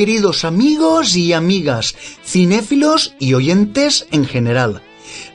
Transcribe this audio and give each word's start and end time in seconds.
Queridos 0.00 0.46
amigos 0.46 1.14
y 1.14 1.34
amigas, 1.34 1.94
cinéfilos 2.24 3.14
y 3.18 3.34
oyentes 3.34 4.06
en 4.10 4.24
general. 4.24 4.80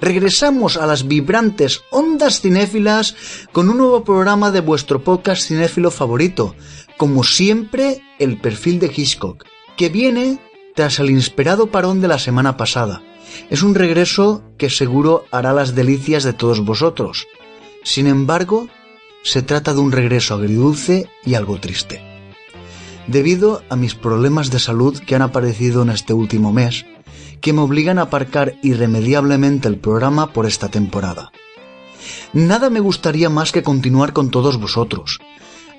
Regresamos 0.02 0.76
a 0.76 0.88
las 0.88 1.08
vibrantes 1.08 1.84
ondas 1.92 2.42
cinéfilas 2.42 3.16
con 3.52 3.70
un 3.70 3.78
nuevo 3.78 4.04
programa 4.04 4.50
de 4.50 4.62
vuestro 4.62 5.04
podcast 5.04 5.44
cinéfilo 5.44 5.92
favorito, 5.92 6.56
como 6.98 7.24
siempre, 7.24 8.02
el 8.18 8.42
perfil 8.42 8.80
de 8.80 8.88
Hitchcock, 8.88 9.46
que 9.78 9.90
viene 9.90 10.40
tras 10.74 10.98
el 10.98 11.12
inesperado 11.12 11.68
parón 11.68 12.02
de 12.02 12.08
la 12.08 12.18
semana 12.18 12.58
pasada. 12.58 13.04
Es 13.52 13.62
un 13.62 13.76
regreso 13.76 14.42
que 14.58 14.72
seguro 14.72 15.26
hará 15.30 15.54
las 15.54 15.76
delicias 15.76 16.24
de 16.24 16.34
todos 16.34 16.66
vosotros. 16.66 17.28
Sin 17.84 18.08
embargo, 18.08 18.68
se 19.22 19.44
trata 19.44 19.76
de 19.76 19.82
un 19.82 19.92
regreso 19.92 20.34
agridulce 20.34 21.08
y 21.24 21.36
algo 21.36 21.60
triste. 21.60 22.15
Debido 23.08 23.62
a 23.70 23.76
mis 23.76 23.94
problemas 23.94 24.50
de 24.50 24.60
salud 24.60 24.98
que 25.00 25.16
han 25.16 25.22
aparecido 25.22 25.84
en 25.84 25.90
este 25.90 26.14
último 26.14 26.52
mes, 26.52 26.86
que 27.40 27.54
me 27.54 27.62
obligan 27.62 28.00
a 28.00 28.04
aparcar 28.04 28.56
irremediablemente 28.64 29.68
el 29.68 29.78
programa 29.78 30.34
por 30.34 30.48
esta 30.48 30.70
temporada. 30.70 31.32
Nada 32.34 32.72
me 32.72 32.80
gustaría 32.80 33.30
más 33.30 33.52
que 33.52 33.62
continuar 33.62 34.14
con 34.14 34.32
todos 34.32 34.60
vosotros, 34.60 35.20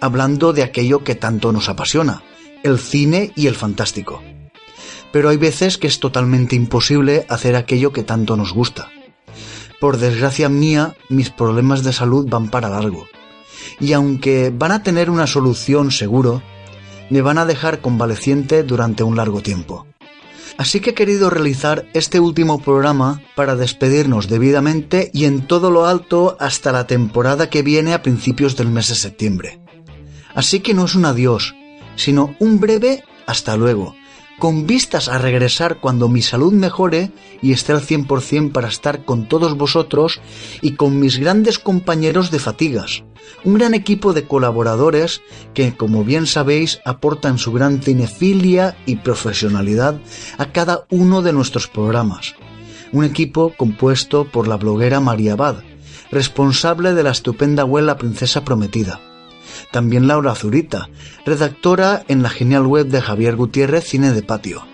hablando 0.00 0.52
de 0.52 0.62
aquello 0.62 1.02
que 1.02 1.16
tanto 1.16 1.52
nos 1.52 1.68
apasiona, 1.68 2.22
el 2.62 2.78
cine 2.78 3.32
y 3.34 3.48
el 3.48 3.56
fantástico. 3.56 4.22
Pero 5.12 5.28
hay 5.28 5.36
veces 5.36 5.78
que 5.78 5.88
es 5.88 5.98
totalmente 5.98 6.54
imposible 6.54 7.26
hacer 7.28 7.56
aquello 7.56 7.92
que 7.92 8.04
tanto 8.04 8.36
nos 8.36 8.52
gusta. 8.52 8.90
Por 9.80 9.98
desgracia 9.98 10.48
mía, 10.48 10.94
mis 11.08 11.30
problemas 11.30 11.82
de 11.82 11.92
salud 11.92 12.28
van 12.28 12.50
para 12.50 12.68
largo. 12.68 13.06
Y 13.80 13.92
aunque 13.92 14.52
van 14.56 14.72
a 14.72 14.82
tener 14.82 15.10
una 15.10 15.26
solución 15.26 15.90
seguro, 15.90 16.42
me 17.10 17.22
van 17.22 17.38
a 17.38 17.46
dejar 17.46 17.80
convaleciente 17.80 18.62
durante 18.62 19.02
un 19.02 19.16
largo 19.16 19.40
tiempo. 19.42 19.86
Así 20.58 20.80
que 20.80 20.90
he 20.90 20.94
querido 20.94 21.28
realizar 21.28 21.86
este 21.92 22.18
último 22.18 22.60
programa 22.60 23.20
para 23.34 23.56
despedirnos 23.56 24.28
debidamente 24.28 25.10
y 25.12 25.26
en 25.26 25.46
todo 25.46 25.70
lo 25.70 25.86
alto 25.86 26.36
hasta 26.40 26.72
la 26.72 26.86
temporada 26.86 27.50
que 27.50 27.62
viene 27.62 27.92
a 27.92 28.02
principios 28.02 28.56
del 28.56 28.68
mes 28.68 28.88
de 28.88 28.94
septiembre. 28.94 29.60
Así 30.34 30.60
que 30.60 30.72
no 30.72 30.86
es 30.86 30.94
un 30.94 31.04
adiós, 31.04 31.54
sino 31.96 32.34
un 32.38 32.58
breve 32.58 33.04
hasta 33.26 33.56
luego, 33.56 33.94
con 34.38 34.66
vistas 34.66 35.08
a 35.08 35.18
regresar 35.18 35.80
cuando 35.80 36.08
mi 36.08 36.22
salud 36.22 36.52
mejore 36.52 37.10
y 37.40 37.52
esté 37.52 37.72
al 37.72 37.80
100% 37.80 38.52
para 38.52 38.68
estar 38.68 39.04
con 39.04 39.28
todos 39.28 39.56
vosotros 39.56 40.20
y 40.60 40.72
con 40.72 40.98
mis 41.00 41.18
grandes 41.18 41.58
compañeros 41.58 42.30
de 42.30 42.38
fatigas, 42.38 43.04
un 43.44 43.54
gran 43.54 43.74
equipo 43.74 44.12
de 44.12 44.24
colaboradores 44.24 45.22
que, 45.54 45.74
como 45.74 46.04
bien 46.04 46.26
sabéis, 46.26 46.80
aportan 46.84 47.38
su 47.38 47.52
gran 47.52 47.80
cinefilia 47.82 48.76
y 48.86 48.96
profesionalidad 48.96 49.98
a 50.38 50.52
cada 50.52 50.86
uno 50.90 51.22
de 51.22 51.32
nuestros 51.32 51.66
programas. 51.66 52.34
Un 52.92 53.04
equipo 53.04 53.52
compuesto 53.56 54.30
por 54.30 54.48
la 54.48 54.56
bloguera 54.56 55.00
María 55.00 55.32
Abad, 55.32 55.56
responsable 56.10 56.94
de 56.94 57.02
la 57.02 57.10
estupenda 57.10 57.64
web 57.64 57.84
La 57.84 57.98
Princesa 57.98 58.44
Prometida, 58.44 59.00
también 59.72 60.06
Laura 60.06 60.34
Zurita, 60.34 60.88
redactora 61.24 62.04
en 62.08 62.22
la 62.22 62.30
genial 62.30 62.66
web 62.66 62.86
de 62.86 63.00
Javier 63.00 63.36
Gutiérrez 63.36 63.84
Cine 63.84 64.12
de 64.12 64.22
Patio, 64.22 64.64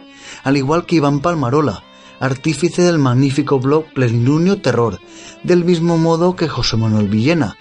al 0.45 0.57
igual 0.57 0.87
que 0.87 0.97
Iván 0.97 1.21
Palmarola, 1.21 1.83
artífice 2.21 2.83
del 2.83 2.99
magnífico 2.99 3.59
blog 3.59 3.85
Plenilunio 3.95 4.61
Terror, 4.61 5.01
del 5.43 5.65
mismo 5.65 5.99
modo 5.99 6.37
que 6.37 6.49
José 6.49 6.77
Manuel 6.77 7.09
Villena, 7.09 7.57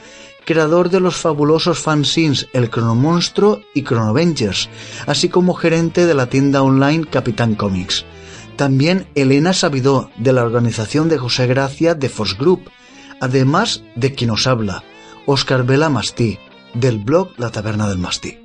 creador 0.46 0.90
de 0.90 1.00
los 1.00 1.16
fabulosos 1.16 1.80
fanzines 1.80 2.48
El 2.54 2.70
Cronomonstruo 2.70 3.62
y 3.74 3.84
Chronovengers, 3.84 4.70
así 5.08 5.30
como 5.30 5.54
gerente 5.54 6.06
de 6.06 6.14
la 6.14 6.28
tienda 6.28 6.62
online 6.62 7.06
Capitán 7.10 7.56
Comics. 7.56 8.06
También 8.56 9.08
Elena 9.16 9.54
Sabidó, 9.54 10.12
de 10.18 10.34
la 10.34 10.44
organización 10.44 11.10
de 11.10 11.18
José 11.18 11.48
Gracia 11.48 11.96
de 11.96 12.10
Force 12.10 12.36
Group, 12.38 12.70
además 13.20 13.84
de 13.96 14.14
quien 14.14 14.30
os 14.32 14.46
habla, 14.46 14.84
Oscar 15.26 15.66
Vela 15.66 15.90
Mastí, 15.90 16.38
del 16.74 17.00
blog 17.00 17.30
La 17.38 17.52
Taberna 17.52 17.88
del 17.88 17.98
Mastí. 17.98 18.40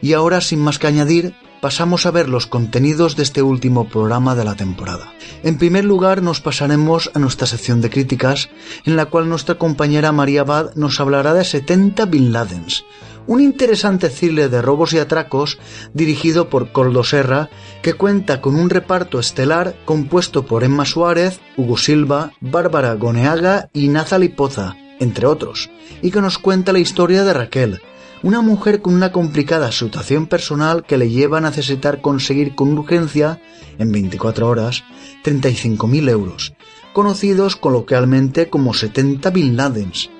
Y 0.00 0.12
ahora, 0.12 0.40
sin 0.40 0.60
más 0.60 0.78
que 0.78 0.86
añadir, 0.86 1.34
pasamos 1.60 2.06
a 2.06 2.10
ver 2.10 2.28
los 2.28 2.46
contenidos 2.46 3.16
de 3.16 3.22
este 3.22 3.42
último 3.42 3.88
programa 3.88 4.34
de 4.34 4.44
la 4.44 4.54
temporada. 4.54 5.12
En 5.42 5.58
primer 5.58 5.84
lugar, 5.84 6.22
nos 6.22 6.40
pasaremos 6.40 7.10
a 7.14 7.18
nuestra 7.18 7.46
sección 7.46 7.80
de 7.80 7.90
críticas, 7.90 8.50
en 8.84 8.96
la 8.96 9.06
cual 9.06 9.28
nuestra 9.28 9.56
compañera 9.56 10.12
María 10.12 10.42
Abad 10.42 10.74
nos 10.74 11.00
hablará 11.00 11.34
de 11.34 11.44
70 11.44 12.04
Bin 12.06 12.32
Ladens, 12.32 12.84
un 13.26 13.40
interesante 13.40 14.08
thriller 14.08 14.50
de 14.50 14.62
robos 14.62 14.92
y 14.92 14.98
atracos 14.98 15.58
dirigido 15.92 16.48
por 16.48 16.70
Coldo 16.70 17.02
Serra, 17.02 17.50
que 17.82 17.94
cuenta 17.94 18.40
con 18.40 18.54
un 18.54 18.70
reparto 18.70 19.18
estelar 19.18 19.76
compuesto 19.84 20.46
por 20.46 20.62
Emma 20.62 20.84
Suárez, 20.84 21.40
Hugo 21.56 21.76
Silva, 21.76 22.32
Bárbara 22.40 22.94
Goneaga 22.94 23.70
y 23.72 23.88
Nazali 23.88 24.28
Poza, 24.28 24.76
entre 25.00 25.26
otros, 25.26 25.70
y 26.02 26.10
que 26.10 26.20
nos 26.20 26.38
cuenta 26.38 26.72
la 26.72 26.78
historia 26.78 27.24
de 27.24 27.32
Raquel, 27.32 27.80
una 28.22 28.40
mujer 28.40 28.80
con 28.80 28.94
una 28.94 29.12
complicada 29.12 29.70
situación 29.72 30.26
personal 30.26 30.84
que 30.84 30.96
le 30.96 31.10
lleva 31.10 31.38
a 31.38 31.42
necesitar 31.42 32.00
conseguir 32.00 32.54
con 32.54 32.76
urgencia, 32.76 33.40
en 33.78 33.92
24 33.92 34.48
horas, 34.48 34.84
35.000 35.24 36.10
euros, 36.10 36.54
conocidos 36.92 37.56
coloquialmente 37.56 38.48
como 38.48 38.74
70 38.74 39.30
Bin 39.30 39.56
Ladens. 39.56 40.10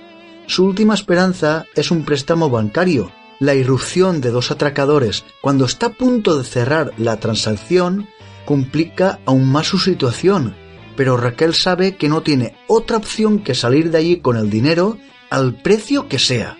Su 0.47 0.67
última 0.67 0.95
esperanza 0.95 1.65
es 1.75 1.91
un 1.91 2.05
préstamo 2.05 2.51
bancario. 2.51 3.11
La 3.41 3.55
irrupción 3.55 4.21
de 4.21 4.31
dos 4.31 4.51
atracadores 4.51 5.25
cuando 5.41 5.65
está 5.65 5.87
a 5.87 5.93
punto 5.93 6.39
de 6.39 6.45
cerrar 6.45 6.93
la 6.99 7.19
transacción 7.19 8.09
complica 8.45 9.19
aún 9.27 9.51
más 9.51 9.67
su 9.67 9.79
situación, 9.79 10.55
pero 10.97 11.17
Raquel 11.17 11.55
sabe 11.55 11.97
que 11.97 12.09
no 12.09 12.23
tiene 12.23 12.57
otra 12.67 12.97
opción 12.97 13.41
que 13.41 13.55
salir 13.55 13.91
de 13.91 13.99
allí 13.99 14.17
con 14.21 14.37
el 14.37 14.51
dinero 14.51 14.99
al 15.31 15.55
precio 15.55 16.09
que 16.09 16.19
sea. 16.19 16.57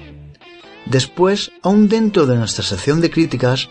Después, 0.87 1.53
aún 1.63 1.89
dentro 1.89 2.27
de 2.27 2.37
nuestra 2.37 2.65
sección 2.65 3.01
de 3.01 3.11
críticas, 3.11 3.69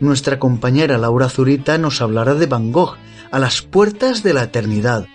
nuestra 0.00 0.38
compañera 0.38 0.98
Laura 0.98 1.28
Zurita 1.28 1.78
nos 1.78 2.02
hablará 2.02 2.34
de 2.34 2.46
Van 2.46 2.72
Gogh, 2.72 2.96
a 3.30 3.38
las 3.38 3.62
puertas 3.62 4.22
de 4.22 4.34
la 4.34 4.44
eternidad, 4.44 5.06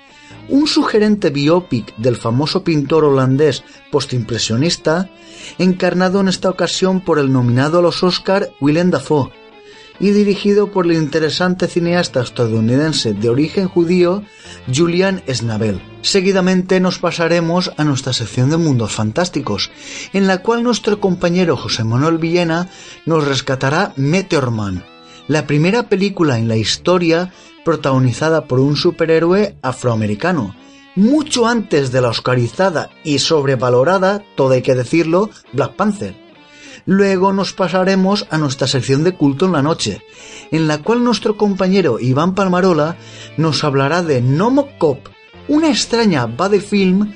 un 0.50 0.68
sugerente 0.68 1.30
biopic 1.30 1.96
del 1.98 2.16
famoso 2.16 2.64
pintor 2.64 3.06
holandés 3.06 3.64
postimpresionista, 3.92 5.10
encarnado 5.58 6.20
en 6.20 6.28
esta 6.28 6.50
ocasión 6.50 7.02
por 7.02 7.20
el 7.20 7.32
nominado 7.32 7.80
a 7.80 7.82
los 7.82 8.04
Oscar 8.04 8.50
Willem 8.60 8.92
Dafoe, 8.92 9.32
y 10.00 10.12
dirigido 10.12 10.72
por 10.72 10.86
el 10.86 10.94
interesante 10.94 11.68
cineasta 11.68 12.22
estadounidense 12.22 13.14
de 13.14 13.30
origen 13.30 13.68
judío 13.68 14.24
Julian 14.74 15.24
Snabel. 15.28 15.82
Seguidamente 16.02 16.80
nos 16.80 17.00
pasaremos 17.00 17.72
a 17.78 17.84
nuestra 17.84 18.14
sección 18.14 18.50
de 18.50 18.58
mundos 18.58 18.92
fantásticos, 18.92 19.72
en 20.14 20.28
la 20.28 20.40
cual 20.40 20.64
nuestro 20.64 21.00
compañero 21.00 21.56
José 21.56 21.84
Manuel 21.84 22.18
Villena 22.18 22.70
nos 23.06 23.26
rescatará 23.28 23.94
Meteorman, 23.96 24.84
la 25.28 25.48
primera 25.48 25.90
película 25.90 26.38
en 26.38 26.48
la 26.48 26.58
historia 26.58 27.32
protagonizada 27.64 28.46
por 28.46 28.60
un 28.60 28.76
superhéroe 28.76 29.56
afroamericano, 29.62 30.56
mucho 30.96 31.48
antes 31.48 31.92
de 31.92 32.02
la 32.02 32.10
oscarizada 32.10 32.90
y 33.04 33.20
sobrevalorada, 33.20 34.24
todo 34.36 34.52
hay 34.52 34.62
que 34.62 34.76
decirlo, 34.76 35.30
Black 35.54 35.76
Panther. 35.76 36.23
Luego 36.86 37.32
nos 37.32 37.54
pasaremos 37.54 38.28
a 38.30 38.38
nuestra 38.38 38.68
sección 38.68 39.04
de 39.04 39.16
culto 39.16 39.46
en 39.46 39.54
la 39.54 39.62
noche, 39.62 40.02
en 40.52 40.68
la 40.68 40.80
cual 40.80 41.04
nuestro 41.04 41.38
compañero 41.38 42.00
Iván 42.00 42.36
Palmarola 42.36 42.98
nos 43.38 43.64
hablará 43.64 44.04
de 44.04 44.22
Nomo 44.22 44.78
Cop, 44.78 45.08
una 45.48 45.70
extraña 45.70 46.26
bad 46.26 46.54
film 46.60 47.14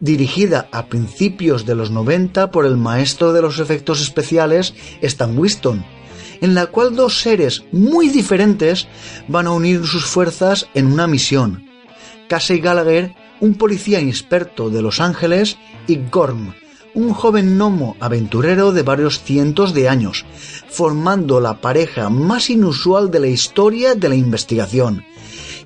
dirigida 0.00 0.68
a 0.72 0.86
principios 0.86 1.66
de 1.66 1.74
los 1.74 1.90
90 1.90 2.50
por 2.50 2.64
el 2.64 2.78
maestro 2.78 3.34
de 3.34 3.42
los 3.42 3.58
efectos 3.58 4.00
especiales 4.00 4.74
Stan 5.02 5.38
Winston, 5.38 5.84
en 6.40 6.54
la 6.54 6.66
cual 6.66 6.96
dos 6.96 7.20
seres 7.20 7.64
muy 7.72 8.08
diferentes 8.08 8.88
van 9.28 9.46
a 9.46 9.52
unir 9.52 9.86
sus 9.86 10.06
fuerzas 10.06 10.66
en 10.72 10.86
una 10.86 11.06
misión. 11.06 11.66
Casey 12.28 12.60
Gallagher, 12.60 13.14
un 13.40 13.54
policía 13.54 14.00
inexperto 14.00 14.70
de 14.70 14.80
Los 14.80 15.00
Ángeles, 15.00 15.58
y 15.86 15.98
Gorm, 16.10 16.54
un 16.94 17.12
joven 17.12 17.56
gnomo 17.56 17.96
aventurero 18.00 18.72
de 18.72 18.82
varios 18.82 19.22
cientos 19.22 19.74
de 19.74 19.88
años, 19.88 20.24
formando 20.68 21.40
la 21.40 21.60
pareja 21.60 22.08
más 22.10 22.50
inusual 22.50 23.10
de 23.10 23.20
la 23.20 23.28
historia 23.28 23.94
de 23.94 24.08
la 24.08 24.14
investigación. 24.14 25.04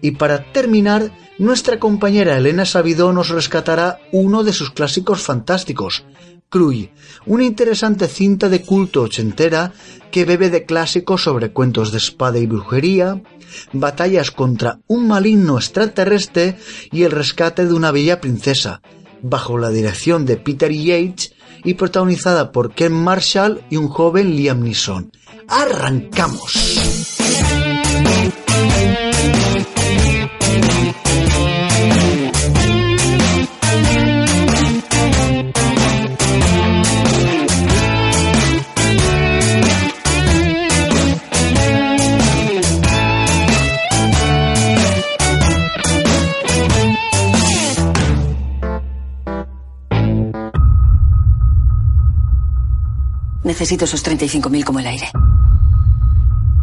Y 0.01 0.13
para 0.13 0.53
terminar, 0.53 1.11
nuestra 1.39 1.79
compañera 1.79 2.37
Elena 2.37 2.65
Sabidó 2.65 3.13
nos 3.13 3.31
rescatará 3.31 3.99
uno 4.13 4.45
de 4.45 4.53
sus 4.53 4.71
clásicos 4.71 5.23
fantásticos, 5.23 6.05
Cruy, 6.55 6.91
una 7.27 7.43
interesante 7.43 8.07
cinta 8.07 8.49
de 8.49 8.63
culto 8.63 9.03
ochentera 9.03 9.73
que 10.13 10.25
bebe 10.25 10.51
de 10.51 10.65
clásicos 10.65 11.25
sobre 11.25 11.51
cuentos 11.51 11.91
de 11.91 11.99
espada 11.99 12.39
y 12.39 12.47
brujería, 12.47 13.21
batallas 13.73 14.31
contra 14.31 14.79
un 14.87 15.09
maligno 15.09 15.57
extraterrestre 15.57 16.57
y 16.93 17.03
el 17.03 17.11
rescate 17.11 17.67
de 17.67 17.75
una 17.75 17.91
bella 17.91 18.21
princesa, 18.21 18.83
bajo 19.25 19.59
la 19.59 19.71
dirección 19.71 20.27
de 20.27 20.37
Peter 20.37 20.71
Yates 20.71 21.33
y 21.65 21.75
protagonizada 21.75 22.53
por 22.53 22.75
Ken 22.75 22.93
Marshall 22.93 23.63
y 23.71 23.77
un 23.77 23.89
joven 23.89 24.37
Liam 24.37 24.63
Neeson. 24.63 25.11
¡Arrancamos! 25.49 26.53
Necesito 53.45 53.85
esos 53.85 54.05
35.000 54.05 54.65
como 54.65 54.81
el 54.81 54.87
aire. 54.87 55.11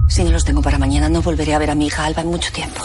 Si 0.09 0.23
no 0.23 0.31
los 0.31 0.43
tengo 0.43 0.61
para 0.61 0.79
mañana, 0.79 1.07
no 1.07 1.21
volveré 1.21 1.53
a 1.53 1.59
ver 1.59 1.69
a 1.69 1.75
mi 1.75 1.85
hija 1.87 2.05
Alba 2.05 2.23
en 2.23 2.27
mucho 2.29 2.51
tiempo. 2.51 2.81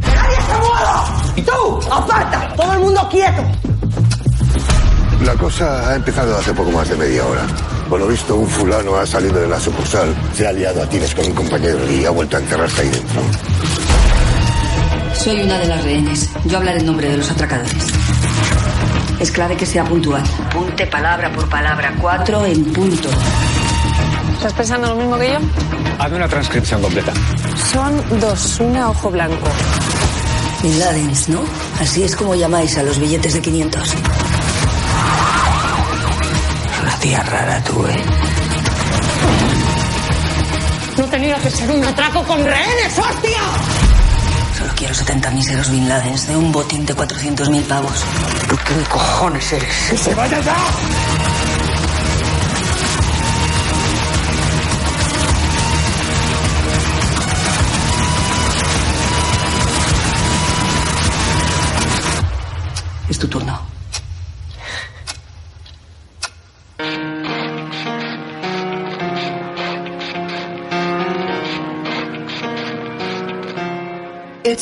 ¡Nadie 0.00 0.36
se 0.36 0.58
mueva! 0.58 1.22
¡Y 1.34 1.42
tú! 1.42 1.80
¡Aparta! 1.90 2.54
¡Todo 2.54 2.72
el 2.74 2.78
mundo 2.80 3.08
quieto! 3.10 3.42
La 5.22 5.34
cosa 5.34 5.90
ha 5.90 5.96
empezado 5.96 6.36
hace 6.36 6.52
poco 6.52 6.70
más 6.70 6.88
de 6.88 6.96
media 6.96 7.24
hora. 7.26 7.46
Por 7.88 7.98
lo 7.98 8.08
visto, 8.08 8.36
un 8.36 8.46
fulano 8.46 8.96
ha 8.96 9.06
salido 9.06 9.40
de 9.40 9.48
la 9.48 9.58
sucursal, 9.58 10.14
se 10.34 10.46
ha 10.46 10.52
liado 10.52 10.82
a 10.82 10.88
tires 10.88 11.14
con 11.14 11.24
un 11.24 11.32
compañero 11.32 11.90
y 11.90 12.04
ha 12.04 12.10
vuelto 12.10 12.36
a 12.36 12.40
encerrarse 12.40 12.82
ahí 12.82 12.88
dentro. 12.90 13.22
Soy 15.14 15.40
una 15.40 15.58
de 15.58 15.66
las 15.66 15.82
rehenes. 15.82 16.30
Yo 16.44 16.58
hablaré 16.58 16.80
en 16.80 16.86
nombre 16.86 17.08
de 17.08 17.16
los 17.16 17.30
atracadores. 17.30 18.05
Es 19.18 19.30
clave 19.30 19.56
que 19.56 19.64
sea 19.64 19.84
puntual. 19.84 20.22
Punte 20.52 20.86
palabra 20.86 21.32
por 21.32 21.48
palabra. 21.48 21.94
Cuatro 22.00 22.44
en 22.44 22.64
punto. 22.72 23.08
¿Estás 24.34 24.52
pensando 24.52 24.88
lo 24.88 24.96
mismo 24.96 25.18
que 25.18 25.30
yo? 25.30 25.38
Hazme 25.98 26.16
una 26.16 26.28
transcripción 26.28 26.82
completa. 26.82 27.12
Son 27.72 28.20
dos, 28.20 28.60
una 28.60 28.90
ojo 28.90 29.10
blanco. 29.10 29.48
Bin 30.62 30.78
Ladens, 30.78 31.28
¿no? 31.30 31.40
Así 31.80 32.02
es 32.02 32.14
como 32.14 32.34
llamáis 32.34 32.76
a 32.76 32.82
los 32.82 32.98
billetes 32.98 33.34
de 33.34 33.40
500. 33.40 33.94
Una 36.82 36.98
tía 36.98 37.22
rara 37.22 37.64
tú, 37.64 37.86
¿eh? 37.86 38.04
No 40.98 41.04
tenía 41.06 41.36
que 41.36 41.50
ser 41.50 41.70
un 41.70 41.84
atraco 41.84 42.22
con 42.24 42.44
rehenes, 42.44 42.98
hostia. 42.98 43.40
Solo 44.86 44.94
quiero 44.94 44.94
70 44.94 45.30
míseros 45.32 45.70
Bin 45.70 45.88
Ladens 45.88 46.28
de 46.28 46.36
un 46.36 46.52
botín 46.52 46.86
de 46.86 46.94
400.000 46.94 47.62
pavos. 47.64 48.04
¿Tú 48.48 48.56
quién 48.64 48.84
cojones 48.84 49.52
eres? 49.52 49.74
¡Que 49.90 49.96
se 49.98 50.14
vaya 50.14 50.40
ya! 50.40 50.56
Es 63.08 63.18
tu 63.18 63.26
turno. 63.26 63.55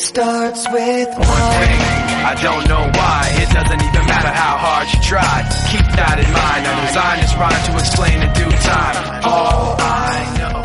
Starts 0.05 0.61
with 0.71 1.09
I 2.31 2.33
don't 2.41 2.65
know 2.67 2.85
why. 2.97 3.21
It 3.41 3.49
doesn't 3.57 3.81
even 3.87 4.03
matter 4.05 4.33
how 4.43 4.55
hard 4.65 4.87
you 4.93 4.99
try. 5.01 5.37
Keep 5.71 5.87
that 5.99 6.17
in 6.23 6.29
mind. 6.41 6.63
I 6.69 6.73
designed 6.85 7.21
this 7.23 7.33
rhyme 7.41 7.63
to 7.67 7.73
explain 7.83 8.17
in 8.25 8.31
due 8.33 8.55
time. 8.71 8.97
All 9.25 9.75
I 9.79 10.17
know. 10.37 10.55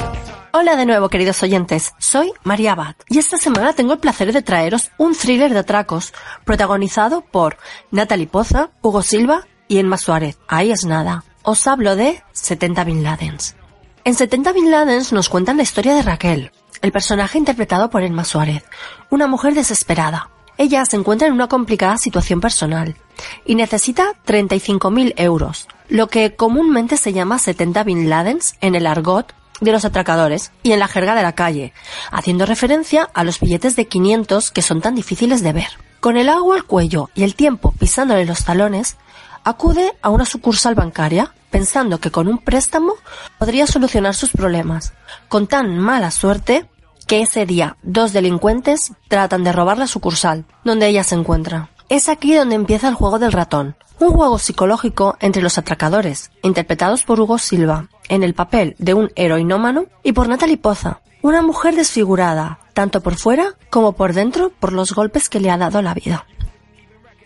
Hola 0.53 0.77
de 0.77 0.85
nuevo, 0.85 1.09
queridos 1.09 1.43
oyentes. 1.43 1.95
Soy 1.99 2.33
María 2.45 2.73
Abad 2.73 2.97
y 3.09 3.19
esta 3.19 3.39
semana 3.39 3.73
tengo 3.73 3.95
el 3.95 3.99
placer 3.99 4.33
de 4.33 4.43
traeros 4.43 4.91
un 4.99 5.15
thriller 5.15 5.53
de 5.53 5.61
atracos 5.61 6.13
protagonizado 6.45 7.23
por 7.23 7.57
Natalie 7.91 8.27
Poza, 8.27 8.71
Hugo 8.83 9.03
Silva 9.03 9.47
y 9.69 9.79
Emma 9.79 9.97
Suárez. 9.97 10.39
Ahí 10.49 10.71
es 10.71 10.85
nada. 10.85 11.25
Os 11.43 11.67
hablo 11.67 11.97
de 11.97 12.23
70 12.33 12.85
Bin 12.85 13.03
Ladens. 13.03 13.57
En 14.05 14.15
70 14.15 14.53
Bin 14.53 14.71
Ladens 14.71 15.13
nos 15.13 15.29
cuentan 15.29 15.57
la 15.57 15.63
historia 15.63 15.95
de 15.95 16.03
Raquel, 16.03 16.53
el 16.83 16.93
personaje 16.93 17.39
interpretado 17.39 17.91
por 17.91 18.03
Emma 18.03 18.25
Suárez, 18.25 18.65
una 19.11 19.27
mujer 19.27 19.55
desesperada. 19.55 20.31
Ella 20.59 20.85
se 20.85 20.97
encuentra 20.97 21.29
en 21.29 21.35
una 21.35 21.49
complicada 21.49 21.97
situación 21.97 22.41
personal 22.41 22.97
y 23.45 23.55
necesita 23.55 24.13
35.000 24.27 25.15
euros, 25.17 25.69
lo 25.89 26.09
que 26.09 26.35
comúnmente 26.37 26.97
se 26.97 27.13
llama 27.13 27.39
70 27.39 27.85
Bin 27.85 28.11
Ladens 28.11 28.57
en 28.61 28.75
el 28.75 28.87
argot 28.87 29.35
de 29.61 29.73
los 29.73 29.85
atracadores 29.85 30.53
y 30.63 30.73
en 30.73 30.79
la 30.79 30.89
jerga 30.89 31.15
de 31.15 31.23
la 31.23 31.35
calle, 31.35 31.73
haciendo 32.11 32.47
referencia 32.47 33.09
a 33.15 33.25
los 33.25 33.41
billetes 33.41 33.77
de 33.77 33.87
500 33.87 34.51
que 34.51 34.63
son 34.63 34.81
tan 34.81 34.95
difíciles 34.95 35.43
de 35.43 35.53
ver. 35.53 35.69
Con 36.01 36.17
el 36.17 36.31
agua 36.31 36.57
al 36.57 36.65
cuello 36.65 37.11
y 37.15 37.25
el 37.25 37.35
tiempo 37.35 37.75
pisándole 37.79 38.25
los 38.25 38.45
talones, 38.45 38.97
acude 39.45 39.93
a 40.03 40.09
una 40.09 40.25
sucursal 40.25 40.75
bancaria 40.75 41.35
pensando 41.51 41.99
que 41.99 42.11
con 42.11 42.29
un 42.29 42.39
préstamo 42.39 42.95
podría 43.39 43.67
solucionar 43.67 44.15
sus 44.15 44.31
problemas, 44.31 44.93
con 45.29 45.47
tan 45.47 45.79
mala 45.79 46.11
suerte 46.11 46.69
que 47.07 47.23
ese 47.23 47.47
día 47.47 47.77
dos 47.83 48.13
delincuentes 48.13 48.93
tratan 49.09 49.43
de 49.45 49.53
robar 49.53 49.79
la 49.79 49.87
sucursal 49.87 50.45
donde 50.65 50.89
ella 50.89 51.05
se 51.05 51.17
encuentra. 51.17 51.71
Es 51.89 52.09
aquí 52.09 52.35
donde 52.35 52.55
empieza 52.55 52.89
el 52.89 52.95
juego 52.95 53.19
del 53.19 53.33
ratón, 53.33 53.75
un 53.99 54.13
juego 54.13 54.39
psicológico 54.39 55.17
entre 55.21 55.43
los 55.43 55.59
atracadores, 55.59 56.31
interpretados 56.43 57.03
por 57.03 57.21
Hugo 57.21 57.39
Silva, 57.39 57.89
en 58.09 58.23
el 58.23 58.35
papel 58.35 58.77
de 58.79 58.95
un 58.95 59.11
heroinómano, 59.17 59.87
y 60.03 60.13
por 60.13 60.29
Natalie 60.29 60.57
Poza, 60.57 61.01
una 61.23 61.43
mujer 61.43 61.75
desfigurada, 61.75 62.61
tanto 62.75 63.03
por 63.03 63.17
fuera 63.17 63.55
como 63.69 63.93
por 63.93 64.15
dentro 64.15 64.51
por 64.59 64.73
los 64.73 64.93
golpes 64.95 65.29
que 65.29 65.41
le 65.41 65.51
ha 65.51 65.59
dado 65.59 65.83
la 65.83 65.95
vida. 65.95 66.27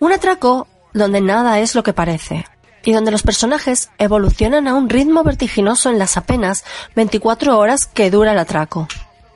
Un 0.00 0.12
atraco 0.12 0.66
donde 0.92 1.20
nada 1.20 1.60
es 1.60 1.74
lo 1.74 1.82
que 1.82 1.92
parece, 1.92 2.46
y 2.84 2.92
donde 2.92 3.10
los 3.10 3.22
personajes 3.22 3.90
evolucionan 3.98 4.68
a 4.68 4.74
un 4.74 4.88
ritmo 4.88 5.24
vertiginoso 5.24 5.90
en 5.90 5.98
las 5.98 6.16
apenas 6.16 6.64
24 6.94 7.58
horas 7.58 7.86
que 7.86 8.10
dura 8.10 8.32
el 8.32 8.38
atraco. 8.38 8.88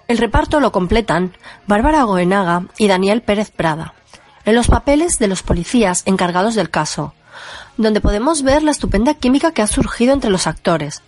El 0.06 0.18
reparto 0.18 0.60
lo 0.60 0.72
completan 0.72 1.36
Bárbara 1.66 2.02
Goenaga 2.04 2.64
y 2.78 2.88
Daniel 2.88 3.22
Pérez 3.22 3.50
Prada, 3.50 3.94
en 4.44 4.54
los 4.54 4.68
papeles 4.68 5.18
de 5.18 5.28
los 5.28 5.42
policías 5.42 6.02
encargados 6.06 6.54
del 6.54 6.70
caso, 6.70 7.14
donde 7.76 8.00
podemos 8.00 8.42
ver 8.42 8.62
la 8.62 8.70
estupenda 8.70 9.14
química 9.14 9.52
que 9.52 9.62
ha 9.62 9.66
surgido 9.66 10.12
entre 10.12 10.30
los 10.30 10.46
actores, 10.46 11.02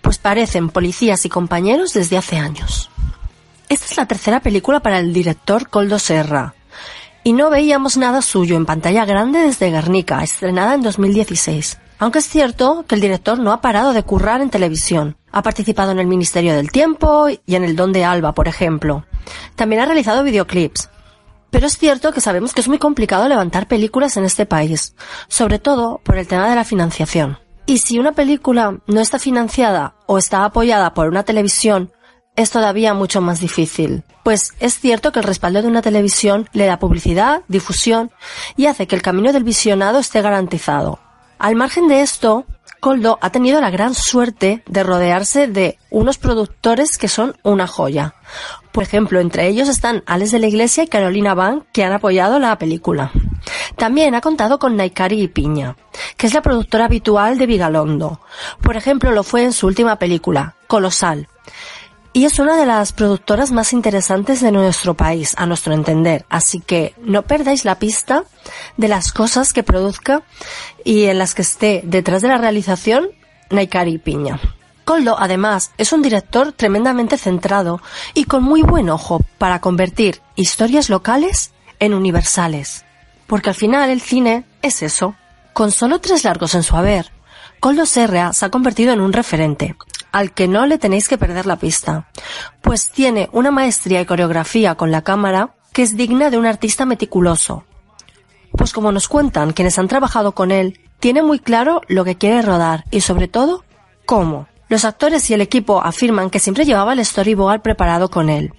pues 0.00 0.18
parecen 0.18 0.70
policías 0.70 1.24
y 1.24 1.28
compañeros 1.28 1.92
desde 1.92 2.16
hace 2.16 2.38
años. 2.38 2.90
Esta 3.68 3.86
es 3.86 3.96
la 3.96 4.06
tercera 4.06 4.40
película 4.40 4.80
para 4.80 4.98
el 4.98 5.12
director 5.12 5.68
Coldo 5.70 5.98
Serra, 5.98 6.54
y 7.24 7.32
no 7.32 7.50
veíamos 7.50 7.96
nada 7.96 8.22
suyo 8.22 8.56
en 8.56 8.66
pantalla 8.66 9.04
grande 9.04 9.40
desde 9.40 9.70
Guernica, 9.70 10.22
estrenada 10.22 10.74
en 10.74 10.82
2016. 10.82 11.78
Aunque 11.98 12.18
es 12.18 12.28
cierto 12.28 12.84
que 12.88 12.96
el 12.96 13.00
director 13.00 13.38
no 13.38 13.52
ha 13.52 13.60
parado 13.60 13.92
de 13.92 14.02
currar 14.02 14.40
en 14.40 14.50
televisión. 14.50 15.16
Ha 15.30 15.42
participado 15.42 15.92
en 15.92 16.00
el 16.00 16.08
Ministerio 16.08 16.54
del 16.54 16.72
Tiempo 16.72 17.28
y 17.28 17.54
en 17.54 17.62
el 17.62 17.76
Don 17.76 17.92
de 17.92 18.04
Alba, 18.04 18.32
por 18.32 18.48
ejemplo. 18.48 19.04
También 19.54 19.82
ha 19.82 19.86
realizado 19.86 20.24
videoclips. 20.24 20.90
Pero 21.50 21.66
es 21.66 21.78
cierto 21.78 22.12
que 22.12 22.20
sabemos 22.20 22.54
que 22.54 22.60
es 22.60 22.68
muy 22.68 22.78
complicado 22.78 23.28
levantar 23.28 23.68
películas 23.68 24.16
en 24.16 24.24
este 24.24 24.46
país, 24.46 24.96
sobre 25.28 25.58
todo 25.58 26.00
por 26.02 26.18
el 26.18 26.26
tema 26.26 26.48
de 26.48 26.56
la 26.56 26.64
financiación. 26.64 27.38
Y 27.66 27.78
si 27.78 27.98
una 27.98 28.12
película 28.12 28.80
no 28.86 29.00
está 29.00 29.18
financiada 29.20 29.94
o 30.06 30.18
está 30.18 30.44
apoyada 30.44 30.94
por 30.94 31.08
una 31.08 31.22
televisión, 31.22 31.92
es 32.36 32.50
todavía 32.50 32.94
mucho 32.94 33.20
más 33.20 33.40
difícil. 33.40 34.04
Pues 34.22 34.54
es 34.60 34.78
cierto 34.78 35.12
que 35.12 35.20
el 35.20 35.24
respaldo 35.24 35.62
de 35.62 35.68
una 35.68 35.82
televisión 35.82 36.48
le 36.52 36.66
da 36.66 36.78
publicidad, 36.78 37.42
difusión 37.48 38.10
y 38.56 38.66
hace 38.66 38.86
que 38.86 38.96
el 38.96 39.02
camino 39.02 39.32
del 39.32 39.44
visionado 39.44 39.98
esté 39.98 40.22
garantizado. 40.22 40.98
Al 41.38 41.56
margen 41.56 41.88
de 41.88 42.02
esto, 42.02 42.46
Coldo 42.80 43.18
ha 43.20 43.30
tenido 43.30 43.60
la 43.60 43.70
gran 43.70 43.94
suerte 43.94 44.62
de 44.66 44.82
rodearse 44.82 45.46
de 45.46 45.78
unos 45.90 46.18
productores 46.18 46.98
que 46.98 47.08
son 47.08 47.36
una 47.42 47.66
joya. 47.66 48.14
Por 48.72 48.82
ejemplo, 48.82 49.20
entre 49.20 49.48
ellos 49.48 49.68
están 49.68 50.02
Alex 50.06 50.30
de 50.30 50.38
la 50.38 50.46
Iglesia 50.46 50.84
y 50.84 50.88
Carolina 50.88 51.34
Van, 51.34 51.64
que 51.72 51.84
han 51.84 51.92
apoyado 51.92 52.38
la 52.38 52.56
película. 52.58 53.12
También 53.76 54.14
ha 54.14 54.20
contado 54.20 54.58
con 54.58 54.76
Naikari 54.76 55.20
y 55.20 55.28
Piña, 55.28 55.76
que 56.16 56.26
es 56.26 56.34
la 56.34 56.42
productora 56.42 56.86
habitual 56.86 57.38
de 57.38 57.46
Vigalondo. 57.46 58.20
Por 58.62 58.76
ejemplo, 58.76 59.12
lo 59.12 59.22
fue 59.22 59.44
en 59.44 59.52
su 59.52 59.66
última 59.66 59.96
película, 59.96 60.56
Colosal, 60.66 61.28
y 62.12 62.26
es 62.26 62.38
una 62.38 62.56
de 62.56 62.66
las 62.66 62.92
productoras 62.92 63.52
más 63.52 63.72
interesantes 63.72 64.40
de 64.40 64.52
nuestro 64.52 64.94
país, 64.94 65.34
a 65.38 65.46
nuestro 65.46 65.72
entender. 65.72 66.26
Así 66.28 66.60
que 66.60 66.94
no 67.02 67.22
perdáis 67.22 67.64
la 67.64 67.78
pista 67.78 68.24
de 68.76 68.88
las 68.88 69.12
cosas 69.12 69.52
que 69.52 69.62
produzca 69.62 70.22
y 70.84 71.04
en 71.04 71.18
las 71.18 71.34
que 71.34 71.42
esté 71.42 71.80
detrás 71.84 72.22
de 72.22 72.28
la 72.28 72.38
realización 72.38 73.10
Naikari 73.50 73.98
Piña. 73.98 74.40
Coldo, 74.84 75.16
además, 75.18 75.70
es 75.78 75.92
un 75.92 76.02
director 76.02 76.52
tremendamente 76.52 77.16
centrado 77.16 77.80
y 78.14 78.24
con 78.24 78.42
muy 78.42 78.62
buen 78.62 78.90
ojo 78.90 79.20
para 79.38 79.60
convertir 79.60 80.20
historias 80.34 80.90
locales 80.90 81.52
en 81.78 81.94
universales. 81.94 82.84
Porque 83.26 83.50
al 83.50 83.56
final 83.56 83.90
el 83.90 84.00
cine 84.00 84.44
es 84.60 84.82
eso. 84.82 85.14
Con 85.52 85.70
solo 85.70 86.00
tres 86.00 86.24
largos 86.24 86.54
en 86.54 86.62
su 86.62 86.76
haber, 86.76 87.12
Coldo 87.60 87.86
Serra 87.86 88.32
se 88.32 88.44
ha 88.44 88.50
convertido 88.50 88.92
en 88.92 89.00
un 89.00 89.12
referente, 89.12 89.76
al 90.12 90.32
que 90.32 90.46
no 90.46 90.66
le 90.66 90.78
tenéis 90.78 91.08
que 91.08 91.18
perder 91.18 91.46
la 91.46 91.56
pista, 91.56 92.08
pues 92.60 92.90
tiene 92.90 93.28
una 93.32 93.50
maestría 93.50 94.00
y 94.00 94.06
coreografía 94.06 94.74
con 94.74 94.90
la 94.90 95.02
cámara 95.02 95.54
que 95.72 95.82
es 95.82 95.96
digna 95.96 96.30
de 96.30 96.38
un 96.38 96.46
artista 96.46 96.84
meticuloso. 96.84 97.64
Pues 98.52 98.72
como 98.72 98.92
nos 98.92 99.08
cuentan 99.08 99.52
quienes 99.52 99.78
han 99.78 99.88
trabajado 99.88 100.32
con 100.32 100.50
él, 100.50 100.78
tiene 101.00 101.22
muy 101.22 101.38
claro 101.38 101.80
lo 101.88 102.04
que 102.04 102.16
quiere 102.16 102.42
rodar 102.42 102.84
y 102.90 103.00
sobre 103.00 103.26
todo, 103.26 103.64
cómo. 104.06 104.46
Los 104.68 104.84
actores 104.84 105.28
y 105.28 105.34
el 105.34 105.40
equipo 105.40 105.82
afirman 105.82 106.30
que 106.30 106.38
siempre 106.38 106.64
llevaba 106.64 106.92
el 106.92 107.04
storyboard 107.04 107.60
preparado 107.60 108.10
con 108.10 108.30
él. 108.30 108.54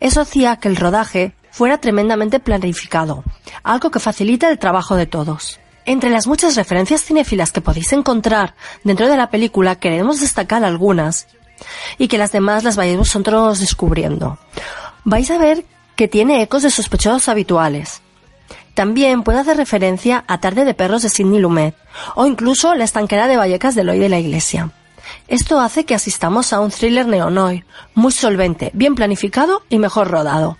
Eso 0.00 0.20
hacía 0.20 0.56
que 0.56 0.68
el 0.68 0.76
rodaje 0.76 1.34
fuera 1.50 1.78
tremendamente 1.78 2.40
planificado, 2.40 3.24
algo 3.62 3.90
que 3.90 4.00
facilita 4.00 4.50
el 4.50 4.58
trabajo 4.58 4.96
de 4.96 5.06
todos. 5.06 5.59
Entre 5.86 6.10
las 6.10 6.26
muchas 6.26 6.56
referencias 6.56 7.02
cinéfilas 7.02 7.52
que 7.52 7.60
podéis 7.60 7.92
encontrar 7.92 8.54
dentro 8.84 9.08
de 9.08 9.16
la 9.16 9.30
película 9.30 9.76
queremos 9.76 10.20
destacar 10.20 10.64
algunas 10.64 11.26
y 11.98 12.08
que 12.08 12.18
las 12.18 12.32
demás 12.32 12.64
las 12.64 12.76
vayáis 12.76 12.98
vosotros 12.98 13.60
descubriendo. 13.60 14.38
Vais 15.04 15.30
a 15.30 15.38
ver 15.38 15.64
que 15.96 16.08
tiene 16.08 16.42
ecos 16.42 16.62
de 16.62 16.70
sospechosos 16.70 17.28
habituales. 17.28 18.02
También 18.74 19.22
puede 19.22 19.40
hacer 19.40 19.56
referencia 19.56 20.24
a 20.28 20.38
Tarde 20.38 20.64
de 20.64 20.74
Perros 20.74 21.02
de 21.02 21.08
Sidney 21.08 21.40
Lumet 21.40 21.74
o 22.14 22.26
incluso 22.26 22.74
La 22.74 22.84
estanquera 22.84 23.26
de 23.26 23.36
Vallecas 23.36 23.74
de 23.74 23.84
Loy 23.84 23.98
de 23.98 24.08
la 24.08 24.18
Iglesia. 24.18 24.70
Esto 25.28 25.60
hace 25.60 25.84
que 25.84 25.94
asistamos 25.94 26.52
a 26.52 26.60
un 26.60 26.70
thriller 26.70 27.06
neonoir, 27.06 27.64
muy 27.94 28.12
solvente, 28.12 28.70
bien 28.74 28.94
planificado 28.94 29.62
y 29.68 29.78
mejor 29.78 30.08
rodado. 30.08 30.56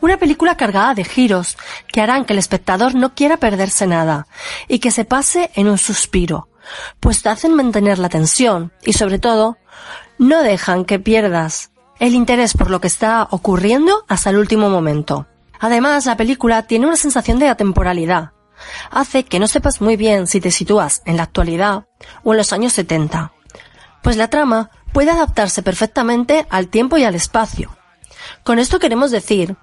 Una 0.00 0.16
película 0.16 0.56
cargada 0.56 0.94
de 0.94 1.04
giros 1.04 1.56
que 1.92 2.00
harán 2.00 2.24
que 2.24 2.32
el 2.32 2.38
espectador 2.38 2.94
no 2.94 3.14
quiera 3.14 3.36
perderse 3.36 3.86
nada 3.86 4.26
y 4.68 4.78
que 4.78 4.90
se 4.90 5.04
pase 5.04 5.50
en 5.54 5.68
un 5.68 5.78
suspiro, 5.78 6.48
pues 7.00 7.22
te 7.22 7.28
hacen 7.28 7.54
mantener 7.54 7.98
la 7.98 8.08
tensión 8.08 8.72
y 8.84 8.92
sobre 8.92 9.18
todo 9.18 9.58
no 10.18 10.42
dejan 10.42 10.84
que 10.84 10.98
pierdas 10.98 11.70
el 11.98 12.14
interés 12.14 12.54
por 12.54 12.70
lo 12.70 12.80
que 12.80 12.88
está 12.88 13.26
ocurriendo 13.30 14.04
hasta 14.08 14.30
el 14.30 14.36
último 14.36 14.70
momento. 14.70 15.26
Además, 15.60 16.06
la 16.06 16.16
película 16.16 16.62
tiene 16.62 16.86
una 16.86 16.96
sensación 16.96 17.40
de 17.40 17.48
atemporalidad. 17.48 18.30
Hace 18.90 19.24
que 19.24 19.40
no 19.40 19.48
sepas 19.48 19.80
muy 19.80 19.96
bien 19.96 20.26
si 20.26 20.40
te 20.40 20.50
sitúas 20.50 21.02
en 21.04 21.16
la 21.16 21.24
actualidad 21.24 21.86
o 22.22 22.32
en 22.32 22.38
los 22.38 22.52
años 22.52 22.72
70 22.72 23.32
pues 24.02 24.16
la 24.16 24.28
trama 24.28 24.70
puede 24.92 25.10
adaptarse 25.10 25.62
perfectamente 25.62 26.46
al 26.50 26.68
tiempo 26.68 26.96
y 26.96 27.04
al 27.04 27.14
espacio. 27.14 27.76
Con 28.42 28.58
esto 28.58 28.78
queremos 28.78 29.10
decir 29.10 29.56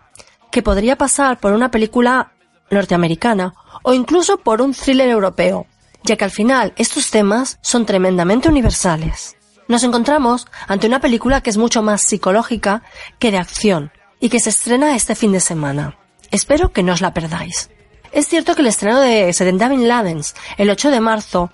que 0.56 0.64
podría 0.64 0.98
pasar 0.98 1.38
por 1.38 1.52
una 1.52 1.70
película 1.70 2.32
norteamericana 2.72 3.56
o 3.84 3.94
incluso 3.94 4.38
por 4.38 4.62
un 4.62 4.74
thriller 4.74 5.10
europeo, 5.10 5.68
ya 6.06 6.16
que 6.16 6.24
al 6.24 6.32
final 6.32 6.72
estos 6.78 7.12
temas 7.12 7.60
son 7.62 7.86
tremendamente 7.86 8.48
universales. 8.48 9.36
Nos 9.68 9.84
encontramos 9.84 10.48
ante 10.66 10.88
una 10.88 11.02
película 11.02 11.42
que 11.42 11.50
es 11.50 11.58
mucho 11.58 11.84
más 11.84 12.04
psicológica 12.04 12.84
que 13.20 13.32
de 13.32 13.38
acción 13.38 13.92
y 14.22 14.30
que 14.30 14.40
se 14.40 14.50
estrena 14.50 14.96
este 14.96 15.14
fin 15.14 15.34
de 15.34 15.42
semana. 15.42 15.98
Espero 16.32 16.72
que 16.72 16.84
no 16.84 16.94
os 16.94 17.02
la 17.02 17.14
perdáis. 17.14 17.70
Es 18.14 18.30
cierto 18.30 18.56
que 18.56 18.62
el 18.62 18.68
estreno 18.68 19.02
de 19.02 19.34
Sedenta 19.34 19.68
Bin 19.68 19.90
Ladens 19.90 20.36
el 20.58 20.70
8 20.70 20.90
de 20.90 21.02
marzo 21.02 21.52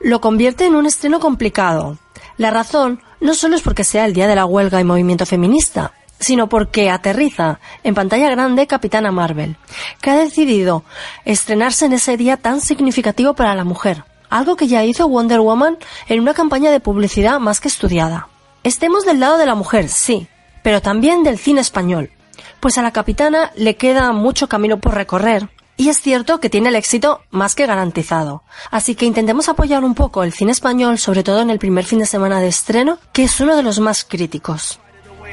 lo 0.00 0.20
convierte 0.20 0.66
en 0.66 0.74
un 0.74 0.86
estreno 0.86 1.20
complicado, 1.20 1.96
la 2.38 2.50
razón 2.50 3.00
no 3.20 3.34
solo 3.34 3.56
es 3.56 3.62
porque 3.62 3.84
sea 3.84 4.04
el 4.04 4.14
día 4.14 4.26
de 4.26 4.34
la 4.34 4.46
huelga 4.46 4.80
y 4.80 4.84
movimiento 4.84 5.26
feminista, 5.26 5.92
sino 6.22 6.48
porque 6.48 6.88
aterriza 6.88 7.60
en 7.82 7.94
pantalla 7.94 8.30
grande 8.30 8.66
Capitana 8.66 9.10
Marvel, 9.10 9.56
que 10.00 10.10
ha 10.10 10.16
decidido 10.16 10.84
estrenarse 11.24 11.86
en 11.86 11.92
ese 11.92 12.16
día 12.16 12.36
tan 12.36 12.60
significativo 12.60 13.34
para 13.34 13.54
la 13.54 13.64
mujer, 13.64 14.04
algo 14.30 14.56
que 14.56 14.68
ya 14.68 14.84
hizo 14.84 15.08
Wonder 15.08 15.40
Woman 15.40 15.76
en 16.08 16.20
una 16.20 16.32
campaña 16.32 16.70
de 16.70 16.80
publicidad 16.80 17.40
más 17.40 17.60
que 17.60 17.68
estudiada. 17.68 18.28
Estemos 18.62 19.04
del 19.04 19.20
lado 19.20 19.36
de 19.36 19.46
la 19.46 19.56
mujer, 19.56 19.88
sí, 19.88 20.28
pero 20.62 20.80
también 20.80 21.24
del 21.24 21.38
cine 21.38 21.60
español, 21.60 22.10
pues 22.60 22.78
a 22.78 22.82
la 22.82 22.92
capitana 22.92 23.50
le 23.56 23.76
queda 23.76 24.12
mucho 24.12 24.48
camino 24.48 24.78
por 24.78 24.94
recorrer 24.94 25.48
y 25.76 25.88
es 25.88 26.00
cierto 26.00 26.38
que 26.38 26.50
tiene 26.50 26.68
el 26.68 26.76
éxito 26.76 27.22
más 27.30 27.56
que 27.56 27.66
garantizado. 27.66 28.44
Así 28.70 28.94
que 28.94 29.06
intentemos 29.06 29.48
apoyar 29.48 29.82
un 29.82 29.94
poco 29.94 30.22
el 30.22 30.32
cine 30.32 30.52
español, 30.52 30.98
sobre 30.98 31.24
todo 31.24 31.40
en 31.40 31.50
el 31.50 31.58
primer 31.58 31.84
fin 31.84 31.98
de 31.98 32.06
semana 32.06 32.40
de 32.40 32.48
estreno, 32.48 32.98
que 33.12 33.24
es 33.24 33.40
uno 33.40 33.56
de 33.56 33.64
los 33.64 33.80
más 33.80 34.04
críticos. 34.04 34.78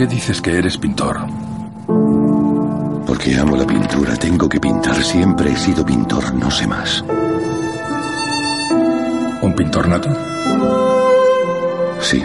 qué 0.00 0.06
dices 0.06 0.40
que 0.40 0.56
eres 0.56 0.78
pintor? 0.78 1.18
Porque 3.06 3.36
amo 3.38 3.54
la 3.54 3.66
pintura, 3.66 4.16
tengo 4.16 4.48
que 4.48 4.58
pintar. 4.58 4.96
Siempre 5.04 5.52
he 5.52 5.56
sido 5.58 5.84
pintor, 5.84 6.32
no 6.32 6.50
sé 6.50 6.66
más. 6.66 7.04
¿Un 9.42 9.54
pintor 9.54 9.88
nato? 9.88 10.08
Sí. 12.00 12.24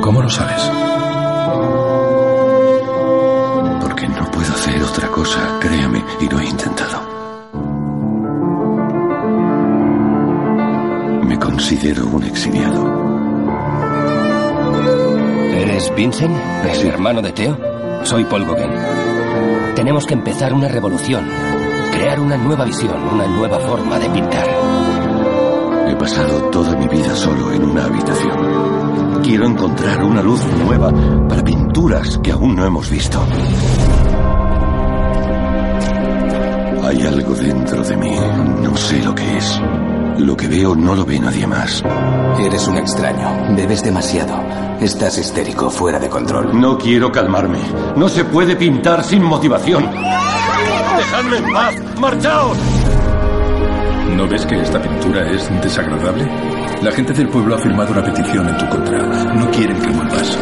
¿Cómo 0.00 0.22
lo 0.22 0.28
sabes? 0.28 0.60
Porque 3.80 4.08
no 4.08 4.28
puedo 4.32 4.52
hacer 4.52 4.82
otra 4.82 5.06
cosa, 5.06 5.38
créame, 5.60 6.04
y 6.20 6.28
lo 6.28 6.40
he 6.40 6.46
intentado. 6.46 7.00
Me 11.22 11.38
considero 11.38 12.08
un 12.08 12.24
exiliado. 12.24 13.05
¿Eres 15.66 15.92
Vincent? 15.96 16.32
¿El 16.64 16.86
hermano 16.86 17.20
de 17.20 17.32
Theo? 17.32 17.58
Soy 18.04 18.22
Paul 18.22 18.44
Gauguin. 18.44 18.70
Tenemos 19.74 20.06
que 20.06 20.14
empezar 20.14 20.52
una 20.54 20.68
revolución. 20.68 21.28
Crear 21.90 22.20
una 22.20 22.36
nueva 22.36 22.64
visión, 22.64 22.96
una 23.12 23.26
nueva 23.26 23.58
forma 23.58 23.98
de 23.98 24.08
pintar. 24.08 24.46
He 25.88 25.96
pasado 25.96 26.50
toda 26.50 26.76
mi 26.76 26.86
vida 26.86 27.16
solo 27.16 27.52
en 27.52 27.64
una 27.64 27.84
habitación. 27.86 29.22
Quiero 29.24 29.48
encontrar 29.48 30.04
una 30.04 30.22
luz 30.22 30.40
nueva 30.64 30.92
para 31.28 31.42
pinturas 31.42 32.16
que 32.22 32.30
aún 32.30 32.54
no 32.54 32.64
hemos 32.64 32.88
visto. 32.88 33.20
Hay 36.84 37.02
algo 37.02 37.34
dentro 37.34 37.82
de 37.82 37.96
mí, 37.96 38.16
no 38.62 38.76
sé 38.76 39.02
lo 39.02 39.12
que 39.16 39.36
es. 39.36 39.60
Lo 40.18 40.36
que 40.36 40.46
veo 40.46 40.76
no 40.76 40.94
lo 40.94 41.04
ve 41.04 41.18
nadie 41.18 41.44
más. 41.48 41.82
Eres 42.38 42.68
un 42.68 42.76
extraño. 42.76 43.56
Bebes 43.56 43.82
demasiado. 43.82 44.65
Estás 44.80 45.16
histérico, 45.18 45.70
fuera 45.70 45.98
de 45.98 46.08
control. 46.08 46.60
No 46.60 46.76
quiero 46.76 47.10
calmarme. 47.10 47.58
No 47.96 48.08
se 48.08 48.24
puede 48.24 48.56
pintar 48.56 49.02
sin 49.02 49.22
motivación. 49.22 49.90
¡Dejadme 49.90 51.38
en 51.38 51.52
paz! 51.52 51.74
¡Marchaos! 51.98 52.58
¿No 54.16 54.28
ves 54.28 54.44
que 54.46 54.60
esta 54.60 54.80
pintura 54.80 55.30
es 55.30 55.48
desagradable? 55.62 56.28
La 56.82 56.92
gente 56.92 57.12
del 57.14 57.28
pueblo 57.28 57.54
ha 57.54 57.58
firmado 57.58 57.92
una 57.92 58.04
petición 58.04 58.48
en 58.48 58.58
tu 58.58 58.68
contra. 58.68 58.98
No 58.98 59.50
quieren 59.50 59.80
que 59.80 59.88
vuelvas. 59.88 60.38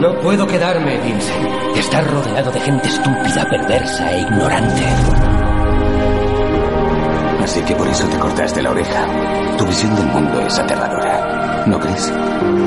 No 0.00 0.14
puedo 0.20 0.46
quedarme, 0.46 0.98
Vincent. 0.98 1.76
Estás 1.76 2.08
rodeado 2.10 2.50
de 2.52 2.60
gente 2.60 2.88
estúpida, 2.88 3.46
perversa 3.50 4.12
e 4.12 4.20
ignorante. 4.20 4.84
Así 7.42 7.60
que 7.62 7.74
por 7.74 7.88
eso 7.88 8.06
te 8.06 8.18
cortaste 8.18 8.62
la 8.62 8.70
oreja. 8.70 9.06
Tu 9.58 9.66
visión 9.66 9.94
del 9.96 10.06
mundo 10.06 10.40
es 10.40 10.58
aterradora. 10.58 11.64
¿No 11.66 11.78
crees? 11.78 12.12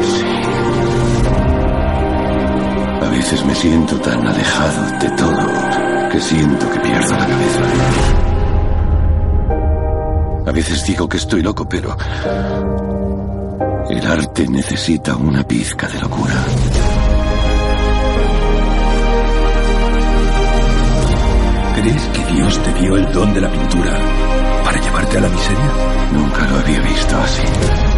Sí. 0.01 0.85
A 3.25 3.27
veces 3.27 3.46
me 3.48 3.55
siento 3.55 4.00
tan 4.01 4.27
alejado 4.27 5.00
de 5.00 5.10
todo 5.17 6.10
que 6.12 6.20
siento 6.20 6.70
que 6.70 6.79
pierdo 6.79 7.12
la 7.17 7.25
cabeza. 7.25 7.62
A 10.46 10.51
veces 10.51 10.86
digo 10.86 11.10
que 11.10 11.17
estoy 11.17 11.41
loco, 11.41 11.67
pero 11.67 11.98
el 13.89 14.05
arte 14.05 14.48
necesita 14.48 15.15
una 15.15 15.44
pizca 15.44 15.88
de 15.88 16.01
locura. 16.01 16.36
¿Crees 21.82 22.03
que 22.03 22.25
Dios 22.32 22.60
te 22.60 22.74
te 22.74 22.79
dio 22.79 22.96
el 22.96 23.12
don 23.12 23.34
de 23.34 23.41
la 23.41 23.51
pintura 23.51 24.00
para 24.63 24.79
llevarte 24.79 25.17
a 25.17 25.22
la 25.22 25.29
miseria? 25.29 25.72
Nunca 26.13 26.48
lo 26.48 26.58
había 26.60 26.79
visto 26.82 27.17
así. 27.17 27.95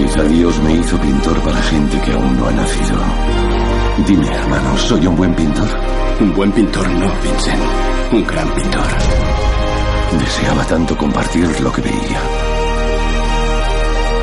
Quizá 0.00 0.22
Dios 0.22 0.58
me 0.62 0.72
hizo 0.72 0.98
pintor 0.98 1.38
para 1.42 1.60
gente 1.60 2.00
que 2.00 2.12
aún 2.12 2.34
no 2.38 2.46
ha 2.46 2.52
nacido. 2.52 2.98
Dime, 4.06 4.26
hermano, 4.28 4.78
¿soy 4.78 5.06
un 5.06 5.14
buen 5.14 5.34
pintor? 5.34 5.68
Un 6.20 6.34
buen 6.34 6.50
pintor 6.52 6.88
no, 6.88 7.12
Vincent. 7.22 7.62
Un 8.10 8.26
gran 8.26 8.48
pintor. 8.54 8.86
Deseaba 10.18 10.64
tanto 10.64 10.96
compartir 10.96 11.60
lo 11.60 11.70
que 11.70 11.82
veía. 11.82 12.20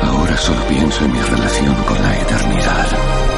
Ahora 0.02 0.36
solo 0.36 0.60
pienso 0.68 1.04
en 1.04 1.12
mi 1.12 1.20
relación 1.20 1.74
con 1.86 2.02
la 2.02 2.18
eternidad. 2.22 3.37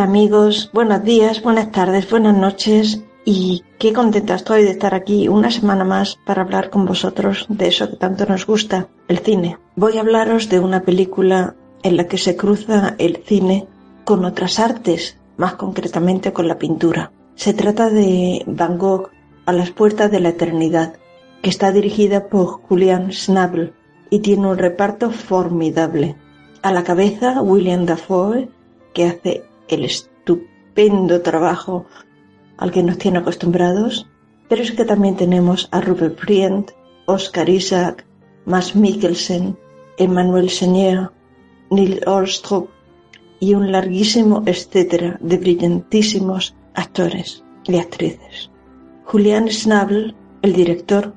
Amigos, 0.00 0.70
buenos 0.72 1.04
días, 1.04 1.42
buenas 1.42 1.72
tardes, 1.72 2.08
buenas 2.08 2.34
noches 2.34 3.04
y 3.26 3.64
qué 3.78 3.92
contenta 3.92 4.34
estoy 4.34 4.62
de 4.62 4.70
estar 4.70 4.94
aquí 4.94 5.28
una 5.28 5.50
semana 5.50 5.84
más 5.84 6.18
para 6.24 6.40
hablar 6.40 6.70
con 6.70 6.86
vosotros 6.86 7.44
de 7.50 7.68
eso 7.68 7.90
que 7.90 7.96
tanto 7.96 8.24
nos 8.24 8.46
gusta, 8.46 8.88
el 9.08 9.18
cine. 9.18 9.58
Voy 9.76 9.98
a 9.98 10.00
hablaros 10.00 10.48
de 10.48 10.58
una 10.58 10.84
película 10.84 11.54
en 11.82 11.98
la 11.98 12.06
que 12.06 12.16
se 12.16 12.34
cruza 12.34 12.94
el 12.96 13.18
cine 13.26 13.68
con 14.04 14.24
otras 14.24 14.58
artes, 14.58 15.18
más 15.36 15.56
concretamente 15.56 16.32
con 16.32 16.48
la 16.48 16.56
pintura. 16.56 17.12
Se 17.34 17.52
trata 17.52 17.90
de 17.90 18.42
Van 18.46 18.78
Gogh 18.78 19.10
a 19.44 19.52
las 19.52 19.70
puertas 19.70 20.10
de 20.10 20.20
la 20.20 20.30
eternidad, 20.30 20.94
que 21.42 21.50
está 21.50 21.72
dirigida 21.72 22.28
por 22.28 22.62
Julian 22.62 23.12
Schnabel 23.12 23.74
y 24.08 24.20
tiene 24.20 24.46
un 24.46 24.56
reparto 24.56 25.10
formidable. 25.10 26.16
A 26.62 26.72
la 26.72 26.84
cabeza 26.84 27.42
William 27.42 27.84
Dafoe, 27.84 28.48
que 28.94 29.04
hace 29.04 29.44
el 29.74 29.84
estupendo 29.84 31.22
trabajo 31.22 31.86
al 32.56 32.70
que 32.70 32.82
nos 32.82 32.98
tiene 32.98 33.18
acostumbrados, 33.18 34.08
pero 34.48 34.62
es 34.62 34.72
que 34.72 34.84
también 34.84 35.16
tenemos 35.16 35.68
a 35.70 35.80
Rupert 35.80 36.18
Friend, 36.18 36.70
Oscar 37.06 37.48
Isaac, 37.48 38.04
Max 38.44 38.74
Mikkelsen, 38.74 39.56
Emmanuel 39.96 40.50
Senier, 40.50 41.10
Neil 41.70 42.00
Orstrup 42.06 42.70
y 43.38 43.54
un 43.54 43.72
larguísimo 43.72 44.42
etcétera 44.46 45.18
de 45.20 45.36
brillantísimos 45.38 46.54
actores 46.74 47.44
y 47.64 47.76
actrices. 47.76 48.50
Julian 49.04 49.48
Schnabel, 49.48 50.14
el 50.42 50.52
director, 50.52 51.14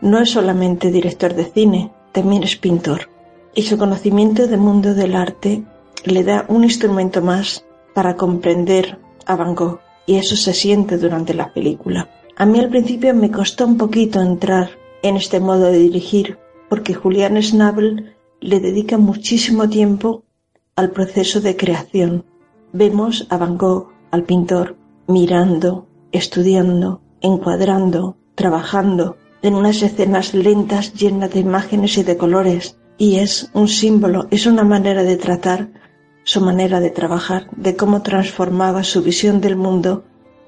no 0.00 0.18
es 0.18 0.30
solamente 0.30 0.90
director 0.90 1.34
de 1.34 1.44
cine, 1.44 1.92
también 2.12 2.42
es 2.42 2.56
pintor, 2.56 3.10
y 3.54 3.62
su 3.62 3.78
conocimiento 3.78 4.46
del 4.46 4.60
mundo 4.60 4.94
del 4.94 5.16
arte 5.16 5.64
le 6.04 6.22
da 6.22 6.44
un 6.48 6.64
instrumento 6.64 7.20
más 7.20 7.65
para 7.96 8.14
comprender 8.14 8.98
a 9.24 9.36
Van 9.36 9.54
Gogh 9.54 9.80
y 10.04 10.16
eso 10.16 10.36
se 10.36 10.52
siente 10.52 10.98
durante 10.98 11.32
la 11.32 11.54
película. 11.54 12.10
A 12.36 12.44
mí 12.44 12.60
al 12.60 12.68
principio 12.68 13.14
me 13.14 13.30
costó 13.30 13.64
un 13.64 13.78
poquito 13.78 14.20
entrar 14.20 14.68
en 15.02 15.16
este 15.16 15.40
modo 15.40 15.72
de 15.72 15.78
dirigir 15.78 16.36
porque 16.68 16.92
Julian 16.92 17.40
Schnabel 17.42 18.14
le 18.42 18.60
dedica 18.60 18.98
muchísimo 18.98 19.70
tiempo 19.70 20.24
al 20.76 20.90
proceso 20.90 21.40
de 21.40 21.56
creación. 21.56 22.26
Vemos 22.74 23.26
a 23.30 23.38
Van 23.38 23.56
Gogh, 23.56 23.88
al 24.10 24.24
pintor, 24.24 24.76
mirando, 25.06 25.86
estudiando, 26.12 27.00
encuadrando, 27.22 28.18
trabajando 28.34 29.16
en 29.40 29.54
unas 29.54 29.80
escenas 29.80 30.34
lentas 30.34 30.92
llenas 30.92 31.32
de 31.32 31.40
imágenes 31.40 31.96
y 31.96 32.02
de 32.02 32.18
colores 32.18 32.76
y 32.98 33.20
es 33.20 33.50
un 33.54 33.68
símbolo, 33.68 34.26
es 34.30 34.44
una 34.44 34.64
manera 34.64 35.02
de 35.02 35.16
tratar 35.16 35.85
su 36.26 36.40
manera 36.40 36.80
de 36.80 36.90
trabajar, 36.90 37.48
de 37.56 37.76
cómo 37.76 38.02
transformaba 38.02 38.82
su 38.82 39.00
visión 39.00 39.40
del 39.40 39.54
mundo 39.54 40.02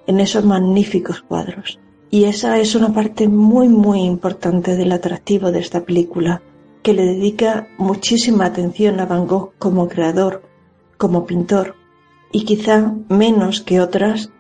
en 0.09 0.19
esos 0.19 0.45
magníficos 0.45 1.23
cuadros. 1.23 1.79
Y 2.11 2.25
esa 2.25 2.59
es 2.59 2.75
una 2.75 2.93
parte 2.93 3.29
muy 3.29 3.69
muy 3.69 4.01
importante 4.01 4.75
del 4.75 4.91
atractivo 4.91 5.53
de 5.53 5.61
esta 5.61 5.85
película, 5.85 6.43
que 6.83 6.95
le 6.95 7.05
dedica 7.05 7.69
muchísima 7.79 8.47
atención 8.47 8.99
a 8.99 9.07
Van 9.07 9.29
Gogh 9.29 9.53
como 9.57 9.87
creador, 9.87 10.43
como 10.97 11.27
pintor, 11.27 11.77
y 12.33 12.45
quizá 12.45 12.93
menos 13.09 13.61
que 13.61 13.81
otras 13.81 14.31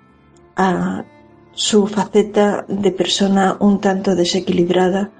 a 0.57 1.05
su 1.53 1.87
faceta 1.87 2.67
de 2.67 2.91
persona 2.91 3.57
un 3.61 3.81
tanto 3.81 4.17
desequilibrada 4.17 5.13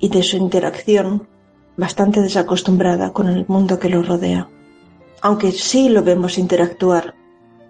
y 0.00 0.08
de 0.08 0.24
su 0.24 0.36
interacción 0.36 1.28
bastante 1.76 2.22
desacostumbrada 2.22 3.12
con 3.12 3.28
el 3.28 3.44
mundo 3.46 3.78
que 3.78 3.88
lo 3.88 4.02
rodea 4.02 4.48
aunque 5.20 5.52
sí 5.52 5.88
lo 5.88 6.02
vemos 6.02 6.38
interactuar. 6.38 7.14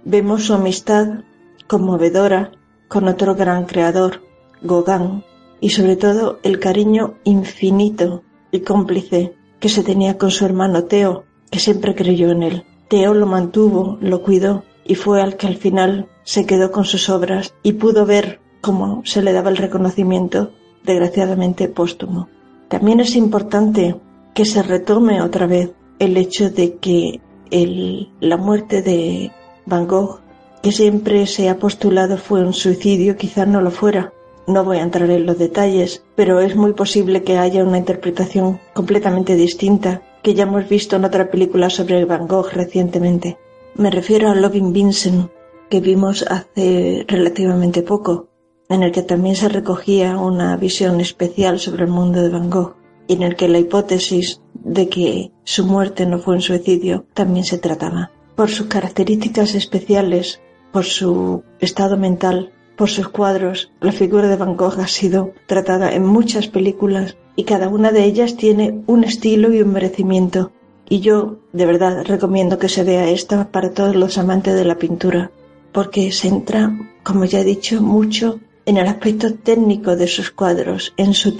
Vemos 0.04 0.44
su 0.44 0.54
amistad 0.54 1.24
conmovedora 1.66 2.52
con 2.88 3.08
otro 3.08 3.34
gran 3.34 3.66
creador, 3.66 4.22
Gauguin, 4.62 5.24
y 5.60 5.70
sobre 5.70 5.96
todo 5.96 6.38
el 6.42 6.58
cariño 6.58 7.14
infinito 7.24 8.22
y 8.50 8.60
cómplice 8.60 9.34
que 9.60 9.68
se 9.68 9.82
tenía 9.82 10.18
con 10.18 10.30
su 10.30 10.44
hermano 10.44 10.84
Teo, 10.84 11.24
que 11.50 11.58
siempre 11.58 11.94
creyó 11.94 12.30
en 12.30 12.42
él. 12.42 12.64
Teo 12.88 13.12
lo 13.14 13.26
mantuvo, 13.26 13.98
lo 14.00 14.22
cuidó 14.22 14.64
y 14.84 14.94
fue 14.94 15.20
al 15.20 15.36
que 15.36 15.46
al 15.46 15.56
final 15.56 16.08
se 16.22 16.46
quedó 16.46 16.72
con 16.72 16.84
sus 16.84 17.10
obras 17.10 17.54
y 17.62 17.72
pudo 17.72 18.06
ver 18.06 18.40
cómo 18.60 19.02
se 19.04 19.22
le 19.22 19.32
daba 19.32 19.50
el 19.50 19.56
reconocimiento, 19.56 20.52
desgraciadamente 20.84 21.68
póstumo. 21.68 22.28
También 22.68 23.00
es 23.00 23.16
importante 23.16 23.96
que 24.34 24.44
se 24.44 24.62
retome 24.62 25.20
otra 25.20 25.46
vez 25.46 25.72
el 25.98 26.16
hecho 26.16 26.50
de 26.50 26.76
que 26.76 27.20
la 27.50 28.36
muerte 28.36 28.82
de 28.82 29.30
Van 29.66 29.86
Gogh, 29.86 30.20
que 30.62 30.72
siempre 30.72 31.26
se 31.26 31.48
ha 31.48 31.58
postulado 31.58 32.16
fue 32.16 32.44
un 32.44 32.52
suicidio, 32.52 33.16
quizás 33.16 33.46
no 33.46 33.60
lo 33.60 33.70
fuera. 33.70 34.12
No 34.46 34.64
voy 34.64 34.78
a 34.78 34.82
entrar 34.82 35.10
en 35.10 35.26
los 35.26 35.38
detalles, 35.38 36.02
pero 36.14 36.40
es 36.40 36.56
muy 36.56 36.72
posible 36.72 37.22
que 37.22 37.36
haya 37.36 37.64
una 37.64 37.78
interpretación 37.78 38.58
completamente 38.72 39.36
distinta 39.36 40.02
que 40.22 40.34
ya 40.34 40.44
hemos 40.44 40.68
visto 40.68 40.96
en 40.96 41.04
otra 41.04 41.30
película 41.30 41.70
sobre 41.70 42.04
Van 42.04 42.26
Gogh 42.26 42.50
recientemente. 42.52 43.38
Me 43.74 43.90
refiero 43.90 44.30
a 44.30 44.34
Loving 44.34 44.72
Vincent, 44.72 45.30
que 45.68 45.80
vimos 45.80 46.24
hace 46.28 47.04
relativamente 47.06 47.82
poco, 47.82 48.28
en 48.68 48.82
el 48.82 48.92
que 48.92 49.02
también 49.02 49.36
se 49.36 49.48
recogía 49.48 50.18
una 50.18 50.56
visión 50.56 51.00
especial 51.00 51.58
sobre 51.58 51.84
el 51.84 51.90
mundo 51.90 52.22
de 52.22 52.28
Van 52.28 52.50
Gogh 52.50 52.74
y 53.06 53.14
en 53.14 53.22
el 53.22 53.36
que 53.36 53.48
la 53.48 53.58
hipótesis 53.58 54.40
de 54.68 54.88
que 54.88 55.32
su 55.44 55.66
muerte 55.66 56.06
no 56.06 56.18
fue 56.18 56.34
un 56.34 56.42
suicidio 56.42 57.06
también 57.14 57.44
se 57.44 57.58
trataba. 57.58 58.10
Por 58.36 58.50
sus 58.50 58.66
características 58.66 59.54
especiales, 59.54 60.40
por 60.72 60.84
su 60.84 61.42
estado 61.58 61.96
mental, 61.96 62.52
por 62.76 62.90
sus 62.90 63.08
cuadros, 63.08 63.72
la 63.80 63.92
figura 63.92 64.28
de 64.28 64.36
Van 64.36 64.56
Gogh 64.56 64.78
ha 64.78 64.86
sido 64.86 65.32
tratada 65.46 65.92
en 65.92 66.06
muchas 66.06 66.46
películas 66.46 67.16
y 67.34 67.44
cada 67.44 67.68
una 67.68 67.90
de 67.90 68.04
ellas 68.04 68.36
tiene 68.36 68.82
un 68.86 69.04
estilo 69.04 69.52
y 69.52 69.62
un 69.62 69.72
merecimiento. 69.72 70.52
Y 70.88 71.00
yo, 71.00 71.38
de 71.52 71.66
verdad, 71.66 72.04
recomiendo 72.04 72.58
que 72.58 72.68
se 72.68 72.84
vea 72.84 73.10
esta 73.10 73.50
para 73.50 73.72
todos 73.72 73.96
los 73.96 74.16
amantes 74.16 74.54
de 74.54 74.64
la 74.64 74.76
pintura, 74.76 75.30
porque 75.72 76.12
se 76.12 76.28
entra, 76.28 76.78
como 77.02 77.24
ya 77.24 77.40
he 77.40 77.44
dicho, 77.44 77.82
mucho 77.82 78.38
en 78.64 78.76
el 78.76 78.86
aspecto 78.86 79.34
técnico 79.34 79.96
de 79.96 80.06
sus 80.06 80.30
cuadros, 80.30 80.92
en 80.96 81.14
su 81.14 81.36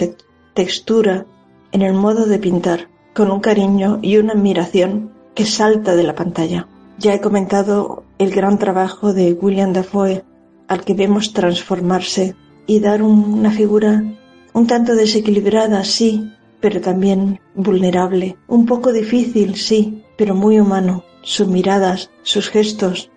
textura, 0.55 1.27
en 1.73 1.83
el 1.83 1.93
modo 1.93 2.27
de 2.27 2.39
pintar, 2.39 2.89
con 3.15 3.31
un 3.31 3.41
cariño 3.41 3.99
y 4.03 4.17
una 4.17 4.33
admiración 4.33 5.13
que 5.35 5.47
salta 5.47 5.95
de 5.97 6.03
la 6.03 6.15
pantalla. 6.15 6.69
Ya 6.99 7.15
he 7.15 7.21
comentado 7.21 8.05
el 8.19 8.31
gran 8.31 8.59
trabajo 8.59 9.13
de 9.13 9.33
William 9.33 9.73
Dafoe, 9.73 10.25
al 10.67 10.85
que 10.85 10.95
vemos 10.95 11.33
transformarse 11.33 12.35
y 12.67 12.81
dar 12.81 13.03
una 13.03 13.51
figura 13.51 14.03
un 14.53 14.67
tanto 14.67 14.97
desequilibrada, 14.97 15.85
sí, 15.85 16.33
pero 16.61 16.81
también 16.81 17.41
vulnerable, 17.55 18.37
un 18.49 18.67
poco 18.67 18.93
difícil, 18.93 19.55
sí, 19.55 20.03
pero 20.17 20.35
muy 20.35 20.59
humano. 20.59 21.05
Sus 21.23 21.47
miradas, 21.47 22.11
sus 22.23 22.49
gestos 22.49 23.13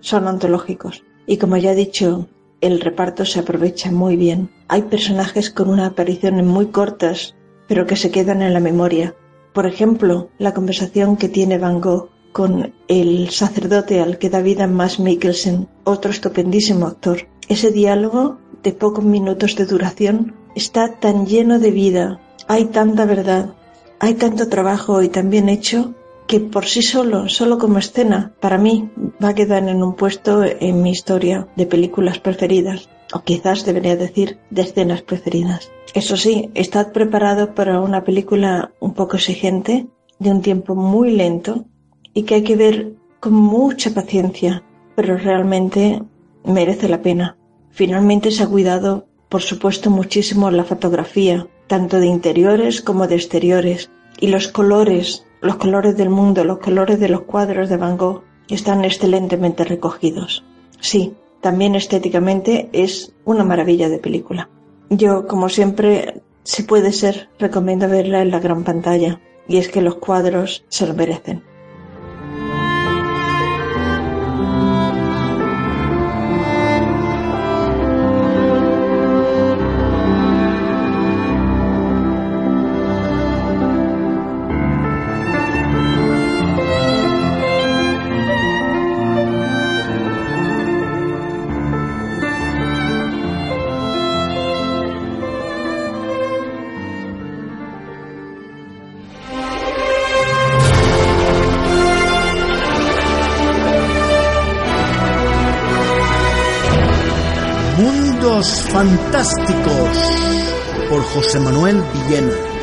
son 0.00 0.26
ontológicos. 0.26 1.04
Y 1.26 1.36
como 1.36 1.56
ya 1.56 1.70
he 1.72 1.76
dicho, 1.76 2.28
el 2.60 2.80
reparto 2.80 3.24
se 3.24 3.38
aprovecha 3.38 3.92
muy 3.92 4.16
bien. 4.16 4.50
Hay 4.66 4.82
personajes 4.82 5.50
con 5.50 5.68
unas 5.68 5.92
apariciones 5.92 6.44
muy 6.44 6.66
cortas 6.66 7.35
pero 7.68 7.86
que 7.86 7.96
se 7.96 8.10
quedan 8.10 8.42
en 8.42 8.52
la 8.52 8.60
memoria. 8.60 9.14
Por 9.52 9.66
ejemplo, 9.66 10.28
la 10.38 10.54
conversación 10.54 11.16
que 11.16 11.28
tiene 11.28 11.58
Van 11.58 11.80
Gogh 11.80 12.10
con 12.32 12.74
el 12.88 13.30
sacerdote 13.30 14.00
al 14.00 14.18
que 14.18 14.28
da 14.28 14.42
vida 14.42 14.66
Max 14.66 15.00
Mikkelsen, 15.00 15.68
otro 15.84 16.10
estupendísimo 16.10 16.86
actor. 16.86 17.28
Ese 17.48 17.70
diálogo 17.70 18.38
de 18.62 18.72
pocos 18.72 19.04
minutos 19.04 19.56
de 19.56 19.64
duración 19.64 20.34
está 20.54 20.98
tan 21.00 21.26
lleno 21.26 21.58
de 21.58 21.70
vida, 21.70 22.20
hay 22.48 22.66
tanta 22.66 23.06
verdad, 23.06 23.54
hay 23.98 24.14
tanto 24.14 24.48
trabajo 24.48 25.02
y 25.02 25.08
tan 25.08 25.30
bien 25.30 25.48
hecho 25.48 25.94
que 26.26 26.40
por 26.40 26.66
sí 26.66 26.82
solo, 26.82 27.28
solo 27.28 27.58
como 27.58 27.78
escena, 27.78 28.32
para 28.40 28.58
mí 28.58 28.90
va 29.22 29.30
a 29.30 29.34
quedar 29.34 29.68
en 29.68 29.82
un 29.82 29.94
puesto 29.94 30.42
en 30.44 30.82
mi 30.82 30.90
historia 30.90 31.48
de 31.56 31.66
películas 31.66 32.18
preferidas, 32.18 32.88
o 33.12 33.20
quizás 33.20 33.64
debería 33.64 33.96
decir 33.96 34.38
de 34.50 34.62
escenas 34.62 35.02
preferidas. 35.02 35.70
Eso 35.94 36.16
sí, 36.16 36.50
estad 36.54 36.92
preparado 36.92 37.54
para 37.54 37.80
una 37.80 38.04
película 38.04 38.72
un 38.80 38.92
poco 38.94 39.16
exigente, 39.16 39.86
de 40.18 40.30
un 40.30 40.42
tiempo 40.42 40.74
muy 40.74 41.12
lento 41.12 41.66
y 42.14 42.22
que 42.22 42.36
hay 42.36 42.42
que 42.42 42.56
ver 42.56 42.94
con 43.20 43.34
mucha 43.34 43.90
paciencia, 43.90 44.62
pero 44.94 45.16
realmente 45.16 46.02
merece 46.44 46.88
la 46.88 47.02
pena. 47.02 47.36
Finalmente 47.70 48.30
se 48.30 48.42
ha 48.42 48.48
cuidado, 48.48 49.06
por 49.28 49.42
supuesto, 49.42 49.90
muchísimo 49.90 50.50
la 50.50 50.64
fotografía, 50.64 51.46
tanto 51.66 51.98
de 51.98 52.06
interiores 52.06 52.80
como 52.80 53.06
de 53.06 53.16
exteriores, 53.16 53.90
y 54.18 54.28
los 54.28 54.48
colores, 54.48 55.25
los 55.40 55.56
colores 55.56 55.96
del 55.96 56.10
mundo, 56.10 56.44
los 56.44 56.58
colores 56.58 56.98
de 57.00 57.08
los 57.08 57.22
cuadros 57.22 57.68
de 57.68 57.76
Van 57.76 57.96
Gogh 57.96 58.22
están 58.48 58.84
excelentemente 58.84 59.64
recogidos. 59.64 60.44
Sí, 60.80 61.14
también 61.40 61.74
estéticamente 61.74 62.68
es 62.72 63.14
una 63.24 63.44
maravilla 63.44 63.88
de 63.88 63.98
película. 63.98 64.48
Yo, 64.90 65.26
como 65.26 65.48
siempre, 65.48 66.22
si 66.42 66.62
puede 66.62 66.92
ser, 66.92 67.28
recomiendo 67.38 67.88
verla 67.88 68.22
en 68.22 68.30
la 68.30 68.40
gran 68.40 68.64
pantalla, 68.64 69.20
y 69.48 69.58
es 69.58 69.68
que 69.68 69.82
los 69.82 69.96
cuadros 69.96 70.64
se 70.68 70.86
lo 70.86 70.94
merecen. 70.94 71.42
Fantásticos 108.76 109.98
por 110.90 111.02
José 111.02 111.40
Manuel 111.40 111.82
Villena. 111.94 112.55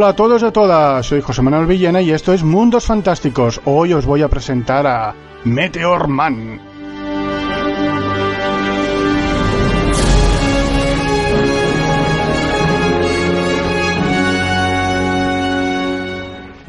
Hola 0.00 0.08
a 0.08 0.16
todos 0.16 0.40
y 0.40 0.46
a 0.46 0.50
todas, 0.50 1.04
soy 1.04 1.20
José 1.20 1.42
Manuel 1.42 1.66
Villena 1.66 2.00
y 2.00 2.10
esto 2.10 2.32
es 2.32 2.42
Mundos 2.42 2.86
Fantásticos. 2.86 3.60
Hoy 3.66 3.92
os 3.92 4.06
voy 4.06 4.22
a 4.22 4.28
presentar 4.28 4.86
a 4.86 5.14
Meteor 5.44 6.08
Man. 6.08 6.69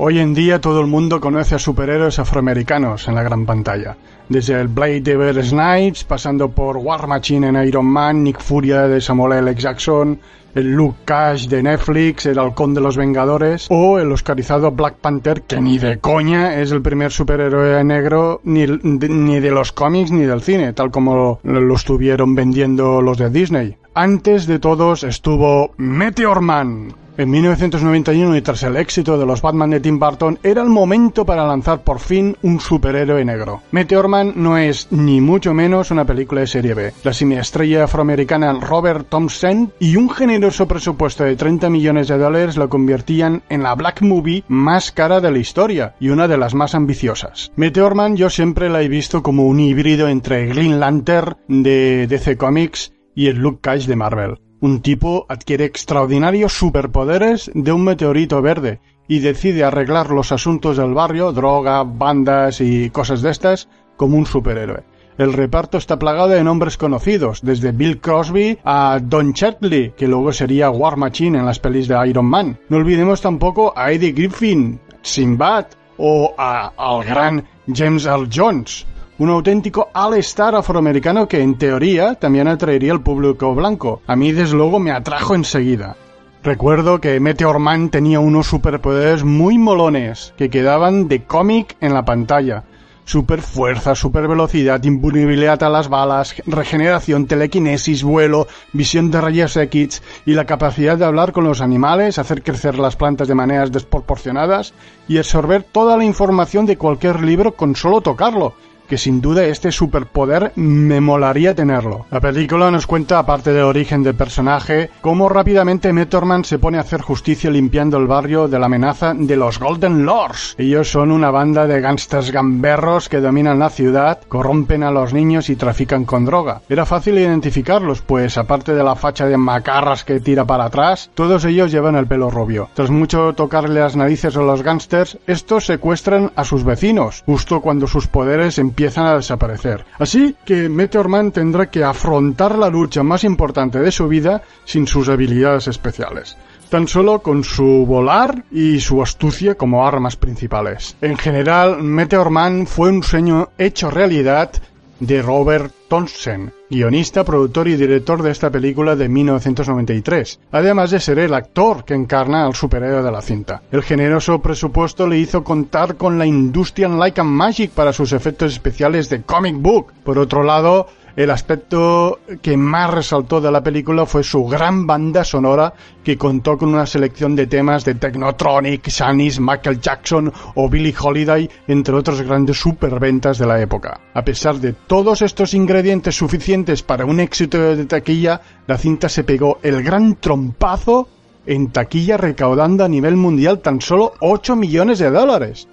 Hoy 0.03 0.17
en 0.17 0.33
día 0.33 0.59
todo 0.59 0.81
el 0.81 0.87
mundo 0.87 1.21
conoce 1.21 1.53
a 1.53 1.59
superhéroes 1.59 2.17
afroamericanos 2.17 3.07
en 3.07 3.13
la 3.13 3.21
gran 3.21 3.45
pantalla. 3.45 3.95
Desde 4.29 4.59
el 4.59 4.67
Blade 4.67 5.01
de 5.01 5.15
Bear 5.15 5.43
Snipes, 5.43 6.05
pasando 6.05 6.49
por 6.49 6.77
War 6.77 7.05
Machine 7.05 7.49
en 7.49 7.67
Iron 7.67 7.85
Man, 7.85 8.23
Nick 8.23 8.41
Furia 8.41 8.87
de 8.87 8.99
Samuel 8.99 9.47
L. 9.47 9.53
Jackson, 9.53 10.19
el 10.55 10.71
Luke 10.71 11.01
Cage 11.05 11.47
de 11.49 11.61
Netflix, 11.61 12.25
el 12.25 12.39
Halcón 12.39 12.73
de 12.73 12.81
los 12.81 12.97
Vengadores, 12.97 13.67
o 13.69 13.99
el 13.99 14.11
oscarizado 14.11 14.71
Black 14.71 14.95
Panther, 14.95 15.43
que 15.43 15.61
ni 15.61 15.77
de 15.77 15.99
coña 15.99 16.59
es 16.59 16.71
el 16.71 16.81
primer 16.81 17.11
superhéroe 17.11 17.83
negro 17.83 18.41
ni, 18.43 18.65
ni 18.65 19.39
de 19.39 19.51
los 19.51 19.71
cómics 19.71 20.09
ni 20.09 20.23
del 20.23 20.41
cine, 20.41 20.73
tal 20.73 20.89
como 20.89 21.39
lo 21.43 21.75
estuvieron 21.75 22.33
vendiendo 22.33 23.03
los 23.03 23.19
de 23.19 23.29
Disney. 23.29 23.77
Antes 23.93 24.47
de 24.47 24.57
todos 24.57 25.03
estuvo 25.03 25.75
Meteor 25.77 26.41
Man, 26.41 26.95
en 27.17 27.29
1991 27.29 28.37
y 28.37 28.41
tras 28.41 28.63
el 28.63 28.77
éxito 28.77 29.17
de 29.17 29.25
los 29.25 29.41
Batman 29.41 29.69
de 29.69 29.79
Tim 29.79 29.99
Burton, 29.99 30.39
era 30.43 30.61
el 30.61 30.69
momento 30.69 31.25
para 31.25 31.45
lanzar 31.45 31.83
por 31.83 31.99
fin 31.99 32.37
un 32.41 32.59
superhéroe 32.59 33.23
negro. 33.25 33.61
Meteorman 33.71 34.33
no 34.35 34.57
es 34.57 34.87
ni 34.91 35.21
mucho 35.21 35.53
menos 35.53 35.91
una 35.91 36.05
película 36.05 36.41
de 36.41 36.47
serie 36.47 36.73
B. 36.73 36.93
La 37.03 37.13
semiestrella 37.13 37.83
afroamericana 37.85 38.53
Robert 38.53 39.07
Thompson 39.09 39.73
y 39.79 39.95
un 39.95 40.09
generoso 40.09 40.67
presupuesto 40.67 41.23
de 41.23 41.35
30 41.35 41.69
millones 41.69 42.07
de 42.07 42.17
dólares 42.17 42.57
lo 42.57 42.69
convertían 42.69 43.43
en 43.49 43.63
la 43.63 43.75
Black 43.75 44.01
Movie 44.01 44.43
más 44.47 44.91
cara 44.91 45.19
de 45.19 45.31
la 45.31 45.39
historia 45.39 45.95
y 45.99 46.09
una 46.09 46.27
de 46.27 46.37
las 46.37 46.53
más 46.53 46.75
ambiciosas. 46.75 47.51
Meteorman 47.55 48.15
yo 48.15 48.29
siempre 48.29 48.69
la 48.69 48.81
he 48.81 48.87
visto 48.87 49.23
como 49.23 49.45
un 49.45 49.59
híbrido 49.59 50.07
entre 50.07 50.47
Green 50.47 50.79
Lantern 50.79 51.35
de 51.47 52.07
DC 52.07 52.37
Comics 52.37 52.93
y 53.15 53.27
el 53.27 53.37
Luke 53.37 53.59
Cage 53.61 53.87
de 53.87 53.95
Marvel. 53.95 54.50
Un 54.61 54.81
tipo 54.81 55.25
adquiere 55.27 55.65
extraordinarios 55.65 56.53
superpoderes 56.53 57.49
de 57.55 57.71
un 57.71 57.83
meteorito 57.83 58.43
verde 58.43 58.79
y 59.07 59.17
decide 59.17 59.63
arreglar 59.63 60.11
los 60.11 60.31
asuntos 60.31 60.77
del 60.77 60.93
barrio, 60.93 61.31
droga, 61.31 61.83
bandas 61.83 62.61
y 62.61 62.91
cosas 62.91 63.23
de 63.23 63.31
estas, 63.31 63.67
como 63.97 64.17
un 64.17 64.27
superhéroe. 64.27 64.83
El 65.17 65.33
reparto 65.33 65.79
está 65.79 65.97
plagado 65.97 66.29
de 66.29 66.43
nombres 66.43 66.77
conocidos, 66.77 67.41
desde 67.41 67.71
Bill 67.71 67.99
Crosby 67.99 68.59
a 68.63 68.99
Don 69.01 69.33
Chatley, 69.33 69.93
que 69.97 70.07
luego 70.07 70.31
sería 70.31 70.69
War 70.69 70.95
Machine 70.95 71.39
en 71.39 71.45
las 71.47 71.59
pelis 71.59 71.87
de 71.87 72.07
Iron 72.07 72.27
Man. 72.27 72.59
No 72.69 72.77
olvidemos 72.77 73.19
tampoco 73.19 73.73
a 73.75 73.91
Eddie 73.91 74.11
Griffin, 74.11 74.79
Sinbad 75.01 75.65
o 75.97 76.35
a, 76.37 76.71
al 76.77 77.03
gran 77.03 77.43
James 77.67 78.05
Earl 78.05 78.29
Jones 78.31 78.85
un 79.21 79.29
auténtico 79.29 79.89
all-star 79.93 80.55
afroamericano 80.55 81.27
que 81.27 81.43
en 81.43 81.55
teoría 81.55 82.15
también 82.15 82.47
atraería 82.47 82.91
al 82.91 83.03
público 83.03 83.53
blanco. 83.53 84.01
A 84.07 84.15
mí 84.15 84.31
desde 84.31 84.55
luego 84.55 84.79
me 84.79 84.89
atrajo 84.91 85.35
enseguida. 85.35 85.95
Recuerdo 86.41 86.99
que 86.99 87.19
Meteor 87.19 87.59
Man 87.59 87.91
tenía 87.91 88.19
unos 88.19 88.47
superpoderes 88.47 89.23
muy 89.23 89.59
molones 89.59 90.33
que 90.37 90.49
quedaban 90.49 91.07
de 91.07 91.23
cómic 91.23 91.77
en 91.81 91.93
la 91.93 92.03
pantalla. 92.03 92.63
Super 93.05 93.43
fuerza, 93.43 93.93
super 93.93 94.27
velocidad, 94.27 94.83
invulnerabilidad 94.83 95.61
a 95.61 95.69
las 95.69 95.87
balas, 95.87 96.33
regeneración, 96.47 97.27
telequinesis, 97.27 98.03
vuelo, 98.03 98.47
visión 98.73 99.11
de 99.11 99.21
rayos 99.21 99.55
X 99.55 100.01
y 100.25 100.33
la 100.33 100.45
capacidad 100.45 100.97
de 100.97 101.05
hablar 101.05 101.31
con 101.31 101.43
los 101.43 101.61
animales, 101.61 102.17
hacer 102.17 102.41
crecer 102.41 102.79
las 102.79 102.95
plantas 102.95 103.27
de 103.27 103.35
maneras 103.35 103.71
desproporcionadas 103.71 104.73
y 105.07 105.19
absorber 105.19 105.61
toda 105.61 105.95
la 105.95 106.05
información 106.05 106.65
de 106.65 106.77
cualquier 106.77 107.21
libro 107.21 107.51
con 107.51 107.75
solo 107.75 108.01
tocarlo 108.01 108.55
que 108.91 108.97
sin 108.97 109.21
duda 109.21 109.45
este 109.45 109.71
superpoder 109.71 110.51
me 110.57 110.99
molaría 110.99 111.55
tenerlo. 111.55 112.07
La 112.11 112.19
película 112.19 112.69
nos 112.69 112.85
cuenta, 112.85 113.19
aparte 113.19 113.53
del 113.53 113.63
origen 113.63 114.03
del 114.03 114.15
personaje, 114.15 114.89
cómo 114.99 115.29
rápidamente 115.29 115.93
Metorman 115.93 116.43
se 116.43 116.59
pone 116.59 116.77
a 116.77 116.81
hacer 116.81 116.99
justicia 116.99 117.49
limpiando 117.49 117.95
el 117.95 118.07
barrio 118.07 118.49
de 118.49 118.59
la 118.59 118.65
amenaza 118.65 119.13
de 119.13 119.37
los 119.37 119.59
Golden 119.59 120.05
Lords. 120.05 120.55
Ellos 120.57 120.91
son 120.91 121.13
una 121.13 121.31
banda 121.31 121.67
de 121.67 121.79
gángsters 121.79 122.31
gamberros 122.31 123.07
que 123.07 123.21
dominan 123.21 123.59
la 123.59 123.69
ciudad, 123.69 124.19
corrompen 124.27 124.83
a 124.83 124.91
los 124.91 125.13
niños 125.13 125.49
y 125.49 125.55
trafican 125.55 126.03
con 126.03 126.25
droga. 126.25 126.59
Era 126.67 126.85
fácil 126.85 127.17
identificarlos, 127.17 128.01
pues 128.01 128.37
aparte 128.37 128.73
de 128.73 128.83
la 128.83 128.97
facha 128.97 129.25
de 129.25 129.37
macarras 129.37 130.03
que 130.03 130.19
tira 130.19 130.43
para 130.43 130.65
atrás, 130.65 131.11
todos 131.13 131.45
ellos 131.45 131.71
llevan 131.71 131.95
el 131.95 132.07
pelo 132.07 132.29
rubio. 132.29 132.67
Tras 132.73 132.89
mucho 132.89 133.31
tocarle 133.31 133.79
las 133.79 133.95
narices 133.95 134.35
a 134.35 134.41
los 134.41 134.63
gángsters, 134.63 135.17
estos 135.27 135.67
secuestran 135.67 136.33
a 136.35 136.43
sus 136.43 136.65
vecinos, 136.65 137.23
justo 137.25 137.61
cuando 137.61 137.87
sus 137.87 138.07
poderes 138.07 138.59
empiezan 138.59 138.80
empiezan 138.81 139.05
a 139.05 139.15
desaparecer. 139.15 139.85
Así 139.99 140.35
que 140.43 140.67
Meteor 140.67 141.07
Man 141.07 141.31
tendrá 141.31 141.69
que 141.69 141.83
afrontar 141.83 142.57
la 142.57 142.67
lucha 142.67 143.03
más 143.03 143.23
importante 143.23 143.79
de 143.79 143.91
su 143.91 144.07
vida 144.07 144.41
sin 144.65 144.87
sus 144.87 145.07
habilidades 145.07 145.67
especiales 145.67 146.35
tan 146.69 146.87
solo 146.87 147.21
con 147.21 147.43
su 147.43 147.85
volar 147.85 148.45
y 148.49 148.79
su 148.79 149.03
astucia 149.03 149.55
como 149.55 149.85
armas 149.85 150.15
principales. 150.15 150.95
En 151.01 151.17
general, 151.17 151.83
Meteor 151.83 152.29
Man 152.29 152.65
fue 152.65 152.89
un 152.89 153.03
sueño 153.03 153.49
hecho 153.57 153.91
realidad 153.91 154.53
de 155.01 155.21
Robert 155.23 155.73
Thompson, 155.87 156.53
guionista, 156.69 157.23
productor 157.25 157.67
y 157.67 157.75
director 157.75 158.21
de 158.21 158.31
esta 158.31 158.51
película 158.51 158.95
de 158.95 159.09
1993, 159.09 160.39
además 160.51 160.91
de 160.91 160.99
ser 160.99 161.17
el 161.19 161.33
actor 161.33 161.83
que 161.83 161.95
encarna 161.95 162.45
al 162.45 162.53
superhéroe 162.53 163.01
de 163.01 163.11
la 163.11 163.21
cinta. 163.21 163.63
El 163.71 163.81
generoso 163.81 164.41
presupuesto 164.41 165.07
le 165.07 165.17
hizo 165.17 165.43
contar 165.43 165.97
con 165.97 166.19
la 166.19 166.27
Industrial 166.27 166.97
Light 166.97 167.17
and 167.17 167.31
Magic 167.31 167.71
para 167.71 167.93
sus 167.93 168.13
efectos 168.13 168.53
especiales 168.53 169.09
de 169.09 169.23
comic 169.23 169.55
book. 169.57 169.91
Por 170.03 170.19
otro 170.19 170.43
lado, 170.43 170.87
el 171.15 171.31
aspecto 171.31 172.19
que 172.41 172.57
más 172.57 172.91
resaltó 172.93 173.41
de 173.41 173.51
la 173.51 173.63
película 173.63 174.05
fue 174.05 174.23
su 174.23 174.45
gran 174.45 174.87
banda 174.87 175.23
sonora 175.23 175.73
que 176.03 176.17
contó 176.17 176.57
con 176.57 176.69
una 176.73 176.85
selección 176.85 177.35
de 177.35 177.47
temas 177.47 177.85
de 177.85 177.95
Technotronic, 177.95 178.87
Shanis, 178.87 179.39
Michael 179.39 179.81
Jackson 179.81 180.31
o 180.55 180.69
Billie 180.69 180.95
Holiday, 180.99 181.49
entre 181.67 181.95
otros 181.95 182.21
grandes 182.21 182.59
superventas 182.59 183.37
de 183.37 183.45
la 183.45 183.61
época. 183.61 183.99
A 184.13 184.23
pesar 184.23 184.55
de 184.55 184.73
todos 184.73 185.21
estos 185.21 185.53
ingredientes 185.53 186.15
suficientes 186.15 186.83
para 186.83 187.05
un 187.05 187.19
éxito 187.19 187.75
de 187.75 187.85
taquilla, 187.85 188.41
la 188.67 188.77
cinta 188.77 189.09
se 189.09 189.23
pegó 189.23 189.59
el 189.63 189.83
gran 189.83 190.15
trompazo 190.15 191.07
en 191.45 191.71
taquilla 191.71 192.17
recaudando 192.17 192.85
a 192.85 192.89
nivel 192.89 193.15
mundial 193.15 193.59
tan 193.59 193.81
solo 193.81 194.13
8 194.19 194.55
millones 194.55 194.99
de 194.99 195.09
dólares. 195.09 195.67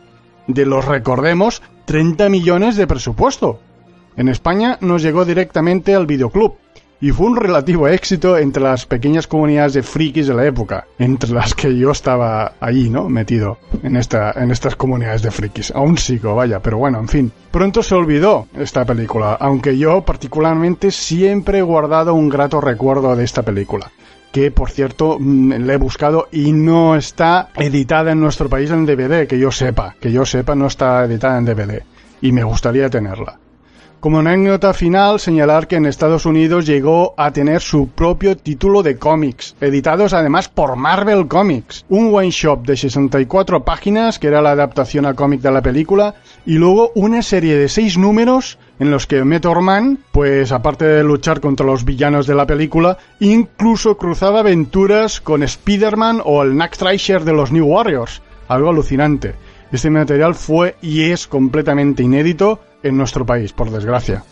De 0.46 0.64
los 0.64 0.84
recordemos 0.84 1.62
30 1.84 2.28
millones 2.28 2.76
de 2.76 2.86
presupuesto. 2.86 3.60
En 4.18 4.28
España 4.28 4.78
nos 4.80 5.00
llegó 5.00 5.24
directamente 5.24 5.94
al 5.94 6.04
videoclub 6.04 6.56
y 7.00 7.12
fue 7.12 7.28
un 7.28 7.36
relativo 7.36 7.86
éxito 7.86 8.36
entre 8.36 8.60
las 8.60 8.84
pequeñas 8.84 9.28
comunidades 9.28 9.74
de 9.74 9.84
frikis 9.84 10.26
de 10.26 10.34
la 10.34 10.44
época, 10.44 10.88
entre 10.98 11.30
las 11.30 11.54
que 11.54 11.78
yo 11.78 11.92
estaba 11.92 12.54
allí, 12.58 12.90
¿no? 12.90 13.08
Metido 13.08 13.58
en, 13.80 13.94
esta, 13.94 14.32
en 14.32 14.50
estas 14.50 14.74
comunidades 14.74 15.22
de 15.22 15.30
frikis. 15.30 15.70
Aún 15.70 15.98
sigo, 15.98 16.34
vaya, 16.34 16.58
pero 16.58 16.78
bueno, 16.78 16.98
en 16.98 17.06
fin. 17.06 17.32
Pronto 17.52 17.80
se 17.80 17.94
olvidó 17.94 18.48
esta 18.56 18.84
película, 18.84 19.34
aunque 19.34 19.78
yo 19.78 20.04
particularmente 20.04 20.90
siempre 20.90 21.58
he 21.58 21.62
guardado 21.62 22.12
un 22.14 22.28
grato 22.28 22.60
recuerdo 22.60 23.14
de 23.14 23.22
esta 23.22 23.44
película 23.44 23.92
que 24.32 24.50
por 24.50 24.70
cierto 24.70 25.16
mm, 25.20 25.52
le 25.52 25.74
he 25.74 25.78
buscado 25.78 26.26
y 26.32 26.50
no 26.52 26.96
está 26.96 27.50
editada 27.54 28.10
en 28.10 28.20
nuestro 28.20 28.48
país 28.48 28.72
en 28.72 28.84
DVD, 28.84 29.28
que 29.28 29.38
yo 29.38 29.52
sepa, 29.52 29.94
que 30.00 30.10
yo 30.10 30.26
sepa 30.26 30.56
no 30.56 30.66
está 30.66 31.04
editada 31.04 31.38
en 31.38 31.44
DVD 31.44 31.82
y 32.20 32.32
me 32.32 32.42
gustaría 32.42 32.90
tenerla. 32.90 33.38
Como 34.00 34.20
anécdota 34.20 34.74
final, 34.74 35.18
señalar 35.18 35.66
que 35.66 35.74
en 35.74 35.84
Estados 35.84 36.24
Unidos 36.24 36.66
llegó 36.66 37.14
a 37.16 37.32
tener 37.32 37.60
su 37.60 37.88
propio 37.88 38.36
título 38.36 38.84
de 38.84 38.96
cómics, 38.96 39.56
editados 39.60 40.12
además 40.12 40.48
por 40.48 40.76
Marvel 40.76 41.26
Comics, 41.26 41.84
un 41.88 42.14
one 42.14 42.30
shop 42.30 42.64
de 42.64 42.76
64 42.76 43.64
páginas, 43.64 44.20
que 44.20 44.28
era 44.28 44.40
la 44.40 44.52
adaptación 44.52 45.04
a 45.04 45.14
cómic 45.14 45.40
de 45.40 45.50
la 45.50 45.62
película, 45.62 46.14
y 46.46 46.58
luego 46.58 46.92
una 46.94 47.22
serie 47.22 47.56
de 47.56 47.68
seis 47.68 47.98
números 47.98 48.60
en 48.78 48.92
los 48.92 49.08
que 49.08 49.24
Meteorman, 49.24 49.98
pues 50.12 50.52
aparte 50.52 50.84
de 50.84 51.02
luchar 51.02 51.40
contra 51.40 51.66
los 51.66 51.84
villanos 51.84 52.28
de 52.28 52.36
la 52.36 52.46
película, 52.46 52.98
incluso 53.18 53.96
cruzaba 53.96 54.40
aventuras 54.40 55.20
con 55.20 55.42
Spider-Man 55.42 56.22
o 56.24 56.44
el 56.44 56.52
Knack 56.52 56.78
de 56.78 57.32
los 57.32 57.50
New 57.50 57.66
Warriors. 57.66 58.22
Algo 58.46 58.70
alucinante. 58.70 59.34
Este 59.72 59.90
material 59.90 60.36
fue 60.36 60.76
y 60.80 61.10
es 61.10 61.26
completamente 61.26 62.04
inédito 62.04 62.60
en 62.82 62.96
nuestro 62.96 63.24
país, 63.24 63.52
por 63.52 63.70
desgracia. 63.70 64.24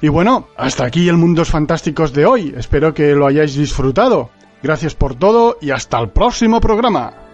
Y 0.00 0.08
bueno, 0.08 0.48
hasta 0.56 0.84
aquí 0.84 1.08
el 1.08 1.16
Mundos 1.16 1.50
Fantásticos 1.50 2.12
de 2.12 2.26
hoy. 2.26 2.54
Espero 2.56 2.94
que 2.94 3.14
lo 3.14 3.26
hayáis 3.26 3.54
disfrutado. 3.54 4.30
Gracias 4.62 4.94
por 4.94 5.14
todo 5.14 5.58
y 5.60 5.70
hasta 5.70 5.98
el 5.98 6.10
próximo 6.10 6.60
programa. 6.60 7.27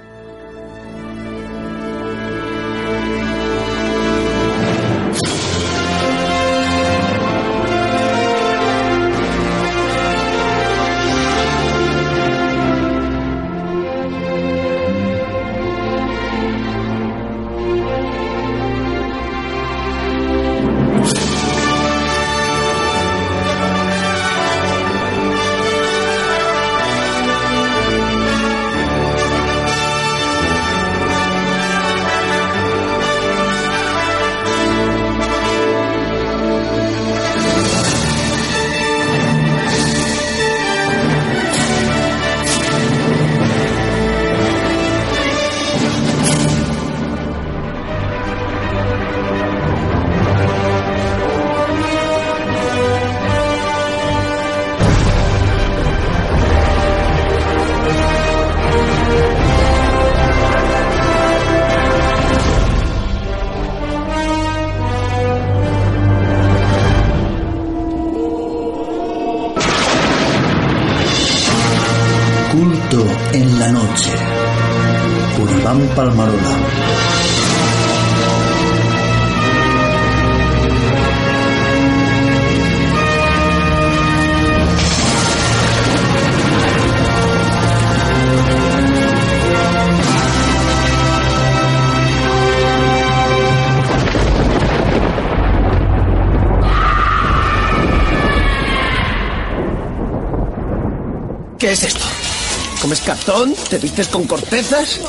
Cartón? 103.24 103.54
¿Te 103.70 103.78
vistes 103.78 104.08
con 104.08 104.24
cortezas? 104.24 105.00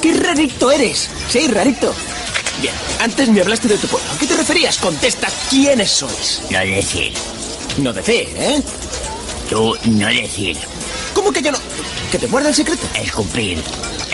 ¡Qué 0.00 0.14
rarito 0.14 0.70
eres! 0.70 1.08
Sí, 1.28 1.46
rarito. 1.48 1.94
Bien, 2.60 2.74
antes 3.00 3.28
me 3.28 3.40
hablaste 3.40 3.68
de 3.68 3.78
tu 3.78 3.86
pueblo. 3.86 4.08
¿A 4.12 4.18
qué 4.18 4.26
te 4.26 4.36
referías? 4.36 4.76
Contesta, 4.78 5.28
¿quiénes 5.48 5.90
sois? 5.90 6.42
No 6.50 6.58
decir. 6.58 7.12
No 7.78 7.92
decir, 7.92 8.28
¿eh? 8.36 8.62
Tú 9.48 9.76
no 9.84 10.06
decir. 10.08 10.56
¿Cómo 11.14 11.32
que 11.32 11.42
yo 11.42 11.52
no...? 11.52 11.58
¿Que 12.10 12.18
te 12.18 12.26
muerda 12.26 12.48
el 12.48 12.54
secreto? 12.54 12.86
Escupir. 12.94 13.62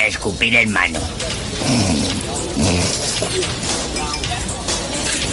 Escupir 0.06 0.54
en 0.56 0.70
mano. 0.70 1.00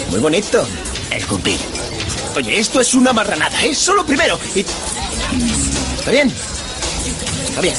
Muy 0.09 0.19
bonito. 0.19 0.65
Escupir. 1.11 1.59
Oye, 2.35 2.59
esto 2.59 2.81
es 2.81 2.93
una 2.93 3.13
marranada, 3.13 3.63
es 3.63 3.77
solo 3.77 4.05
primero. 4.05 4.39
Y... 4.55 4.61
¿Está 5.99 6.11
bien? 6.11 6.33
Está 7.55 7.61
bien. 7.61 7.75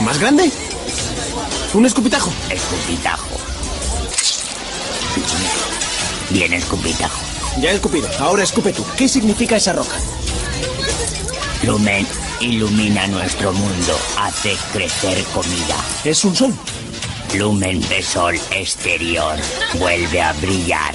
¿Más 0.00 0.18
grande? 0.18 0.50
¿Un 1.74 1.84
escupitajo? 1.84 2.32
Escupitajo. 2.48 3.28
Bien 6.30 6.54
escupitajo. 6.54 7.20
Ya 7.60 7.72
he 7.72 7.74
escupido. 7.74 8.08
Ahora 8.20 8.42
escupe 8.42 8.72
tú. 8.72 8.82
¿Qué 8.96 9.06
significa 9.06 9.56
esa 9.56 9.74
roca? 9.74 9.94
Lumen 11.64 12.06
ilumina 12.40 13.06
nuestro 13.08 13.52
mundo, 13.52 13.98
hace 14.16 14.56
crecer 14.72 15.22
comida. 15.34 15.76
Es 16.04 16.24
un 16.24 16.34
sol. 16.34 16.54
Lumen 17.34 17.86
de 17.90 18.02
sol 18.02 18.34
exterior 18.52 19.36
vuelve 19.74 20.22
a 20.22 20.32
brillar 20.32 20.94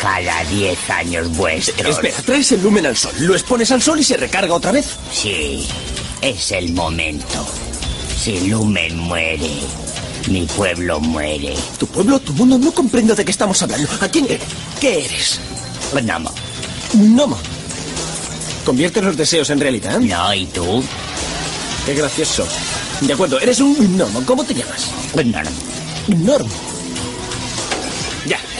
cada 0.00 0.44
10 0.44 0.90
años 0.90 1.36
vuestros. 1.36 1.96
Espera, 1.96 2.16
traes 2.24 2.52
el 2.52 2.62
lumen 2.62 2.86
al 2.86 2.96
sol, 2.96 3.12
lo 3.20 3.34
expones 3.34 3.70
al 3.70 3.82
sol 3.82 4.00
y 4.00 4.04
se 4.04 4.16
recarga 4.16 4.54
otra 4.54 4.72
vez. 4.72 4.96
Sí, 5.12 5.66
es 6.20 6.52
el 6.52 6.72
momento. 6.72 7.46
Si 8.18 8.48
Lumen 8.48 8.98
muere, 8.98 9.50
mi 10.28 10.44
pueblo 10.44 10.98
muere. 11.00 11.54
¿Tu 11.78 11.86
pueblo? 11.86 12.18
¿Tu 12.18 12.32
mundo? 12.32 12.58
No 12.58 12.72
comprendo 12.72 13.14
de 13.14 13.24
qué 13.24 13.30
estamos 13.30 13.62
hablando. 13.62 13.88
¿A 14.00 14.08
quién 14.08 14.24
eres? 14.24 14.40
¿Qué 14.80 15.04
eres? 15.04 15.38
Un 15.94 17.14
gnomo. 17.14 17.38
¿Conviertes 18.64 19.02
los 19.02 19.16
deseos 19.16 19.48
en 19.50 19.60
realidad? 19.60 20.00
No, 20.00 20.34
¿y 20.34 20.46
tú? 20.46 20.82
Qué 21.86 21.94
gracioso. 21.94 22.46
De 23.00 23.12
acuerdo, 23.12 23.40
eres 23.40 23.60
un 23.60 23.96
gnomo. 23.96 24.22
¿Cómo 24.26 24.44
te 24.44 24.52
llamas? 24.54 24.88
Un 25.14 25.30
gnomo. 26.24 26.67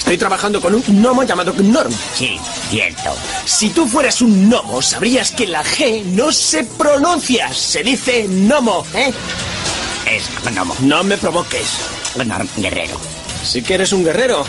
Estoy 0.08 0.16
trabajando 0.16 0.58
con 0.58 0.74
un 0.74 0.82
gnomo 0.88 1.22
llamado 1.22 1.52
Gnorm. 1.52 1.92
Sí, 2.14 2.40
cierto. 2.70 3.14
Si 3.44 3.68
tú 3.68 3.86
fueras 3.86 4.22
un 4.22 4.48
gnomo, 4.48 4.80
sabrías 4.80 5.30
que 5.32 5.46
la 5.46 5.62
G 5.62 6.02
no 6.02 6.32
se 6.32 6.64
pronuncia, 6.64 7.52
se 7.52 7.82
dice 7.82 8.26
gnomo, 8.26 8.86
¿eh? 8.94 9.12
Es 10.06 10.30
gnomo. 10.50 10.74
No 10.80 11.04
me 11.04 11.18
provoques. 11.18 11.76
Gnorm 12.16 12.48
guerrero. 12.56 12.98
Si 13.44 13.60
que 13.60 13.74
eres 13.74 13.92
un 13.92 14.02
guerrero, 14.02 14.46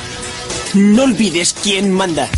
no 0.76 1.04
olvides 1.04 1.54
quién 1.62 1.92
manda. 1.92 2.30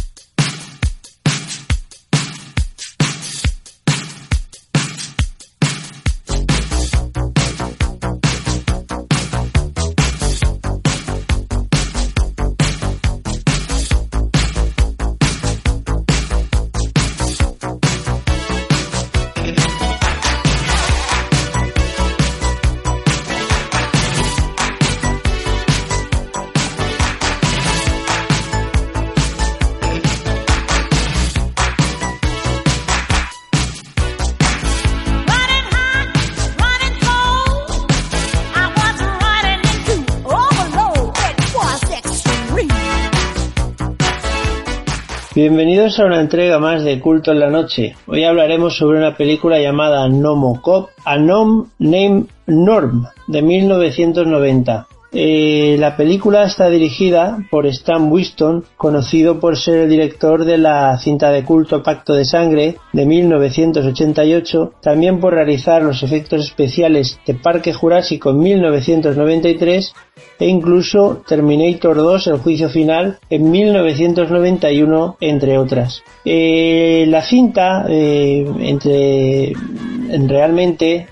Bienvenidos 45.41 45.99
a 45.99 46.05
una 46.05 46.21
entrega 46.21 46.59
más 46.59 46.83
de 46.83 46.99
Culto 46.99 47.31
en 47.31 47.39
la 47.39 47.49
Noche. 47.49 47.95
Hoy 48.05 48.25
hablaremos 48.25 48.77
sobre 48.77 48.99
una 48.99 49.17
película 49.17 49.57
llamada 49.57 50.07
Nomocop, 50.07 50.91
A 51.03 51.17
Nom 51.17 51.67
Name 51.79 52.25
Norm, 52.45 53.07
de 53.25 53.41
1990. 53.41 54.87
Eh, 55.13 55.75
la 55.77 55.97
película 55.97 56.43
está 56.43 56.69
dirigida 56.69 57.39
por 57.51 57.65
Stan 57.67 58.09
Winston, 58.09 58.63
conocido 58.77 59.41
por 59.41 59.57
ser 59.57 59.79
el 59.79 59.89
director 59.89 60.45
de 60.45 60.57
la 60.57 60.97
cinta 60.99 61.31
de 61.31 61.43
culto 61.43 61.83
Pacto 61.83 62.13
de 62.13 62.23
Sangre 62.23 62.77
de 62.93 63.05
1988, 63.05 64.73
también 64.81 65.19
por 65.19 65.33
realizar 65.33 65.83
los 65.83 66.01
efectos 66.01 66.45
especiales 66.45 67.19
de 67.25 67.33
Parque 67.33 67.73
Jurásico 67.73 68.29
en 68.29 68.39
1993 68.39 69.93
e 70.39 70.47
incluso 70.47 71.23
Terminator 71.27 71.97
2 71.97 72.27
El 72.27 72.37
juicio 72.37 72.69
final 72.69 73.19
en 73.29 73.51
1991 73.51 75.17
entre 75.19 75.57
otras. 75.57 76.03
Eh, 76.23 77.05
la 77.09 77.21
cinta 77.21 77.85
eh, 77.89 78.45
entre 78.59 79.53
realmente 80.27 81.07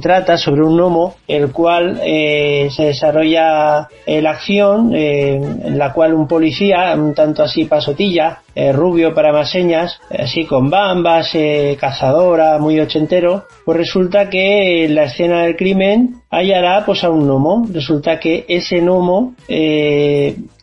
trata 0.00 0.36
sobre 0.36 0.62
un 0.62 0.76
gnomo 0.76 1.14
el 1.26 1.50
cual 1.52 2.00
eh, 2.02 2.68
se 2.70 2.84
desarrolla 2.86 3.88
la 4.06 4.30
acción 4.30 4.94
eh, 4.94 5.34
en 5.34 5.78
la 5.78 5.92
cual 5.92 6.14
un 6.14 6.28
policía 6.28 6.94
un 6.94 7.14
tanto 7.14 7.42
así 7.42 7.64
pasotilla 7.64 8.41
eh, 8.54 8.72
rubio 8.72 9.14
para 9.14 9.32
más 9.32 9.50
señas 9.50 10.00
así 10.10 10.44
con 10.44 10.70
bambas 10.70 11.32
cazadora 11.78 12.58
muy 12.58 12.78
ochentero 12.80 13.46
pues 13.64 13.78
resulta 13.78 14.28
que 14.28 14.84
en 14.84 14.94
la 14.94 15.04
escena 15.04 15.42
del 15.42 15.56
crimen 15.56 16.16
hallará 16.30 16.84
pues 16.84 17.04
a 17.04 17.10
un 17.10 17.26
gnomo. 17.26 17.66
Resulta 17.72 18.18
que 18.18 18.44
ese 18.48 18.80
gnomo 18.80 19.34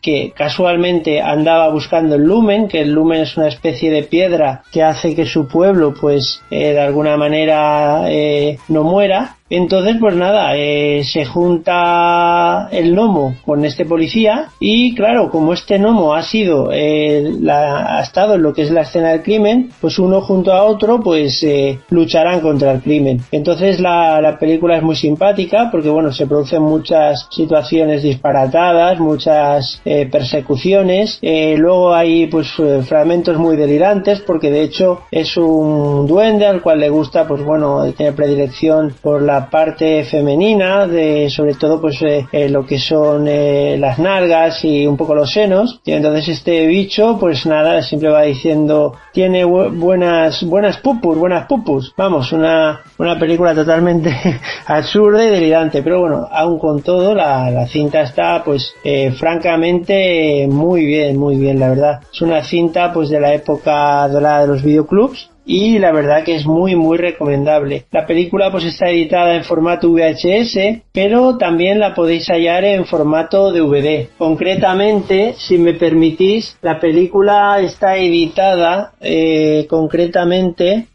que 0.00 0.32
casualmente 0.34 1.20
andaba 1.20 1.68
buscando 1.68 2.16
el 2.16 2.22
lumen, 2.22 2.68
que 2.68 2.80
el 2.80 2.92
lumen 2.92 3.22
es 3.22 3.36
una 3.36 3.48
especie 3.48 3.90
de 3.90 4.02
piedra 4.02 4.62
que 4.72 4.82
hace 4.82 5.14
que 5.14 5.26
su 5.26 5.46
pueblo 5.46 5.94
pues 5.94 6.42
eh, 6.50 6.72
de 6.72 6.80
alguna 6.80 7.16
manera 7.16 8.10
eh, 8.10 8.58
no 8.68 8.82
muera 8.84 9.36
entonces, 9.50 9.96
pues 10.00 10.14
nada, 10.14 10.56
eh, 10.56 11.02
se 11.04 11.24
junta 11.24 12.68
el 12.70 12.94
gnomo 12.94 13.36
con 13.44 13.64
este 13.64 13.84
policía 13.84 14.48
y 14.60 14.94
claro, 14.94 15.30
como 15.30 15.52
este 15.52 15.78
gnomo 15.78 16.14
ha 16.14 16.22
sido, 16.22 16.70
eh, 16.72 17.32
ha 17.50 18.00
estado 18.00 18.34
en 18.34 18.42
lo 18.42 18.52
que 18.52 18.62
es 18.62 18.70
la 18.70 18.82
escena 18.82 19.10
del 19.10 19.22
crimen, 19.22 19.70
pues 19.80 19.98
uno 19.98 20.20
junto 20.20 20.52
a 20.52 20.64
otro 20.64 21.00
pues 21.00 21.42
eh, 21.42 21.78
lucharán 21.90 22.40
contra 22.40 22.72
el 22.72 22.80
crimen. 22.80 23.20
Entonces 23.32 23.80
la, 23.80 24.20
la, 24.20 24.38
película 24.38 24.76
es 24.76 24.82
muy 24.82 24.96
simpática 24.96 25.68
porque 25.70 25.90
bueno, 25.90 26.12
se 26.12 26.26
producen 26.26 26.62
muchas 26.62 27.26
situaciones 27.30 28.02
disparatadas, 28.02 28.98
muchas 29.00 29.80
eh, 29.84 30.08
persecuciones, 30.10 31.18
eh, 31.22 31.56
luego 31.58 31.92
hay 31.94 32.26
pues 32.26 32.48
eh, 32.58 32.82
fragmentos 32.86 33.36
muy 33.38 33.56
delirantes 33.56 34.20
porque 34.20 34.50
de 34.50 34.62
hecho 34.62 35.00
es 35.10 35.36
un 35.36 36.06
duende 36.06 36.46
al 36.46 36.62
cual 36.62 36.80
le 36.80 36.88
gusta 36.88 37.26
pues 37.26 37.44
bueno, 37.44 37.92
tener 37.92 38.14
predilección 38.14 38.94
por 39.02 39.22
la 39.22 39.39
parte 39.48 40.04
femenina 40.04 40.86
de 40.86 41.30
sobre 41.30 41.54
todo 41.54 41.80
pues 41.80 42.02
eh, 42.02 42.26
eh, 42.32 42.48
lo 42.48 42.66
que 42.66 42.78
son 42.78 43.26
eh, 43.28 43.76
las 43.78 43.98
nalgas 43.98 44.64
y 44.64 44.86
un 44.86 44.96
poco 44.96 45.14
los 45.14 45.32
senos. 45.32 45.80
Y 45.84 45.92
entonces 45.92 46.28
este 46.28 46.66
bicho 46.66 47.16
pues 47.18 47.46
nada 47.46 47.82
siempre 47.82 48.10
va 48.10 48.22
diciendo 48.22 48.94
tiene 49.12 49.44
buenas 49.44 50.42
buenas 50.42 50.78
pupus 50.78 51.16
buenas 51.16 51.46
pupus 51.46 51.92
vamos 51.96 52.32
una 52.32 52.80
una 52.98 53.18
película 53.18 53.54
totalmente 53.54 54.10
absurda 54.66 55.24
y 55.24 55.30
delirante. 55.30 55.82
Pero 55.82 56.00
bueno 56.00 56.28
aún 56.30 56.58
con 56.58 56.82
todo 56.82 57.14
la, 57.14 57.50
la 57.50 57.66
cinta 57.66 58.02
está 58.02 58.42
pues 58.44 58.74
francamente 59.16 60.46
muy 60.50 60.84
bien 60.84 61.16
muy 61.16 61.36
bien 61.36 61.58
la 61.60 61.68
verdad. 61.68 62.00
Es 62.12 62.20
una 62.22 62.42
cinta 62.42 62.92
pues 62.92 63.08
de 63.08 63.20
la 63.20 63.32
época 63.32 64.06
dorada 64.08 64.42
de 64.42 64.46
los 64.48 64.62
videoclubs 64.62 65.30
y 65.50 65.80
la 65.80 65.90
verdad 65.90 66.22
que 66.22 66.36
es 66.36 66.46
muy 66.46 66.76
muy 66.76 66.96
recomendable. 66.96 67.84
La 67.90 68.06
película 68.06 68.52
pues 68.52 68.64
está 68.64 68.88
editada 68.88 69.34
en 69.34 69.42
formato 69.42 69.90
VHS, 69.90 70.82
pero 70.92 71.38
también 71.38 71.80
la 71.80 71.92
podéis 71.92 72.28
hallar 72.28 72.62
en 72.64 72.86
formato 72.86 73.50
DVD. 73.50 74.06
Concretamente, 74.16 75.34
si 75.38 75.58
me 75.58 75.74
permitís, 75.74 76.56
la 76.62 76.78
película 76.78 77.58
está 77.60 77.96
editada 77.96 78.92
eh, 79.00 79.66
concretamente 79.68 80.86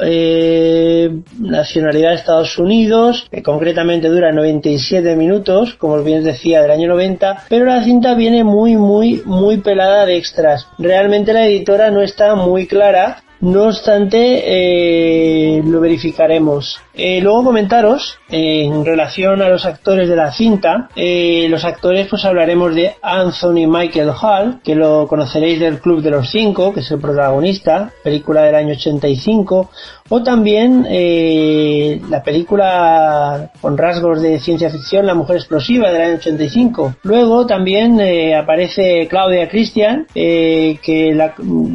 eh, 0.00 1.10
nacionalidad 1.38 2.10
de 2.10 2.16
Estados 2.16 2.58
Unidos, 2.58 3.26
que 3.30 3.42
concretamente 3.42 4.08
dura 4.08 4.32
97 4.32 5.16
minutos, 5.16 5.74
como 5.74 6.02
bien 6.02 6.24
decía, 6.24 6.62
del 6.62 6.70
año 6.70 6.88
90, 6.88 7.44
pero 7.48 7.66
la 7.66 7.82
cinta 7.82 8.14
viene 8.14 8.44
muy, 8.44 8.76
muy, 8.76 9.22
muy 9.24 9.58
pelada 9.58 10.06
de 10.06 10.16
extras. 10.16 10.66
Realmente 10.78 11.32
la 11.32 11.46
editora 11.46 11.90
no 11.90 12.02
está 12.02 12.34
muy 12.34 12.66
clara 12.66 13.22
no 13.40 13.68
obstante, 13.68 14.42
eh, 14.44 15.62
lo 15.64 15.80
verificaremos. 15.80 16.78
Eh, 17.02 17.18
luego 17.22 17.44
comentaros, 17.44 18.18
en 18.28 18.84
relación 18.84 19.40
a 19.40 19.48
los 19.48 19.64
actores 19.64 20.06
de 20.06 20.16
la 20.16 20.32
cinta, 20.32 20.90
eh, 20.94 21.46
los 21.48 21.64
actores 21.64 22.06
pues 22.08 22.26
hablaremos 22.26 22.74
de 22.74 22.92
Anthony 23.00 23.66
Michael 23.66 24.10
Hall, 24.20 24.60
que 24.62 24.74
lo 24.74 25.08
conoceréis 25.08 25.60
del 25.60 25.80
Club 25.80 26.02
de 26.02 26.10
los 26.10 26.28
Cinco, 26.28 26.74
que 26.74 26.80
es 26.80 26.90
el 26.90 27.00
protagonista, 27.00 27.90
película 28.04 28.42
del 28.42 28.54
año 28.54 28.72
85, 28.72 29.70
o 30.10 30.22
también 30.22 30.86
eh, 30.90 32.02
la 32.10 32.22
película 32.22 33.50
con 33.62 33.78
rasgos 33.78 34.20
de 34.20 34.38
ciencia 34.38 34.68
ficción 34.68 35.06
La 35.06 35.14
Mujer 35.14 35.36
Explosiva 35.36 35.90
del 35.90 36.02
año 36.02 36.16
85. 36.16 36.96
Luego 37.04 37.46
también 37.46 37.98
aparece 38.34 39.08
Claudia 39.08 39.48
Christian, 39.48 40.06
que 40.12 41.12
la, 41.14 41.32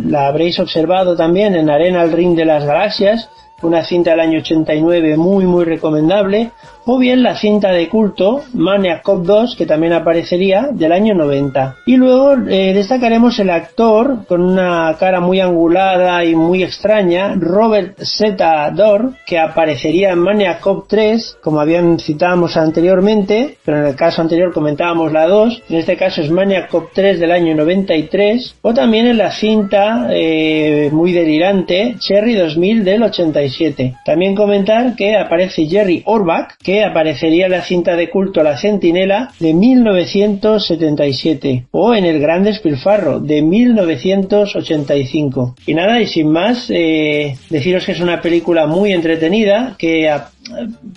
la, 0.07 0.27
habréis 0.27 0.59
observado 0.59 1.15
también 1.15 1.55
en 1.55 1.71
Arena 1.71 2.01
al 2.01 2.11
Ring 2.11 2.35
de 2.35 2.45
las 2.45 2.63
Galaxias, 2.63 3.27
una 3.61 3.83
cinta 3.83 4.11
del 4.11 4.19
año 4.19 4.39
89 4.39 5.17
muy 5.17 5.45
muy 5.45 5.63
recomendable 5.65 6.51
o 6.85 6.97
bien 6.97 7.23
la 7.23 7.35
cinta 7.35 7.71
de 7.71 7.89
culto 7.89 8.41
Maniac 8.53 9.01
Cop 9.01 9.25
2 9.25 9.55
que 9.57 9.65
también 9.65 9.93
aparecería 9.93 10.69
del 10.71 10.91
año 10.91 11.15
90 11.15 11.77
y 11.85 11.97
luego 11.97 12.33
eh, 12.47 12.73
destacaremos 12.73 13.39
el 13.39 13.49
actor 13.49 14.25
con 14.27 14.41
una 14.41 14.95
cara 14.99 15.19
muy 15.19 15.39
angulada 15.39 16.23
y 16.23 16.35
muy 16.35 16.63
extraña 16.63 17.35
Robert 17.35 17.99
Z. 18.01 18.71
Dor 18.71 19.13
que 19.25 19.39
aparecería 19.39 20.11
en 20.11 20.19
Maniac 20.19 20.59
Cop 20.59 20.85
3 20.87 21.37
como 21.41 21.59
habían 21.59 21.99
citábamos 21.99 22.55
anteriormente 22.57 23.57
pero 23.65 23.79
en 23.79 23.85
el 23.87 23.95
caso 23.95 24.21
anterior 24.21 24.53
comentábamos 24.53 25.11
la 25.11 25.27
2 25.27 25.63
en 25.69 25.77
este 25.77 25.97
caso 25.97 26.21
es 26.21 26.29
Maniac 26.29 26.69
Cop 26.69 26.89
3 26.93 27.19
del 27.19 27.31
año 27.31 27.55
93 27.55 28.55
o 28.61 28.73
también 28.73 29.07
en 29.07 29.17
la 29.17 29.31
cinta 29.31 30.07
eh, 30.11 30.89
muy 30.91 31.11
delirante 31.13 31.95
Cherry 31.97 32.35
2000 32.35 32.83
del 32.83 33.03
87 33.03 33.95
también 34.05 34.35
comentar 34.35 34.95
que 34.95 35.17
aparece 35.17 35.65
Jerry 35.65 36.03
Orbach 36.05 36.53
que 36.61 36.74
aparecería 36.83 37.47
la 37.47 37.61
cinta 37.61 37.95
de 37.95 38.09
culto 38.09 38.41
La 38.43 38.57
Centinela 38.57 39.31
de 39.39 39.53
1977 39.53 41.67
o 41.71 41.93
en 41.93 42.03
El 42.05 42.19
Gran 42.19 42.43
Despilfarro 42.43 43.19
de 43.19 43.41
1985. 43.41 45.55
Y 45.65 45.73
nada, 45.73 46.01
y 46.01 46.07
sin 46.07 46.29
más, 46.31 46.69
eh, 46.69 47.37
deciros 47.49 47.85
que 47.85 47.93
es 47.93 48.01
una 48.01 48.21
película 48.21 48.67
muy 48.67 48.91
entretenida 48.91 49.75
que 49.77 50.11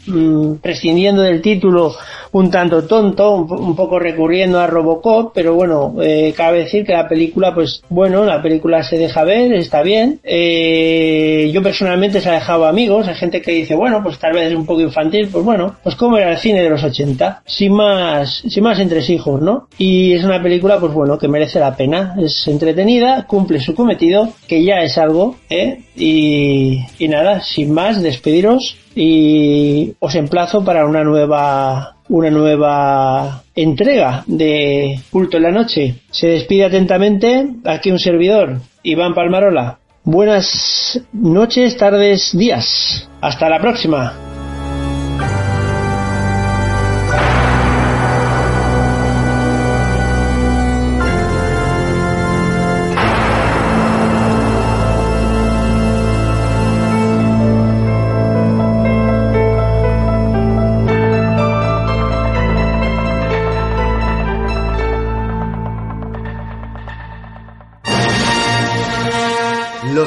mm, 0.06 0.54
prescindiendo 0.56 1.22
del 1.22 1.40
título 1.42 1.94
un 2.32 2.50
tanto 2.50 2.86
tonto, 2.86 3.34
un, 3.34 3.74
poco 3.74 3.98
recurriendo 3.98 4.60
a 4.60 4.66
Robocop, 4.66 5.32
pero 5.34 5.54
bueno, 5.54 5.94
eh, 6.02 6.34
cabe 6.36 6.60
decir 6.60 6.84
que 6.84 6.92
la 6.92 7.08
película, 7.08 7.54
pues 7.54 7.82
bueno, 7.88 8.24
la 8.24 8.42
película 8.42 8.82
se 8.82 8.98
deja 8.98 9.24
ver, 9.24 9.52
está 9.54 9.82
bien. 9.82 10.20
Eh, 10.24 11.50
yo 11.52 11.62
personalmente 11.62 12.20
se 12.20 12.28
ha 12.28 12.34
dejado 12.34 12.66
amigos, 12.66 13.08
hay 13.08 13.14
gente 13.14 13.40
que 13.40 13.52
dice, 13.52 13.74
bueno, 13.74 14.02
pues 14.02 14.18
tal 14.18 14.34
vez 14.34 14.48
es 14.48 14.54
un 14.54 14.66
poco 14.66 14.80
infantil, 14.80 15.28
pues 15.30 15.44
bueno, 15.44 15.67
pues 15.82 15.94
como 15.96 16.18
era 16.18 16.32
el 16.32 16.38
cine 16.38 16.62
de 16.62 16.70
los 16.70 16.82
80, 16.82 17.42
sin 17.46 17.72
más, 17.72 18.42
sin 18.48 18.62
más 18.62 18.78
entresijos, 18.78 19.40
¿no? 19.40 19.68
Y 19.78 20.12
es 20.12 20.24
una 20.24 20.42
película, 20.42 20.78
pues 20.78 20.92
bueno, 20.92 21.18
que 21.18 21.28
merece 21.28 21.60
la 21.60 21.76
pena, 21.76 22.14
es 22.18 22.46
entretenida, 22.48 23.26
cumple 23.26 23.60
su 23.60 23.74
cometido, 23.74 24.30
que 24.46 24.64
ya 24.64 24.80
es 24.82 24.98
algo, 24.98 25.36
¿eh? 25.50 25.82
Y, 25.96 26.84
y 26.98 27.08
nada, 27.08 27.40
sin 27.42 27.72
más, 27.72 28.02
despediros 28.02 28.76
y 28.94 29.94
os 30.00 30.14
emplazo 30.14 30.64
para 30.64 30.86
una 30.86 31.04
nueva 31.04 31.94
una 32.08 32.30
nueva 32.30 33.42
entrega 33.54 34.24
de 34.26 34.98
Culto 35.10 35.36
en 35.36 35.42
la 35.42 35.50
Noche. 35.50 35.96
Se 36.10 36.28
despide 36.28 36.64
atentamente 36.64 37.48
aquí 37.64 37.90
un 37.90 37.98
servidor, 37.98 38.60
Iván 38.82 39.14
Palmarola. 39.14 39.78
Buenas 40.04 41.00
noches, 41.12 41.76
tardes, 41.76 42.36
días. 42.36 43.10
Hasta 43.20 43.48
la 43.50 43.60
próxima. 43.60 44.27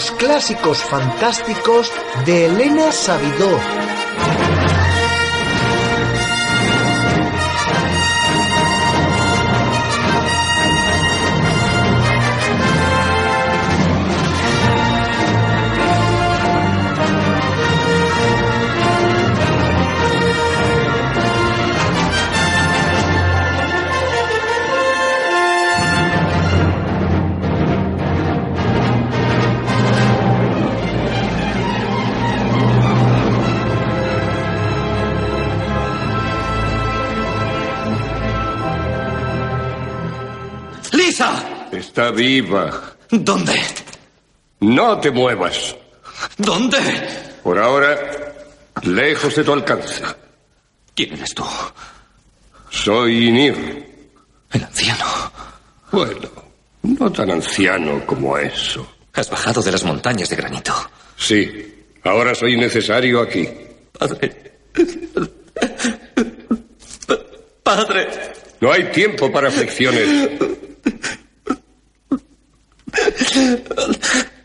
Los 0.01 0.11
clásicos 0.13 0.83
fantásticos 0.83 1.91
de 2.25 2.45
Elena 2.45 2.91
Sabidó. 2.91 4.00
Viva. 42.21 42.95
¿Dónde? 43.09 43.59
No 44.59 44.99
te 44.99 45.09
muevas. 45.09 45.75
¿Dónde? 46.37 46.77
Por 47.43 47.57
ahora, 47.57 47.95
lejos 48.83 49.35
de 49.35 49.43
tu 49.43 49.53
alcance. 49.53 50.03
¿Quién 50.95 51.13
eres 51.13 51.33
tú? 51.33 51.43
Soy 52.69 53.27
Inir. 53.29 53.55
El 54.51 54.63
anciano. 54.63 55.05
Bueno, 55.91 56.29
no 56.83 57.11
tan 57.11 57.31
anciano 57.31 58.05
como 58.05 58.37
eso. 58.37 58.87
Has 59.13 59.29
bajado 59.29 59.61
de 59.63 59.71
las 59.71 59.83
montañas 59.83 60.29
de 60.29 60.35
granito. 60.35 60.73
Sí, 61.17 61.41
ahora 62.03 62.35
soy 62.35 62.55
necesario 62.55 63.19
aquí. 63.21 63.49
Padre. 63.97 64.59
Padre. 67.63 68.07
No 68.59 68.71
hay 68.71 68.83
tiempo 68.91 69.31
para 69.31 69.47
aflicciones. 69.47 70.07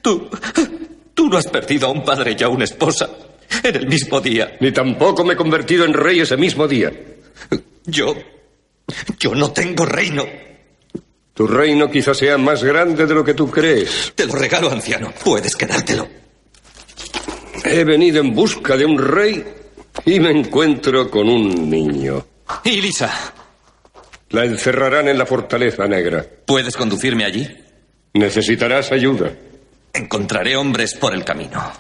Tú. 0.03 0.29
Tú 1.15 1.29
no 1.29 1.39
has 1.39 1.47
perdido 1.47 1.89
a 1.89 1.91
un 1.91 2.05
padre 2.05 2.37
y 2.39 2.43
a 2.43 2.49
una 2.49 2.65
esposa 2.65 3.09
en 3.63 3.75
el 3.75 3.87
mismo 3.87 4.21
día. 4.21 4.57
Ni 4.61 4.71
tampoco 4.73 5.25
me 5.25 5.35
he 5.35 5.37
convertido 5.37 5.85
en 5.85 5.95
rey 5.95 6.21
ese 6.21 6.37
mismo 6.37 6.69
día. 6.69 6.93
Yo. 7.85 8.15
Yo 9.19 9.35
no 9.35 9.51
tengo 9.51 9.85
reino. 9.85 10.25
Tu 11.35 11.47
reino 11.47 11.91
quizás 11.91 12.17
sea 12.17 12.39
más 12.39 12.63
grande 12.63 13.07
de 13.07 13.15
lo 13.15 13.25
que 13.25 13.35
tú 13.35 13.51
crees. 13.51 14.13
Te 14.15 14.27
lo 14.27 14.35
regalo, 14.35 14.71
anciano. 14.71 15.13
Puedes 15.25 15.57
quedártelo. 15.57 16.09
He 17.65 17.85
venido 17.85 18.21
en 18.21 18.35
busca 18.35 18.77
de 18.77 18.85
un 18.85 18.99
rey 18.99 19.45
y 20.05 20.21
me 20.21 20.31
encuentro 20.31 21.11
con 21.11 21.29
un 21.29 21.69
niño. 21.69 22.25
¿Y 22.65 22.81
Lisa? 22.81 23.35
La 24.31 24.45
encerrarán 24.45 25.09
en 25.09 25.19
la 25.19 25.27
fortaleza 25.27 25.87
negra. 25.87 26.25
¿Puedes 26.47 26.77
conducirme 26.77 27.25
allí? 27.25 27.49
Necesitarás 28.19 28.93
ayuda. 28.93 29.33
Encontraré 29.93 30.57
hombres 30.57 30.95
por 30.95 31.15
el 31.15 31.25
camino. 31.25 31.73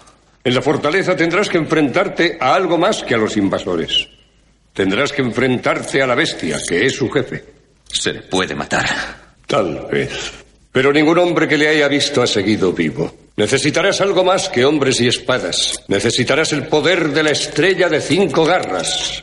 En 0.44 0.54
la 0.54 0.62
fortaleza 0.62 1.16
tendrás 1.16 1.48
que 1.48 1.58
enfrentarte 1.58 2.38
a 2.40 2.54
algo 2.54 2.78
más 2.78 3.02
que 3.02 3.14
a 3.14 3.18
los 3.18 3.36
invasores. 3.36 4.08
Tendrás 4.72 5.12
que 5.12 5.22
enfrentarte 5.22 6.02
a 6.02 6.06
la 6.06 6.14
bestia, 6.14 6.58
que 6.68 6.86
es 6.86 6.94
su 6.94 7.10
jefe. 7.10 7.44
Se 7.90 8.12
le 8.12 8.22
puede 8.22 8.54
matar. 8.54 8.84
Tal 9.46 9.86
vez. 9.90 10.32
Pero 10.70 10.92
ningún 10.92 11.18
hombre 11.18 11.48
que 11.48 11.56
le 11.56 11.68
haya 11.68 11.88
visto 11.88 12.22
ha 12.22 12.26
seguido 12.26 12.72
vivo. 12.72 13.12
Necesitarás 13.36 14.00
algo 14.00 14.24
más 14.24 14.48
que 14.48 14.64
hombres 14.64 15.00
y 15.00 15.08
espadas. 15.08 15.74
Necesitarás 15.88 16.52
el 16.52 16.68
poder 16.68 17.10
de 17.10 17.22
la 17.22 17.30
estrella 17.30 17.88
de 17.88 18.00
cinco 18.00 18.44
garras. 18.44 19.20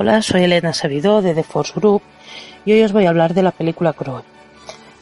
Hola, 0.00 0.22
soy 0.22 0.44
Elena 0.44 0.72
Sabidó 0.72 1.22
de 1.22 1.34
The 1.34 1.42
Force 1.42 1.72
Group 1.74 2.02
y 2.64 2.70
hoy 2.70 2.84
os 2.84 2.92
voy 2.92 3.06
a 3.06 3.08
hablar 3.08 3.34
de 3.34 3.42
la 3.42 3.50
película 3.50 3.92
Crow. 3.92 4.22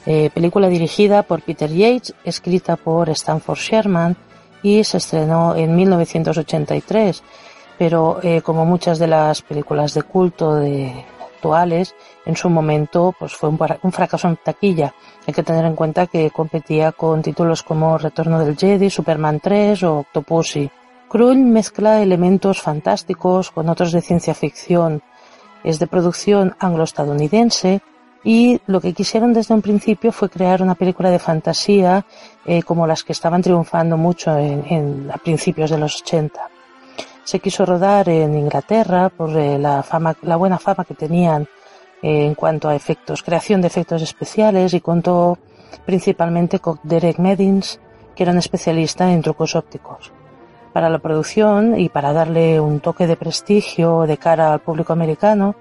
Eh, 0.06 0.30
película 0.32 0.70
dirigida 0.70 1.22
por 1.22 1.42
Peter 1.42 1.70
Yates, 1.70 2.14
escrita 2.24 2.76
por 2.76 3.10
Stanford 3.10 3.58
Sherman 3.58 4.16
y 4.62 4.82
se 4.84 4.96
estrenó 4.96 5.54
en 5.54 5.76
1983, 5.76 7.22
pero 7.78 8.20
eh, 8.22 8.40
como 8.40 8.64
muchas 8.64 8.98
de 8.98 9.06
las 9.06 9.42
películas 9.42 9.92
de 9.92 10.02
culto 10.02 10.54
de 10.54 11.04
actuales, 11.20 11.94
en 12.24 12.34
su 12.34 12.48
momento 12.48 13.14
pues 13.18 13.34
fue 13.34 13.50
un, 13.50 13.58
un, 13.82 13.92
fracaso 13.92 14.28
en 14.28 14.36
taquilla. 14.36 14.94
Hay 15.26 15.34
que 15.34 15.42
tener 15.42 15.66
en 15.66 15.76
cuenta 15.76 16.06
que 16.06 16.30
competía 16.30 16.92
con 16.92 17.20
títulos 17.20 17.62
como 17.62 17.98
Retorno 17.98 18.42
del 18.42 18.56
Jedi, 18.56 18.88
Superman 18.88 19.40
3 19.40 19.82
o 19.82 19.98
Octopussy. 19.98 20.70
Krull 21.08 21.38
mezcla 21.38 22.02
elementos 22.02 22.60
fantásticos 22.60 23.52
con 23.52 23.68
otros 23.68 23.92
de 23.92 24.02
ciencia 24.02 24.34
ficción. 24.34 25.02
Es 25.62 25.78
de 25.78 25.86
producción 25.86 26.56
anglo-estadounidense 26.58 27.80
y 28.24 28.60
lo 28.66 28.80
que 28.80 28.92
quisieron 28.92 29.32
desde 29.32 29.54
un 29.54 29.62
principio 29.62 30.10
fue 30.10 30.28
crear 30.28 30.62
una 30.62 30.74
película 30.74 31.10
de 31.10 31.20
fantasía 31.20 32.04
eh, 32.44 32.62
como 32.64 32.88
las 32.88 33.04
que 33.04 33.12
estaban 33.12 33.40
triunfando 33.40 33.96
mucho 33.96 34.36
en, 34.36 35.08
a 35.12 35.18
principios 35.18 35.70
de 35.70 35.78
los 35.78 36.02
80. 36.02 36.40
Se 37.22 37.38
quiso 37.38 37.64
rodar 37.64 38.08
en 38.08 38.36
Inglaterra 38.36 39.08
por 39.08 39.36
eh, 39.36 39.58
la, 39.58 39.84
fama, 39.84 40.16
la 40.22 40.36
buena 40.36 40.58
fama 40.58 40.84
que 40.84 40.94
tenían 40.94 41.46
eh, 42.02 42.26
en 42.26 42.34
cuanto 42.34 42.68
a 42.68 42.74
efectos, 42.74 43.22
creación 43.22 43.60
de 43.60 43.68
efectos 43.68 44.02
especiales 44.02 44.74
y 44.74 44.80
contó 44.80 45.38
principalmente 45.84 46.58
con 46.58 46.80
Derek 46.82 47.18
Medins, 47.18 47.78
que 48.16 48.24
era 48.24 48.32
un 48.32 48.38
especialista 48.38 49.12
en 49.12 49.22
trucos 49.22 49.54
ópticos 49.54 50.12
para 50.76 50.90
la 50.90 50.98
producción 50.98 51.80
y 51.80 51.88
para 51.88 52.12
darle 52.12 52.60
un 52.60 52.80
toque 52.80 53.06
de 53.06 53.16
prestigio 53.16 54.02
de 54.02 54.18
cara 54.18 54.52
al 54.52 54.60
público 54.60 54.92
americano, 54.92 55.54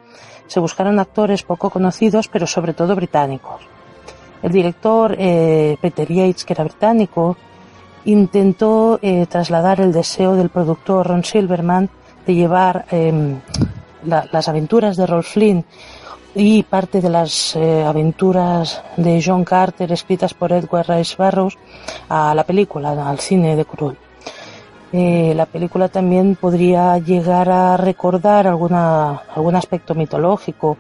se 0.45 0.59
buscaron 0.59 0.99
actores 0.99 1.41
poco 1.41 1.69
conocidos, 1.69 2.27
pero 2.27 2.45
sobre 2.45 2.73
todo 2.73 2.97
británicos. 2.97 3.61
El 4.43 4.51
director 4.51 5.15
eh, 5.17 5.77
Peter 5.79 6.11
Yates, 6.11 6.43
que 6.43 6.51
era 6.51 6.65
británico, 6.65 7.37
intentó 8.03 8.99
eh, 9.01 9.25
trasladar 9.27 9.79
el 9.79 9.93
deseo 9.93 10.35
del 10.35 10.49
productor 10.49 11.07
Ron 11.07 11.23
Silverman 11.23 11.89
de 12.27 12.35
llevar 12.35 12.83
em, 12.91 13.39
las 14.03 14.49
aventuras 14.49 14.97
de 14.97 15.07
Rolf 15.07 15.31
Flynn 15.31 15.63
y 16.35 16.63
parte 16.63 16.99
de 16.99 17.09
las 17.09 17.55
eh, 17.55 17.85
aventuras 17.85 18.83
de 18.97 19.23
John 19.25 19.45
Carter 19.45 19.93
escritas 19.93 20.33
por 20.33 20.51
Edward 20.51 20.89
Rice 20.89 21.15
Burroughs 21.17 21.57
a 22.09 22.35
la 22.35 22.43
película, 22.43 23.09
al 23.09 23.19
cine 23.19 23.55
de 23.55 23.63
Krull. 23.63 23.97
La 25.35 25.45
película 25.45 25.89
también 25.89 26.35
podría 26.35 26.97
llegar 26.99 27.49
a 27.49 27.75
recordar 27.75 28.47
alguna, 28.47 29.23
algún 29.35 29.55
aspecto 29.55 29.93
mitológico, 29.93 30.77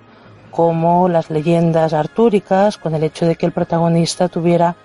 como 0.51 1.09
las 1.09 1.29
leyendas 1.29 1.91
artúricas, 1.93 2.77
con 2.77 2.95
el 2.95 3.03
hecho 3.03 3.25
de 3.25 3.35
que 3.35 3.45
el 3.45 3.51
protagonista 3.51 4.29
tuviera 4.29 4.77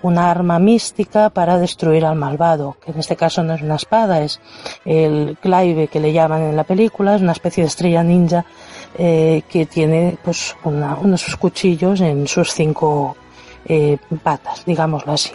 una 0.00 0.30
arma 0.30 0.58
mística 0.58 1.28
para 1.28 1.58
destruir 1.58 2.06
al 2.06 2.16
malvado, 2.16 2.76
que 2.82 2.92
en 2.92 3.00
este 3.00 3.16
caso 3.16 3.42
no 3.42 3.54
es 3.54 3.62
una 3.62 3.76
espada, 3.76 4.22
es 4.22 4.40
el 4.86 5.36
clave 5.40 5.88
que 5.88 6.00
le 6.00 6.12
llaman 6.12 6.42
en 6.42 6.56
la 6.56 6.64
película, 6.64 7.16
es 7.16 7.22
una 7.22 7.32
especie 7.32 7.64
de 7.64 7.68
estrella 7.68 8.02
ninja 8.02 8.44
eh, 8.96 9.42
que 9.50 9.66
tiene 9.66 10.16
pues 10.24 10.56
una, 10.64 10.94
unos 10.94 11.36
cuchillos 11.36 12.00
en 12.00 12.26
sus 12.26 12.54
cinco 12.54 13.16
eh, 13.66 13.98
patas, 14.22 14.64
digámoslo 14.64 15.12
así. 15.12 15.32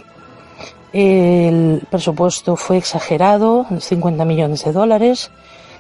El 0.94 1.82
presupuesto 1.90 2.56
fue 2.56 2.78
exagerado, 2.78 3.66
50 3.80 4.26
millones 4.26 4.64
de 4.64 4.72
dólares, 4.72 5.32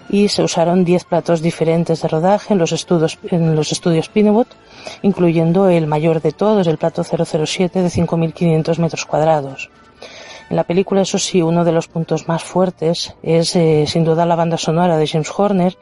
y 0.10 0.28
se 0.28 0.44
usaron 0.44 0.84
10 0.84 1.06
platos 1.06 1.42
diferentes 1.42 2.02
de 2.02 2.08
rodaje 2.08 2.54
en 2.54 2.60
los 2.60 2.72
estudios, 2.72 3.20
en 3.30 3.56
los 3.56 3.72
estudios 3.72 4.10
Pinewood, 4.10 4.48
incluyendo 5.04 5.70
el 5.70 5.86
mayor 5.86 6.20
de 6.22 6.32
todos, 6.32 6.66
el 6.66 6.80
plato 6.80 7.04
007 7.04 7.84
de 7.84 7.90
5.500 7.90 8.80
metros 8.80 9.06
cuadrados. 9.06 9.70
En 10.50 10.56
la 10.56 10.64
película, 10.66 11.02
eso 11.02 11.18
sí, 11.18 11.42
uno 11.42 11.64
de 11.64 11.72
los 11.72 11.88
puntos 11.88 12.28
más 12.28 12.44
fuertes 12.44 13.16
es 13.24 13.56
eh, 13.56 13.86
sin 13.88 14.04
duda 14.04 14.26
la 14.26 14.36
banda 14.36 14.58
sonora 14.58 14.98
de 14.98 15.08
James 15.08 15.32
Horner, 15.36 15.78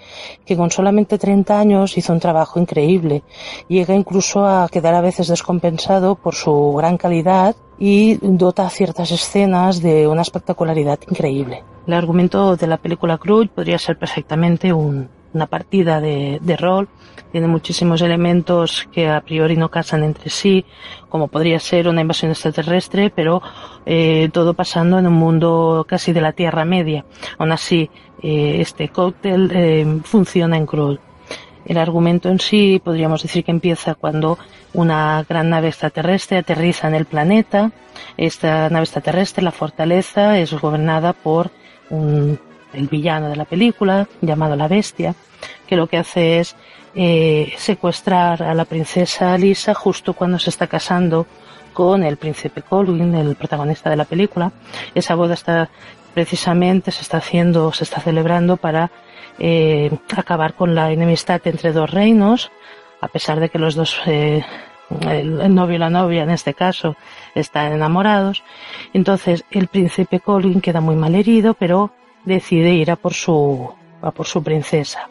que 0.45 0.55
con 0.55 0.71
solamente 0.71 1.17
30 1.17 1.59
años 1.59 1.97
hizo 1.97 2.13
un 2.13 2.19
trabajo 2.19 2.59
increíble. 2.59 3.23
Llega 3.67 3.95
incluso 3.95 4.45
a 4.45 4.69
quedar 4.69 4.93
a 4.93 5.01
veces 5.01 5.27
descompensado 5.27 6.15
por 6.15 6.35
su 6.35 6.73
gran 6.73 6.97
calidad 6.97 7.55
y 7.79 8.17
dota 8.21 8.69
ciertas 8.69 9.11
escenas 9.11 9.81
de 9.81 10.07
una 10.07 10.21
espectacularidad 10.21 10.99
increíble. 11.09 11.63
El 11.87 11.93
argumento 11.93 12.55
de 12.55 12.67
la 12.67 12.77
película 12.77 13.17
Cruz 13.17 13.49
podría 13.49 13.79
ser 13.79 13.97
perfectamente 13.97 14.71
un, 14.71 15.09
una 15.33 15.47
partida 15.47 16.01
de, 16.01 16.39
de, 16.41 16.57
rol, 16.57 16.89
tiene 17.31 17.47
muchísimos 17.47 18.01
elementos 18.01 18.87
que 18.91 19.07
a 19.07 19.21
priori 19.21 19.55
no 19.55 19.69
casan 19.69 20.03
entre 20.03 20.29
sí, 20.29 20.65
como 21.09 21.27
podría 21.27 21.59
ser 21.59 21.87
una 21.87 22.01
invasión 22.01 22.31
extraterrestre, 22.31 23.09
pero 23.09 23.41
eh, 23.85 24.29
todo 24.33 24.53
pasando 24.53 24.99
en 24.99 25.07
un 25.07 25.13
mundo 25.13 25.85
casi 25.87 26.13
de 26.13 26.21
la 26.21 26.33
Tierra 26.33 26.65
Media. 26.65 27.05
Aún 27.37 27.51
así, 27.51 27.89
eh, 28.21 28.57
este 28.59 28.89
cóctel 28.89 29.51
eh, 29.53 29.99
funciona 30.03 30.57
en 30.57 30.65
Krull. 30.65 30.99
El 31.65 31.77
argumento 31.77 32.29
en 32.29 32.39
sí 32.39 32.81
podríamos 32.83 33.21
decir 33.21 33.43
que 33.43 33.51
empieza 33.51 33.95
cuando 33.95 34.37
una 34.73 35.23
gran 35.27 35.49
nave 35.49 35.67
extraterrestre 35.67 36.39
aterriza 36.39 36.87
en 36.87 36.95
el 36.95 37.05
planeta. 37.05 37.71
Esta 38.17 38.69
nave 38.69 38.83
extraterrestre, 38.83 39.43
la 39.43 39.51
fortaleza, 39.51 40.37
es 40.39 40.53
gobernada 40.59 41.13
por 41.13 41.51
un 41.89 42.39
el 42.73 42.87
villano 42.87 43.29
de 43.29 43.35
la 43.35 43.45
película, 43.45 44.07
llamado 44.21 44.55
la 44.55 44.67
bestia, 44.67 45.15
que 45.67 45.75
lo 45.75 45.87
que 45.87 45.97
hace 45.97 46.39
es 46.39 46.55
eh, 46.95 47.53
secuestrar 47.57 48.43
a 48.43 48.53
la 48.53 48.65
princesa 48.65 49.37
Lisa 49.37 49.73
justo 49.73 50.13
cuando 50.13 50.39
se 50.39 50.49
está 50.49 50.67
casando 50.67 51.25
con 51.73 52.03
el 52.03 52.17
príncipe 52.17 52.61
Colwyn, 52.61 53.15
el 53.15 53.35
protagonista 53.35 53.89
de 53.89 53.95
la 53.95 54.05
película. 54.05 54.51
Esa 54.93 55.15
boda 55.15 55.33
está 55.33 55.69
precisamente 56.13 56.91
se 56.91 57.01
está 57.01 57.17
haciendo, 57.17 57.71
se 57.71 57.83
está 57.83 58.01
celebrando 58.01 58.57
para 58.57 58.91
eh, 59.39 59.91
acabar 60.15 60.53
con 60.53 60.75
la 60.75 60.91
enemistad 60.91 61.41
entre 61.45 61.71
dos 61.71 61.89
reinos, 61.89 62.51
a 62.99 63.07
pesar 63.07 63.39
de 63.39 63.49
que 63.49 63.59
los 63.59 63.75
dos 63.75 63.99
eh, 64.05 64.43
el, 65.07 65.55
novio 65.55 65.75
y 65.75 65.79
la 65.79 65.89
novia 65.89 66.23
en 66.23 66.31
este 66.31 66.53
caso 66.53 66.95
están 67.33 67.73
enamorados. 67.73 68.43
Entonces 68.93 69.45
el 69.51 69.67
príncipe 69.67 70.19
Colwyn 70.19 70.61
queda 70.61 70.81
muy 70.81 70.95
mal 70.95 71.15
herido, 71.15 71.53
pero 71.53 71.91
decide 72.25 72.73
ir 72.73 72.91
a 72.91 72.95
por 72.95 73.13
su, 73.13 73.69
a 74.01 74.11
por 74.11 74.27
su 74.27 74.43
princesa. 74.43 75.09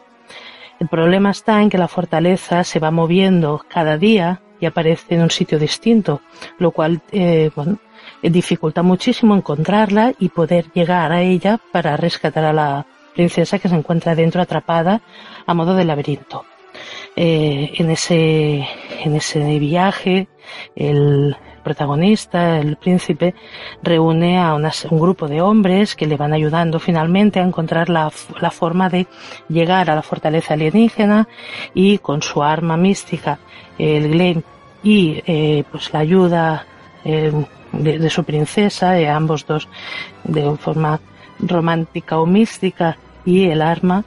El 0.79 0.87
problema 0.87 1.31
está 1.31 1.61
en 1.61 1.69
que 1.69 1.77
la 1.77 1.87
fortaleza 1.87 2.63
se 2.63 2.79
va 2.79 2.91
moviendo 2.91 3.63
cada 3.67 3.97
día 3.97 4.41
y 4.59 4.65
aparece 4.65 5.15
en 5.15 5.21
un 5.21 5.31
sitio 5.31 5.59
distinto, 5.59 6.21
lo 6.57 6.71
cual 6.71 7.01
eh, 7.11 7.51
dificulta 8.23 8.81
muchísimo 8.81 9.35
encontrarla 9.35 10.13
y 10.19 10.29
poder 10.29 10.71
llegar 10.73 11.11
a 11.11 11.21
ella 11.21 11.59
para 11.71 11.97
rescatar 11.97 12.45
a 12.45 12.53
la 12.53 12.85
princesa 13.13 13.59
que 13.59 13.69
se 13.69 13.75
encuentra 13.75 14.15
dentro 14.15 14.41
atrapada 14.41 15.01
a 15.45 15.53
modo 15.53 15.75
de 15.75 15.85
laberinto. 15.85 16.45
Eh, 17.15 17.73
en 17.75 17.91
ese 17.91 18.65
en 19.03 19.15
ese 19.15 19.59
viaje 19.59 20.29
el, 20.75 21.35
protagonista, 21.61 22.57
el 22.59 22.75
príncipe, 22.75 23.33
reúne 23.81 24.39
a 24.39 24.53
un 24.53 24.99
grupo 24.99 25.27
de 25.27 25.41
hombres 25.41 25.95
que 25.95 26.07
le 26.07 26.17
van 26.17 26.33
ayudando 26.33 26.79
finalmente 26.79 27.39
a 27.39 27.43
encontrar 27.43 27.89
la, 27.89 28.09
forma 28.51 28.89
de 28.89 29.07
llegar 29.47 29.89
a 29.89 29.95
la 29.95 30.01
fortaleza 30.01 30.53
alienígena 30.53 31.27
y 31.73 31.97
con 31.99 32.21
su 32.21 32.43
arma 32.43 32.77
mística, 32.77 33.39
el 33.77 34.09
Gleam, 34.09 34.43
y 34.83 35.21
eh, 35.25 35.63
pues 35.71 35.93
la 35.93 35.99
ayuda 35.99 36.65
eh, 37.03 37.31
de, 37.71 38.09
su 38.09 38.23
princesa, 38.23 38.99
eh, 38.99 39.07
ambos 39.07 39.45
dos 39.45 39.67
de 40.23 40.55
forma 40.57 40.99
romántica 41.39 42.19
o 42.19 42.25
mística, 42.25 42.97
y 43.25 43.45
el 43.45 43.61
arma, 43.61 44.03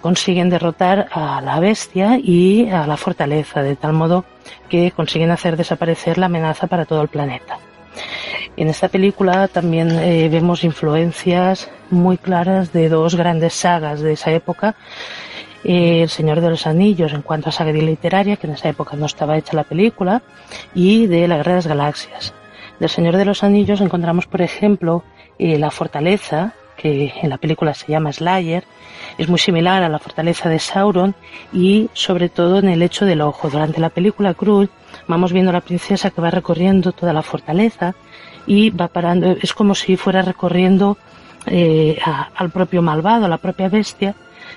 consiguen 0.00 0.50
derrotar 0.50 1.08
a 1.12 1.40
la 1.40 1.60
bestia 1.60 2.18
y 2.18 2.68
a 2.70 2.86
la 2.86 2.96
fortaleza, 2.96 3.62
de 3.62 3.76
tal 3.76 3.92
modo 3.92 4.24
que 4.68 4.90
consiguen 4.90 5.30
hacer 5.30 5.56
desaparecer 5.56 6.18
la 6.18 6.26
amenaza 6.26 6.66
para 6.66 6.84
todo 6.84 7.02
el 7.02 7.08
planeta. 7.08 7.58
En 8.56 8.68
esta 8.68 8.88
película 8.88 9.48
también 9.48 9.90
eh, 9.90 10.28
vemos 10.30 10.64
influencias 10.64 11.70
muy 11.90 12.16
claras 12.16 12.72
de 12.72 12.88
dos 12.88 13.14
grandes 13.14 13.52
sagas 13.52 14.00
de 14.00 14.12
esa 14.12 14.32
época. 14.32 14.76
Eh, 15.62 16.02
el 16.02 16.08
Señor 16.08 16.40
de 16.40 16.50
los 16.50 16.66
Anillos 16.66 17.12
en 17.12 17.22
cuanto 17.22 17.50
a 17.50 17.52
saga 17.52 17.72
literaria, 17.72 18.36
que 18.36 18.46
en 18.46 18.54
esa 18.54 18.68
época 18.68 18.96
no 18.96 19.06
estaba 19.06 19.36
hecha 19.36 19.56
la 19.56 19.64
película, 19.64 20.22
y 20.74 21.06
de 21.06 21.28
la 21.28 21.36
Guerra 21.36 21.52
de 21.52 21.56
las 21.56 21.66
Galaxias. 21.66 22.34
Del 22.80 22.88
Señor 22.88 23.16
de 23.16 23.24
los 23.24 23.42
Anillos 23.42 23.80
encontramos, 23.80 24.26
por 24.26 24.40
ejemplo, 24.40 25.02
eh, 25.38 25.58
la 25.58 25.70
fortaleza, 25.70 26.54
que 26.76 27.12
en 27.20 27.30
la 27.30 27.38
película 27.38 27.74
se 27.74 27.90
llama 27.92 28.12
Slayer, 28.12 28.64
es 29.18 29.28
muy 29.28 29.38
similar 29.38 29.82
a 29.82 29.88
la 29.88 29.98
fortaleza 29.98 30.48
de 30.48 30.58
Sauron 30.58 31.14
y 31.52 31.88
sobre 31.92 32.28
todo 32.28 32.58
en 32.58 32.68
el 32.68 32.82
hecho 32.82 33.04
del 33.04 33.20
ojo. 33.20 33.48
Durante 33.48 33.80
la 33.80 33.90
película 33.90 34.34
Cruz 34.34 34.68
vamos 35.06 35.32
viendo 35.32 35.50
a 35.50 35.54
la 35.54 35.60
princesa 35.60 36.10
que 36.10 36.20
va 36.20 36.30
recorriendo 36.30 36.92
toda 36.92 37.12
la 37.12 37.22
fortaleza 37.22 37.94
y 38.46 38.70
va 38.70 38.88
parando, 38.88 39.36
es 39.40 39.52
como 39.54 39.74
si 39.74 39.96
fuera 39.96 40.22
recorriendo 40.22 40.98
eh, 41.46 41.98
al 42.34 42.50
propio 42.50 42.82
malvado, 42.82 43.26
a 43.26 43.28
la 43.28 43.38
propia 43.38 43.68
bestia, 43.68 44.14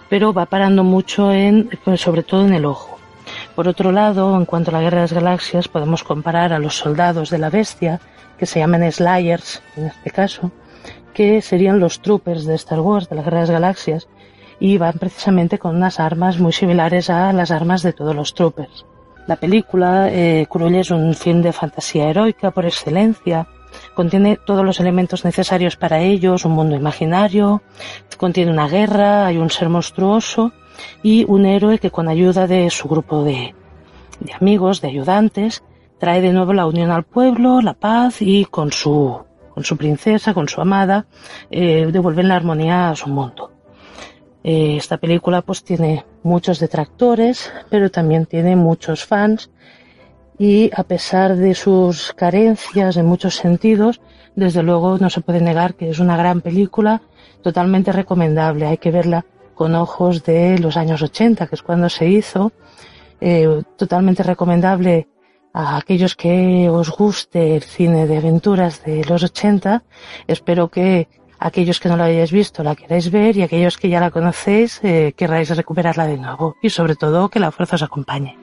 pero 0.09 0.33
va 0.33 0.45
parando 0.45 0.83
mucho 0.83 1.31
en, 1.31 1.69
pues, 1.83 2.01
sobre 2.01 2.23
todo 2.23 2.45
en 2.45 2.53
el 2.53 2.65
ojo. 2.65 2.99
Por 3.55 3.67
otro 3.67 3.91
lado, 3.91 4.35
en 4.35 4.45
cuanto 4.45 4.71
a 4.71 4.73
la 4.73 4.81
guerra 4.81 4.97
de 4.97 5.03
las 5.03 5.13
galaxias, 5.13 5.67
podemos 5.67 6.03
comparar 6.03 6.53
a 6.53 6.59
los 6.59 6.77
soldados 6.77 7.29
de 7.29 7.37
la 7.37 7.49
bestia, 7.49 7.99
que 8.37 8.45
se 8.45 8.59
llaman 8.59 8.89
Slayers 8.91 9.61
en 9.75 9.85
este 9.87 10.11
caso, 10.11 10.51
que 11.13 11.41
serían 11.41 11.79
los 11.79 12.01
troopers 12.01 12.45
de 12.45 12.55
Star 12.55 12.79
Wars, 12.79 13.09
de 13.09 13.15
la 13.15 13.21
guerra 13.21 13.37
de 13.37 13.43
las 13.43 13.51
galaxias, 13.51 14.07
y 14.59 14.77
van 14.77 14.97
precisamente 14.99 15.57
con 15.57 15.75
unas 15.75 15.99
armas 15.99 16.39
muy 16.39 16.51
similares 16.51 17.09
a 17.09 17.31
las 17.33 17.51
armas 17.51 17.83
de 17.83 17.93
todos 17.93 18.15
los 18.15 18.33
troopers. 18.33 18.85
La 19.27 19.35
película 19.35 20.09
eh, 20.09 20.47
es 20.73 20.91
un 20.91 21.13
film 21.13 21.41
de 21.41 21.53
fantasía 21.53 22.09
heroica 22.09 22.51
por 22.51 22.65
excelencia. 22.65 23.47
Contiene 23.93 24.37
todos 24.43 24.65
los 24.65 24.79
elementos 24.79 25.23
necesarios 25.23 25.75
para 25.75 25.99
ellos, 26.01 26.45
un 26.45 26.53
mundo 26.53 26.75
imaginario, 26.75 27.61
contiene 28.17 28.51
una 28.51 28.67
guerra, 28.67 29.27
hay 29.27 29.37
un 29.37 29.51
ser 29.51 29.69
monstruoso 29.69 30.51
y 31.03 31.25
un 31.27 31.45
héroe 31.45 31.77
que 31.77 31.91
con 31.91 32.07
ayuda 32.07 32.47
de 32.47 32.69
su 32.71 32.87
grupo 32.87 33.23
de, 33.23 33.53
de 34.19 34.33
amigos, 34.33 34.81
de 34.81 34.87
ayudantes, 34.87 35.63
trae 35.99 36.21
de 36.21 36.33
nuevo 36.33 36.53
la 36.53 36.65
unión 36.65 36.89
al 36.89 37.03
pueblo, 37.03 37.61
la 37.61 37.75
paz 37.75 38.21
y 38.21 38.45
con 38.45 38.71
su, 38.71 39.21
con 39.53 39.63
su 39.63 39.77
princesa, 39.77 40.33
con 40.33 40.47
su 40.47 40.61
amada, 40.61 41.05
eh, 41.51 41.87
devuelven 41.91 42.29
la 42.29 42.35
armonía 42.35 42.89
a 42.89 42.95
su 42.95 43.09
mundo. 43.09 43.51
Eh, 44.43 44.77
esta 44.77 44.97
película 44.97 45.41
pues 45.41 45.63
tiene 45.63 46.05
muchos 46.23 46.59
detractores, 46.59 47.51
pero 47.69 47.91
también 47.91 48.25
tiene 48.25 48.55
muchos 48.55 49.05
fans 49.05 49.49
y 50.37 50.71
a 50.73 50.83
pesar 50.83 51.35
de 51.35 51.53
sus 51.53 52.13
carencias 52.13 52.95
en 52.95 53.05
muchos 53.05 53.35
sentidos, 53.35 53.99
desde 54.35 54.63
luego 54.63 54.97
no 54.97 55.09
se 55.09 55.19
puede 55.19 55.41
negar 55.41 55.75
que 55.75 55.89
es 55.89 55.99
una 55.99 56.15
gran 56.15 56.39
película 56.39 57.01
totalmente 57.43 57.91
recomendable. 57.91 58.65
Hay 58.65 58.77
que 58.77 58.91
verla 58.91 59.25
con 59.53 59.75
ojos 59.75 60.23
de 60.23 60.57
los 60.57 60.77
años 60.77 61.01
80, 61.01 61.47
que 61.47 61.55
es 61.55 61.61
cuando 61.61 61.89
se 61.89 62.07
hizo. 62.07 62.53
Eh, 63.19 63.63
totalmente 63.75 64.23
recomendable 64.23 65.09
a 65.51 65.75
aquellos 65.75 66.15
que 66.15 66.69
os 66.69 66.89
guste 66.89 67.57
el 67.57 67.63
cine 67.63 68.07
de 68.07 68.17
aventuras 68.17 68.81
de 68.85 69.03
los 69.03 69.23
80. 69.23 69.83
Espero 70.25 70.69
que 70.69 71.09
aquellos 71.39 71.79
que 71.79 71.89
no 71.89 71.97
la 71.97 72.05
hayáis 72.05 72.31
visto 72.31 72.63
la 72.63 72.75
queráis 72.75 73.11
ver 73.11 73.37
y 73.37 73.43
aquellos 73.43 73.77
que 73.77 73.89
ya 73.89 73.99
la 73.99 74.11
conocéis 74.11 74.79
eh, 74.83 75.13
querráis 75.15 75.55
recuperarla 75.55 76.07
de 76.07 76.17
nuevo 76.17 76.55
y 76.61 76.69
sobre 76.69 76.95
todo 76.95 77.29
que 77.29 77.39
la 77.39 77.51
fuerza 77.51 77.75
os 77.75 77.83
acompañe. 77.83 78.38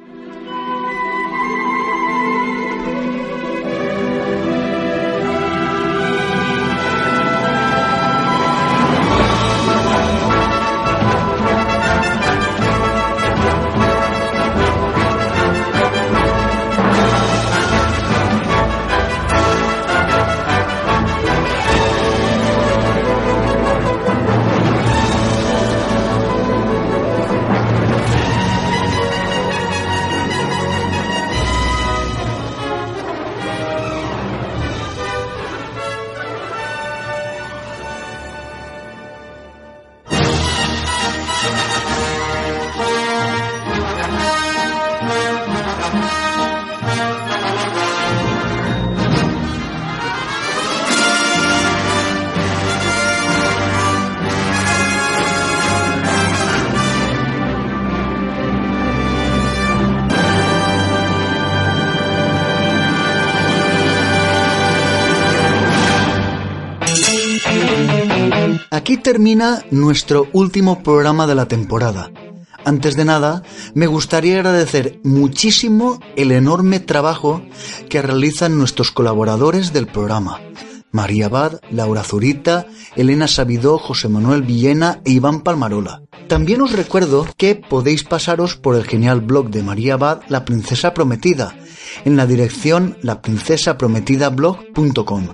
Aquí 68.86 68.98
termina 68.98 69.64
nuestro 69.72 70.28
último 70.32 70.84
programa 70.84 71.26
de 71.26 71.34
la 71.34 71.46
temporada. 71.46 72.12
Antes 72.64 72.94
de 72.94 73.04
nada, 73.04 73.42
me 73.74 73.88
gustaría 73.88 74.36
agradecer 74.36 75.00
muchísimo 75.02 75.98
el 76.14 76.30
enorme 76.30 76.78
trabajo 76.78 77.42
que 77.88 78.00
realizan 78.00 78.56
nuestros 78.56 78.92
colaboradores 78.92 79.72
del 79.72 79.88
programa. 79.88 80.40
María 80.92 81.26
Abad, 81.26 81.58
Laura 81.72 82.04
Zurita, 82.04 82.68
Elena 82.94 83.26
Sabidó, 83.26 83.76
José 83.78 84.08
Manuel 84.08 84.42
Villena 84.42 85.00
e 85.04 85.10
Iván 85.10 85.40
Palmarola. 85.40 86.02
También 86.28 86.60
os 86.60 86.72
recuerdo 86.72 87.24
que 87.36 87.54
podéis 87.54 88.02
pasaros 88.02 88.56
por 88.56 88.74
el 88.74 88.84
genial 88.84 89.20
blog 89.20 89.50
de 89.50 89.62
María 89.62 89.94
Abad, 89.94 90.22
La 90.28 90.44
Princesa 90.44 90.92
Prometida, 90.92 91.54
en 92.04 92.16
la 92.16 92.26
dirección 92.26 92.98
laprincesaprometidablog.com, 93.02 95.28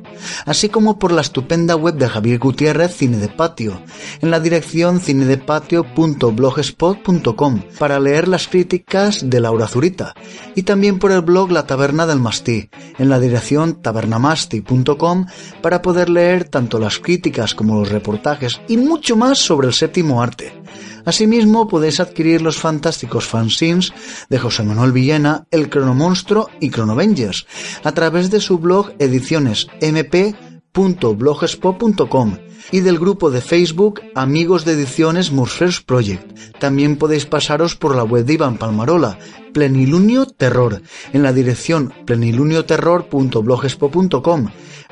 así 0.45 0.69
como 0.69 0.99
por 0.99 1.13
la 1.13 1.23
estupenda 1.23 1.77
web 1.77 1.95
de 1.95 2.09
Javier 2.09 2.39
Gutiérrez 2.39 2.95
Cine 2.95 3.17
de 3.17 3.29
Patio, 3.29 3.81
en 4.21 4.31
la 4.31 4.41
dirección 4.41 5.01
cinedepatio.blogspot.com, 5.01 7.63
para 7.79 7.99
leer 7.99 8.29
las 8.29 8.49
críticas 8.49 9.27
de 9.29 9.41
Laura 9.41 9.69
Zurita, 9.69 10.13
y 10.55 10.65
también 10.65 10.99
por 10.99 11.13
el 11.13 11.23
blog 11.23 11.51
La 11.51 11.67
Taberna 11.67 12.05
del 12.07 12.21
Mastí, 12.21 12.69
en 12.99 13.09
la 13.09 13.19
dirección 13.19 13.81
tabernamasti.com, 13.81 15.25
para 15.63 15.81
poder 15.81 16.11
leer 16.11 16.45
tanto 16.45 16.79
las 16.79 16.99
críticas 16.99 17.55
como 17.55 17.81
los 17.81 17.91
reportajes 17.91 18.61
y 18.69 18.77
mucho 18.77 19.17
más 19.17 19.39
sobre 19.39 19.69
el 19.69 19.75
séptimo 19.75 20.23
arte. 20.23 20.53
Asimismo, 21.05 21.69
podéis 21.69 22.01
adquirir 22.01 22.43
los 22.43 22.59
fantásticos 22.59 23.27
fanzines 23.27 23.93
de 24.29 24.39
José 24.39 24.63
Manuel 24.63 24.93
Villena, 24.93 25.47
El 25.51 25.69
Cronomonstro 25.69 26.49
y 26.61 26.71
Cronovengers 26.71 27.47
a 27.83 27.93
través 27.93 28.31
de 28.31 28.41
su 28.41 28.59
blog 28.59 28.93
ediciones 28.99 29.67
mp.blogspot.com 30.75 32.39
y 32.71 32.81
del 32.81 32.99
grupo 32.99 33.31
de 33.31 33.43
Facebook 33.43 34.01
Amigos 34.15 34.65
de 34.65 34.73
Ediciones 34.73 35.31
Morphers 35.31 35.83
Project. 35.83 36.57
También 36.59 36.97
podéis 36.97 37.27
pasaros 37.27 37.77
por 37.77 37.95
la 37.95 38.05
web 38.05 38.25
de 38.25 38.33
Iván 38.35 38.57
Palmarola, 38.57 39.19
Plenilunio 39.53 40.25
Terror, 40.25 40.81
en 41.13 41.23
la 41.23 41.35
dirección 41.35 41.93
plenilunioterror.blogspot.com 42.07 44.49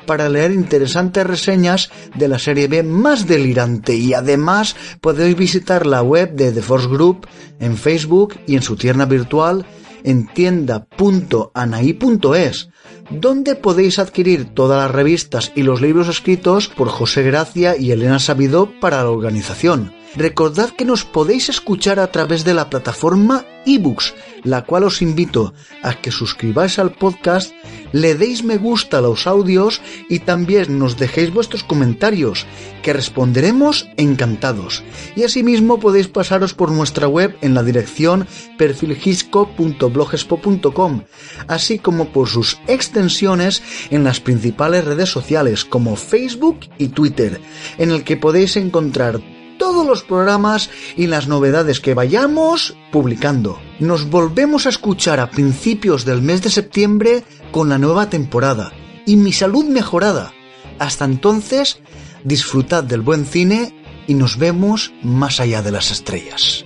para 0.07 0.29
leer 0.29 0.53
interesantes 0.53 1.27
reseñas 1.27 1.91
de 2.15 2.29
la 2.29 2.39
serie 2.39 2.69
B 2.69 2.83
más 2.83 3.27
delirante 3.27 3.95
y 3.95 4.13
además 4.13 4.77
podéis 5.01 5.35
visitar 5.37 5.87
la 5.87 6.03
web 6.03 6.35
de 6.35 6.53
The 6.53 6.61
Force 6.63 6.89
Group 6.89 7.27
en 7.59 7.75
Facebook 7.77 8.39
y 8.47 8.57
en 8.57 8.63
su 8.63 8.77
tienda 8.77 9.07
virtual 9.07 9.65
en 10.05 10.27
tienda.anaí.es, 10.27 12.69
donde 13.11 13.55
podéis 13.55 13.99
adquirir 13.99 14.55
todas 14.55 14.83
las 14.83 14.91
revistas 14.91 15.53
y 15.55 15.63
los 15.63 15.81
libros 15.81 16.09
escritos 16.09 16.69
por 16.69 16.89
José 16.89 17.23
Gracia 17.23 17.77
y 17.77 17.93
Elena 17.93 18.19
Sabidó 18.19 18.71
para 18.81 19.03
la 19.03 19.11
organización. 19.11 19.93
Recordad 20.17 20.71
que 20.71 20.85
nos 20.85 21.05
podéis 21.05 21.49
escuchar 21.49 22.01
a 22.01 22.11
través 22.11 22.45
de 22.45 22.55
la 22.55 22.69
plataforma 22.69 23.45
ebooks, 23.67 24.15
la 24.45 24.65
cual 24.65 24.85
os 24.85 25.03
invito 25.03 25.53
a 25.83 25.95
que 25.95 26.11
suscribáis 26.11 26.79
al 26.79 26.93
podcast, 26.93 27.53
le 27.93 28.15
deis 28.15 28.45
me 28.45 28.57
gusta 28.57 28.99
a 28.99 29.01
los 29.01 29.27
audios 29.27 29.81
y 30.09 30.21
también 30.21 30.79
nos 30.79 30.97
dejéis 30.97 31.33
vuestros 31.33 31.65
comentarios, 31.65 32.47
que 32.83 32.93
responderemos 32.93 33.89
encantados. 33.97 34.85
Y 35.17 35.25
asimismo 35.25 35.81
podéis 35.81 36.07
pasaros 36.09 36.53
por 36.55 36.71
nuestra 36.71 37.09
web 37.09 37.37
en 37.41 37.55
la 37.55 37.63
dirección 37.63 38.27
perfilgisco.blogspot.com, 38.59 41.03
así 41.49 41.79
como 41.79 42.09
por 42.09 42.29
sus 42.29 42.59
extensiones 42.67 43.63
en 43.91 44.05
las 44.05 44.21
principales 44.21 44.85
redes 44.85 45.09
sociales 45.09 45.65
como 45.65 45.97
Facebook 45.97 46.61
y 46.79 46.89
Twitter, 46.89 47.41
en 47.79 47.91
el 47.91 48.05
que 48.05 48.17
podéis 48.17 48.57
encontrar 48.57 49.21
todos 49.61 49.87
los 49.87 50.03
programas 50.03 50.71
y 50.97 51.07
las 51.07 51.29
novedades 51.29 51.81
que 51.81 51.93
vayamos 51.93 52.75
publicando. 52.91 53.61
Nos 53.79 54.09
volvemos 54.09 54.65
a 54.65 54.71
escuchar 54.71 55.21
a 55.21 55.31
principios 55.31 56.07
del 56.07 56.23
mes 56.23 56.41
de 56.41 56.49
septiembre 56.49 57.25
con 57.53 57.69
la 57.69 57.77
nueva 57.77 58.09
temporada 58.09 58.73
y 59.05 59.17
mi 59.17 59.33
salud 59.33 59.67
mejorada. 59.67 60.33
Hasta 60.79 61.05
entonces, 61.05 61.79
disfrutad 62.25 62.85
del 62.85 63.03
buen 63.03 63.27
cine 63.27 63.77
y 64.07 64.15
nos 64.15 64.39
vemos 64.39 64.95
más 65.03 65.41
allá 65.41 65.61
de 65.61 65.73
las 65.73 65.91
estrellas. 65.91 66.65